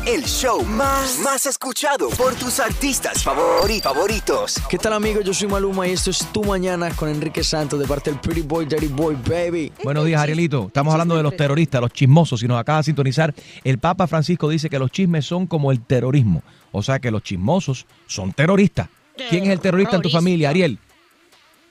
El 0.06 0.24
show 0.26 0.64
más, 0.66 1.20
más 1.24 1.46
escuchado 1.46 2.10
por 2.10 2.34
tus 2.36 2.60
artistas 2.60 3.26
favori- 3.26 3.82
favoritos. 3.82 4.56
¿Qué 4.70 4.78
tal 4.78 4.94
amigos? 4.94 5.24
Yo 5.24 5.34
soy 5.34 5.48
Maluma 5.48 5.88
y 5.88 5.92
esto 5.92 6.10
es 6.10 6.26
Tu 6.34 6.44
Mañana 6.44 6.90
con 6.96 7.08
Enrique 7.10 7.44
Santos 7.44 7.80
de 7.80 7.86
parte 7.88 8.10
del 8.10 8.20
Pretty 8.20 8.42
Boy, 8.42 8.66
Dirty 8.66 8.88
Boy, 8.88 9.16
baby. 9.28 9.72
Buenos 9.84 10.06
días, 10.06 10.22
Arielito. 10.22 10.68
Estamos 10.68 10.92
hablando 10.94 11.16
de 11.16 11.24
los 11.24 11.36
terroristas, 11.38 11.80
los 11.82 11.92
chismosos. 11.94 12.40
Si 12.42 12.48
nos 12.48 12.60
acaba 12.60 12.80
de 12.80 12.84
sintonizar, 12.86 13.34
el 13.64 13.78
Papa 13.80 14.08
Francisco 14.08 14.50
dice 14.50 14.70
que 14.70 14.78
los 14.80 14.92
chismes 14.92 15.26
son 15.26 15.48
como 15.48 15.72
el 15.72 15.82
terrorismo. 15.82 16.42
O 16.74 16.84
sea 16.84 17.00
que 17.00 17.10
los 17.12 17.24
chismosos 17.24 17.86
son 18.08 18.34
terroristas. 18.34 18.90
¿Quién 19.30 19.44
es 19.46 19.50
el 19.52 19.60
terrorista 19.60 19.96
en 19.96 20.02
tu 20.02 20.10
familia, 20.10 20.50
Ariel? 20.50 20.80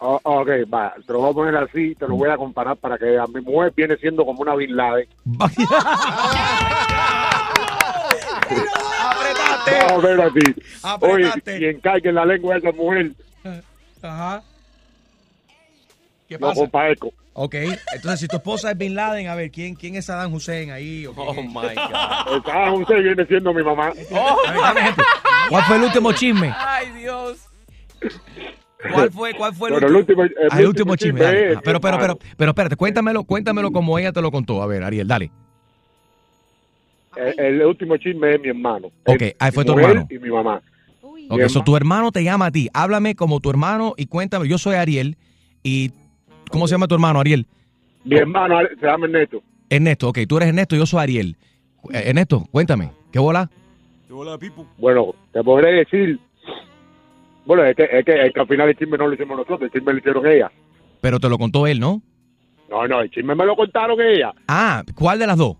Oh, 0.05 0.18
ok, 0.24 0.49
va, 0.72 0.93
te 1.07 1.12
lo 1.12 1.20
voy 1.20 1.30
a 1.30 1.32
poner 1.32 1.57
así, 1.57 1.95
te 1.95 2.09
lo 2.09 2.16
voy 2.16 2.28
a 2.28 2.36
comparar 2.36 2.76
para 2.76 2.99
que 2.99 3.16
a 3.18 3.24
mi 3.28 3.40
mujer 3.40 3.72
viene 3.76 3.97
siendo 3.99 4.24
como 4.24 4.40
una 4.40 4.55
Bin 4.57 4.74
Laden. 4.74 5.07
¡Apretate! 9.00 9.78
No, 9.88 9.96
espérate. 10.00 10.40
Oye, 11.00 11.26
Apretate. 11.28 11.58
quien 11.58 11.80
caiga 11.80 12.08
en 12.10 12.14
la 12.16 12.24
lengua 12.26 12.54
de 12.54 12.60
esa 12.68 12.72
mujer, 12.76 13.12
Ajá. 14.02 14.42
¿Qué 16.28 16.38
pasa? 16.38 16.54
compadezco. 16.60 17.12
Ok, 17.34 17.54
entonces 17.94 18.20
si 18.20 18.28
tu 18.28 18.36
esposa 18.36 18.72
es 18.72 18.76
Bin 18.78 18.94
Laden, 18.94 19.28
a 19.28 19.34
ver, 19.34 19.50
¿quién, 19.50 19.74
quién 19.74 19.94
es 19.96 20.04
Saddam 20.06 20.34
Hussein 20.34 20.70
ahí? 20.70 21.06
Oh, 21.06 21.34
my 21.34 21.52
God. 21.52 22.42
Saddam 22.44 22.74
Hussein 22.74 23.02
viene 23.04 23.24
siendo 23.26 23.54
mi 23.54 23.62
mamá. 23.62 23.86
A 23.88 23.92
ver, 24.52 24.60
dame 24.60 24.80
ejemplo. 24.80 25.04
¿Cuál 25.48 25.64
fue 25.64 25.76
el 25.76 25.82
último 25.84 26.12
chisme? 26.12 26.52
Ay, 26.58 26.90
Dios. 26.92 27.38
¿Cuál 28.92 29.10
fue, 29.12 29.32
cuál 29.34 29.54
fue 29.54 29.68
el 29.68 29.72
Bueno, 29.74 29.86
el 29.88 29.96
último? 29.96 30.24
el 30.24 30.34
Ah, 30.50 30.58
el 30.60 30.66
último 30.66 30.96
chisme. 30.96 31.20
chisme 31.20 31.24
dale. 31.24 31.52
es, 31.52 31.56
Ah, 31.58 31.60
pero, 31.64 31.80
pero, 31.80 31.98
pero, 31.98 32.18
pero 32.36 32.50
espérate, 32.50 32.76
cuéntamelo, 32.76 33.24
cuéntamelo 33.24 33.70
como 33.70 33.98
ella 33.98 34.12
te 34.12 34.20
lo 34.20 34.30
contó. 34.30 34.62
A 34.62 34.66
ver, 34.66 34.82
Ariel, 34.82 35.06
dale. 35.06 35.30
El, 37.16 37.38
el 37.60 37.62
último 37.66 37.96
chisme 37.96 38.34
es 38.34 38.40
mi 38.40 38.48
hermano. 38.48 38.88
Ok, 39.06 39.22
ahí 39.38 39.50
fue 39.52 39.64
tu 39.64 39.72
mujer 39.72 39.90
hermano. 39.90 40.06
Y 40.10 40.18
mi 40.18 40.30
mamá. 40.30 40.62
Ok, 41.28 41.40
Mi 41.42 41.48
so 41.48 41.60
herma- 41.60 41.64
tu 41.64 41.76
hermano 41.76 42.12
te 42.12 42.24
llama 42.24 42.46
a 42.46 42.50
ti. 42.50 42.68
Háblame 42.72 43.14
como 43.14 43.40
tu 43.40 43.50
hermano 43.50 43.94
y 43.96 44.06
cuéntame. 44.06 44.48
Yo 44.48 44.58
soy 44.58 44.74
Ariel 44.76 45.16
y 45.62 45.90
¿cómo 46.50 46.66
se 46.66 46.72
llama 46.74 46.88
tu 46.88 46.94
hermano, 46.94 47.20
Ariel? 47.20 47.46
Mi 48.04 48.16
hermano 48.16 48.56
se 48.80 48.86
llama 48.86 49.06
Ernesto. 49.06 49.42
Ernesto, 49.70 50.08
ok, 50.08 50.18
tú 50.28 50.36
eres 50.36 50.48
Ernesto, 50.48 50.76
yo 50.76 50.86
soy 50.86 51.00
Ariel. 51.00 51.36
Eh, 51.92 52.02
Ernesto, 52.06 52.44
cuéntame, 52.50 52.90
¿qué 53.12 53.18
bola? 53.18 53.50
Bueno, 54.78 55.14
te 55.32 55.42
podré 55.42 55.72
decir. 55.72 56.18
Bueno, 57.46 57.64
es 57.64 57.74
que, 57.74 57.84
es 57.84 58.04
que, 58.04 58.26
es 58.26 58.32
que 58.32 58.40
al 58.40 58.46
final 58.46 58.68
el 58.68 58.76
chisme 58.76 58.96
no 58.98 59.06
lo 59.08 59.14
hicimos 59.14 59.36
nosotros, 59.36 59.62
el 59.62 59.70
chisme 59.70 59.92
lo 59.92 59.98
hicieron 59.98 60.26
ella. 60.26 60.50
Pero 61.00 61.18
te 61.18 61.28
lo 61.28 61.38
contó 61.38 61.66
él, 61.66 61.80
¿no? 61.80 62.02
No, 62.70 62.86
no, 62.86 63.00
el 63.00 63.10
chisme 63.10 63.34
me 63.34 63.44
lo 63.46 63.56
contaron 63.56 64.00
ella. 64.00 64.32
Ah, 64.48 64.82
¿cuál 64.94 65.18
de 65.18 65.26
las 65.26 65.36
dos? 65.38 65.56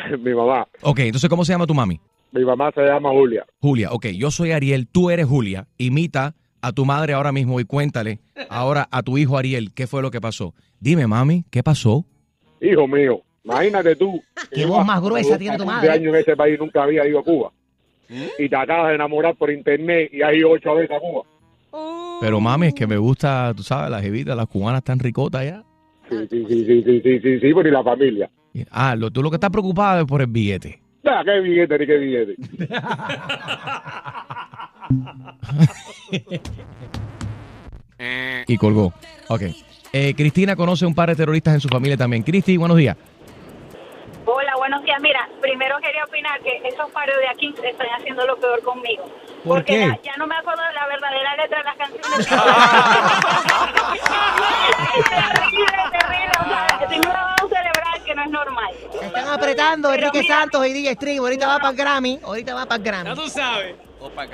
mi 0.18 0.34
mamá. 0.34 0.66
Ok, 0.82 1.00
entonces, 1.00 1.28
¿cómo 1.28 1.44
se 1.44 1.52
llama 1.52 1.66
tu 1.66 1.74
mami? 1.74 2.00
Mi 2.32 2.44
mamá 2.44 2.70
se 2.74 2.80
llama 2.82 3.10
Julia. 3.10 3.44
Julia, 3.60 3.90
ok, 3.92 4.06
yo 4.08 4.30
soy 4.30 4.52
Ariel, 4.52 4.88
tú 4.88 5.10
eres 5.10 5.26
Julia, 5.26 5.66
imita 5.76 6.34
a 6.62 6.72
tu 6.72 6.84
madre 6.84 7.12
ahora 7.12 7.32
mismo 7.32 7.60
y 7.60 7.64
cuéntale 7.64 8.20
ahora 8.48 8.88
a 8.90 9.02
tu 9.02 9.18
hijo 9.18 9.36
Ariel 9.36 9.72
qué 9.74 9.86
fue 9.86 10.00
lo 10.00 10.10
que 10.10 10.20
pasó. 10.20 10.54
Dime, 10.80 11.06
mami, 11.06 11.44
¿qué 11.50 11.62
pasó? 11.62 12.04
Hijo 12.60 12.86
mío, 12.86 13.20
imagínate 13.44 13.96
tú. 13.96 14.22
Qué 14.50 14.64
voz 14.64 14.86
más 14.86 14.98
hace 14.98 15.06
gruesa 15.06 15.38
tiene 15.38 15.56
tu 15.58 15.64
15 15.64 15.76
madre. 15.76 15.90
años 15.90 16.14
en 16.14 16.20
ese 16.20 16.36
país 16.36 16.58
nunca 16.58 16.84
había 16.84 17.06
ido 17.06 17.18
a 17.18 17.24
Cuba. 17.24 17.52
Y 18.38 18.48
te 18.48 18.56
acabas 18.56 18.88
de 18.88 18.94
enamorar 18.94 19.34
por 19.36 19.50
internet 19.50 20.10
y 20.12 20.22
has 20.22 20.34
ido 20.34 20.50
ocho 20.50 20.74
veces 20.74 20.96
a 20.96 21.00
Cuba. 21.00 21.22
Pero 22.20 22.40
mami, 22.40 22.68
es 22.68 22.74
que 22.74 22.86
me 22.86 22.96
gusta, 22.96 23.52
tú 23.56 23.62
sabes, 23.62 23.90
las 23.90 24.02
jevitas, 24.02 24.36
las 24.36 24.46
cubanas 24.46 24.78
están 24.78 24.98
ricotas 24.98 25.44
ya. 25.44 25.64
Sí, 26.08 26.16
sí, 26.30 26.44
sí, 26.46 26.64
sí, 26.64 26.82
sí, 26.84 27.00
sí, 27.02 27.20
sí, 27.20 27.40
sí, 27.40 27.54
pero 27.54 27.68
y 27.68 27.72
la 27.72 27.82
familia. 27.82 28.30
Ah, 28.70 28.94
lo, 28.96 29.10
tú 29.10 29.22
lo 29.22 29.30
que 29.30 29.36
estás 29.36 29.50
preocupado 29.50 30.00
es 30.02 30.06
por 30.06 30.20
el 30.20 30.26
billete. 30.28 30.80
Ah, 31.04 31.22
qué 31.24 31.40
billete, 31.40 31.78
ni 31.78 31.86
qué 31.86 31.96
billete. 31.98 32.34
Y 38.46 38.56
colgó. 38.58 38.92
Ok. 39.28 39.42
Eh, 39.92 40.14
Cristina 40.16 40.56
conoce 40.56 40.86
un 40.86 40.94
par 40.94 41.08
de 41.10 41.16
terroristas 41.16 41.54
en 41.54 41.60
su 41.60 41.68
familia 41.68 41.96
también. 41.96 42.22
Cristi, 42.22 42.56
buenos 42.56 42.76
días. 42.76 42.96
Hola, 44.24 44.52
buenos 44.56 44.82
días. 44.82 44.98
Mira, 45.02 45.28
primero 45.40 45.76
quería 45.80 46.04
opinar 46.04 46.40
que 46.42 46.56
esos 46.68 46.90
paros 46.90 47.16
de 47.20 47.28
aquí 47.28 47.54
están 47.64 47.86
haciendo 47.98 48.26
lo 48.26 48.36
peor 48.38 48.62
conmigo. 48.62 49.04
¿Por 49.44 49.58
porque 49.58 49.72
qué? 49.74 49.86
la- 49.86 50.00
ya 50.02 50.16
no 50.16 50.26
me 50.26 50.34
acuerdo 50.36 50.62
de 50.62 50.72
la 50.74 50.86
verdadera 50.86 51.36
letra 51.36 51.58
de 51.58 51.64
las 51.64 51.76
canciones. 51.76 52.28
terrible, 55.10 55.82
terrible. 55.92 56.32
O 56.40 56.44
sea, 56.48 56.66
que 58.12 58.16
no 58.16 58.22
es 58.24 58.30
normal. 58.30 58.74
Están 59.02 59.28
apretando 59.28 59.88
Pero 59.90 60.02
Enrique 60.06 60.22
mira, 60.22 60.38
Santos 60.40 60.66
y 60.66 60.72
DJ 60.72 60.94
Stream. 60.94 61.18
Ahorita 61.20 61.46
va 61.46 61.56
para 61.58 61.70
el 61.70 61.76
Grammy. 61.76 62.20
Ahorita 62.22 62.54
va 62.54 62.66
para 62.66 62.76
el 62.76 62.82
Grammy. 62.82 63.08
Ya 63.10 63.14
tú 63.14 63.28
sabes. 63.28 63.74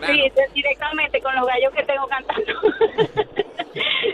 Sí, 0.07 0.31
de- 0.35 0.49
directamente 0.55 1.21
con 1.21 1.35
los 1.37 1.47
gallos 1.47 1.73
que 1.75 1.83
tengo 1.85 2.07
cantando. 2.09 2.53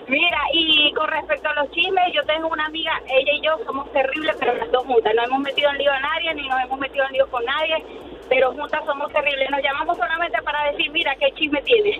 Mira, 0.08 0.38
y 0.52 0.92
con 0.94 1.08
respecto 1.08 1.48
a 1.48 1.54
los 1.54 1.70
chismes, 1.70 2.04
yo 2.12 2.22
tengo 2.24 2.48
una 2.48 2.66
amiga, 2.66 2.90
ella 3.06 3.32
y 3.32 3.40
yo 3.40 3.52
somos 3.64 3.90
terribles, 3.92 4.34
pero 4.38 4.52
las 4.54 4.70
dos 4.72 4.84
juntas. 4.84 5.12
No 5.16 5.22
hemos 5.24 5.40
metido 5.40 5.70
en 5.70 5.78
lío 5.78 5.92
a 5.92 6.00
nadie, 6.00 6.34
ni 6.34 6.48
nos 6.48 6.60
hemos 6.60 6.78
metido 6.78 7.04
en 7.06 7.12
lío 7.12 7.30
con 7.30 7.44
nadie, 7.44 7.84
pero 8.28 8.52
juntas 8.52 8.82
somos 8.84 9.12
terribles. 9.12 9.48
Nos 9.50 9.62
llamamos 9.62 9.96
solamente 9.96 10.42
para 10.42 10.70
decir, 10.72 10.90
mira, 10.90 11.14
qué 11.20 11.30
chisme 11.34 11.62
tienes. 11.62 11.98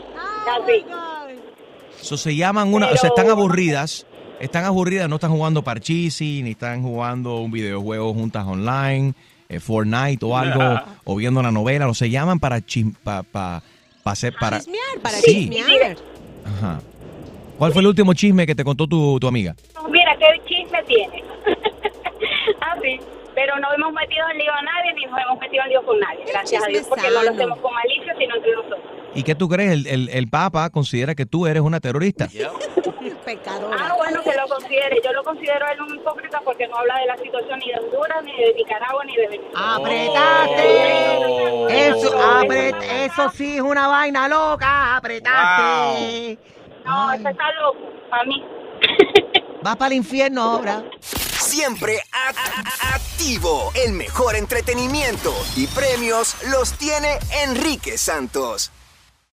Así. 0.48 0.84
Eso 2.00 2.16
se 2.16 2.34
llaman 2.36 2.74
una, 2.74 2.88
o 2.90 2.96
sea, 2.96 3.08
están 3.08 3.30
aburridas, 3.30 4.04
están 4.40 4.64
aburridas, 4.64 5.08
no 5.08 5.16
están 5.16 5.30
jugando 5.30 5.62
parchisi, 5.62 6.42
ni 6.42 6.50
están 6.52 6.82
jugando 6.82 7.36
un 7.38 7.50
videojuego 7.50 8.12
juntas 8.14 8.44
online, 8.46 9.14
eh, 9.48 9.60
Fortnite 9.60 10.24
o 10.24 10.36
algo, 10.36 10.80
o 11.04 11.16
viendo 11.16 11.40
una 11.40 11.50
novela, 11.52 11.86
no 11.86 11.94
se 11.94 12.10
llaman 12.10 12.38
para 12.40 12.58
chis- 12.58 12.94
pa, 13.02 13.22
pa, 13.22 13.62
pa 14.02 14.10
hacer 14.12 14.34
para 14.38 14.60
para 15.02 15.16
sí. 15.18 15.48
chismear. 15.50 15.96
Ajá. 16.44 16.80
¿Cuál 17.58 17.72
fue 17.72 17.82
el 17.82 17.86
último 17.88 18.14
chisme 18.14 18.46
que 18.46 18.54
te 18.54 18.64
contó 18.64 18.86
tu, 18.86 19.18
tu 19.20 19.26
amiga? 19.28 19.54
Mira, 19.90 20.16
qué 20.18 20.26
chisme 20.46 20.82
tienes. 20.86 21.22
Así. 22.60 23.00
Pero 23.34 23.58
no 23.58 23.66
hemos 23.74 23.92
metido 23.92 24.24
en 24.30 24.38
lío 24.38 24.52
a 24.52 24.62
nadie, 24.62 24.94
ni 24.94 25.06
nos 25.06 25.18
hemos 25.20 25.40
metido 25.40 25.62
en 25.64 25.70
lío 25.70 25.84
con 25.84 25.98
nadie, 25.98 26.20
gracias 26.28 26.62
a 26.62 26.66
Dios, 26.68 26.86
porque 26.88 27.10
no 27.10 27.22
lo 27.24 27.30
hacemos 27.30 27.58
con 27.58 27.72
malicia, 27.74 28.14
sino 28.16 28.36
entre 28.36 28.52
nosotros. 28.52 28.80
¿Y 29.16 29.22
qué 29.24 29.34
tú 29.34 29.48
crees? 29.48 29.72
El, 29.72 29.86
el, 29.88 30.08
el 30.10 30.28
Papa 30.28 30.70
considera 30.70 31.14
que 31.16 31.26
tú 31.26 31.46
eres 31.46 31.62
una 31.62 31.80
terrorista. 31.80 32.28
Ah, 33.78 33.94
bueno, 33.96 34.22
que 34.22 34.32
lo 34.34 34.46
considere. 34.48 35.00
Yo 35.04 35.12
lo 35.12 35.22
considero 35.24 35.66
él 35.68 35.80
un 35.80 35.94
hipócrita 35.96 36.40
porque 36.44 36.66
no 36.68 36.76
habla 36.76 36.98
de 36.98 37.06
la 37.06 37.16
situación 37.16 37.58
ni 37.58 37.70
de 37.72 37.78
Honduras, 37.78 38.22
ni 38.24 38.32
de 38.32 38.54
Nicaragua, 38.54 39.04
ni 39.04 39.16
de 39.16 39.28
Venezuela. 39.28 39.74
¡Apretaste! 39.76 41.88
Eso, 41.88 42.18
apret- 42.18 42.82
eso 42.82 43.30
sí 43.30 43.56
es 43.56 43.62
una 43.62 43.88
vaina 43.88 44.28
loca. 44.28 44.96
Apretaste. 44.96 46.38
No, 46.84 47.12
eso 47.12 47.28
está 47.28 47.52
loco, 47.52 47.78
para 48.10 48.24
mí. 48.24 48.44
Vas 49.62 49.76
para 49.76 49.86
el 49.88 49.94
infierno 49.94 50.42
ahora. 50.42 50.82
Siempre 51.00 51.98
activo. 52.92 53.72
El 53.74 53.92
mejor 53.92 54.36
entretenimiento 54.36 55.32
y 55.56 55.66
premios 55.68 56.36
los 56.50 56.76
tiene 56.76 57.18
Enrique 57.44 57.96
Santos. 57.96 58.70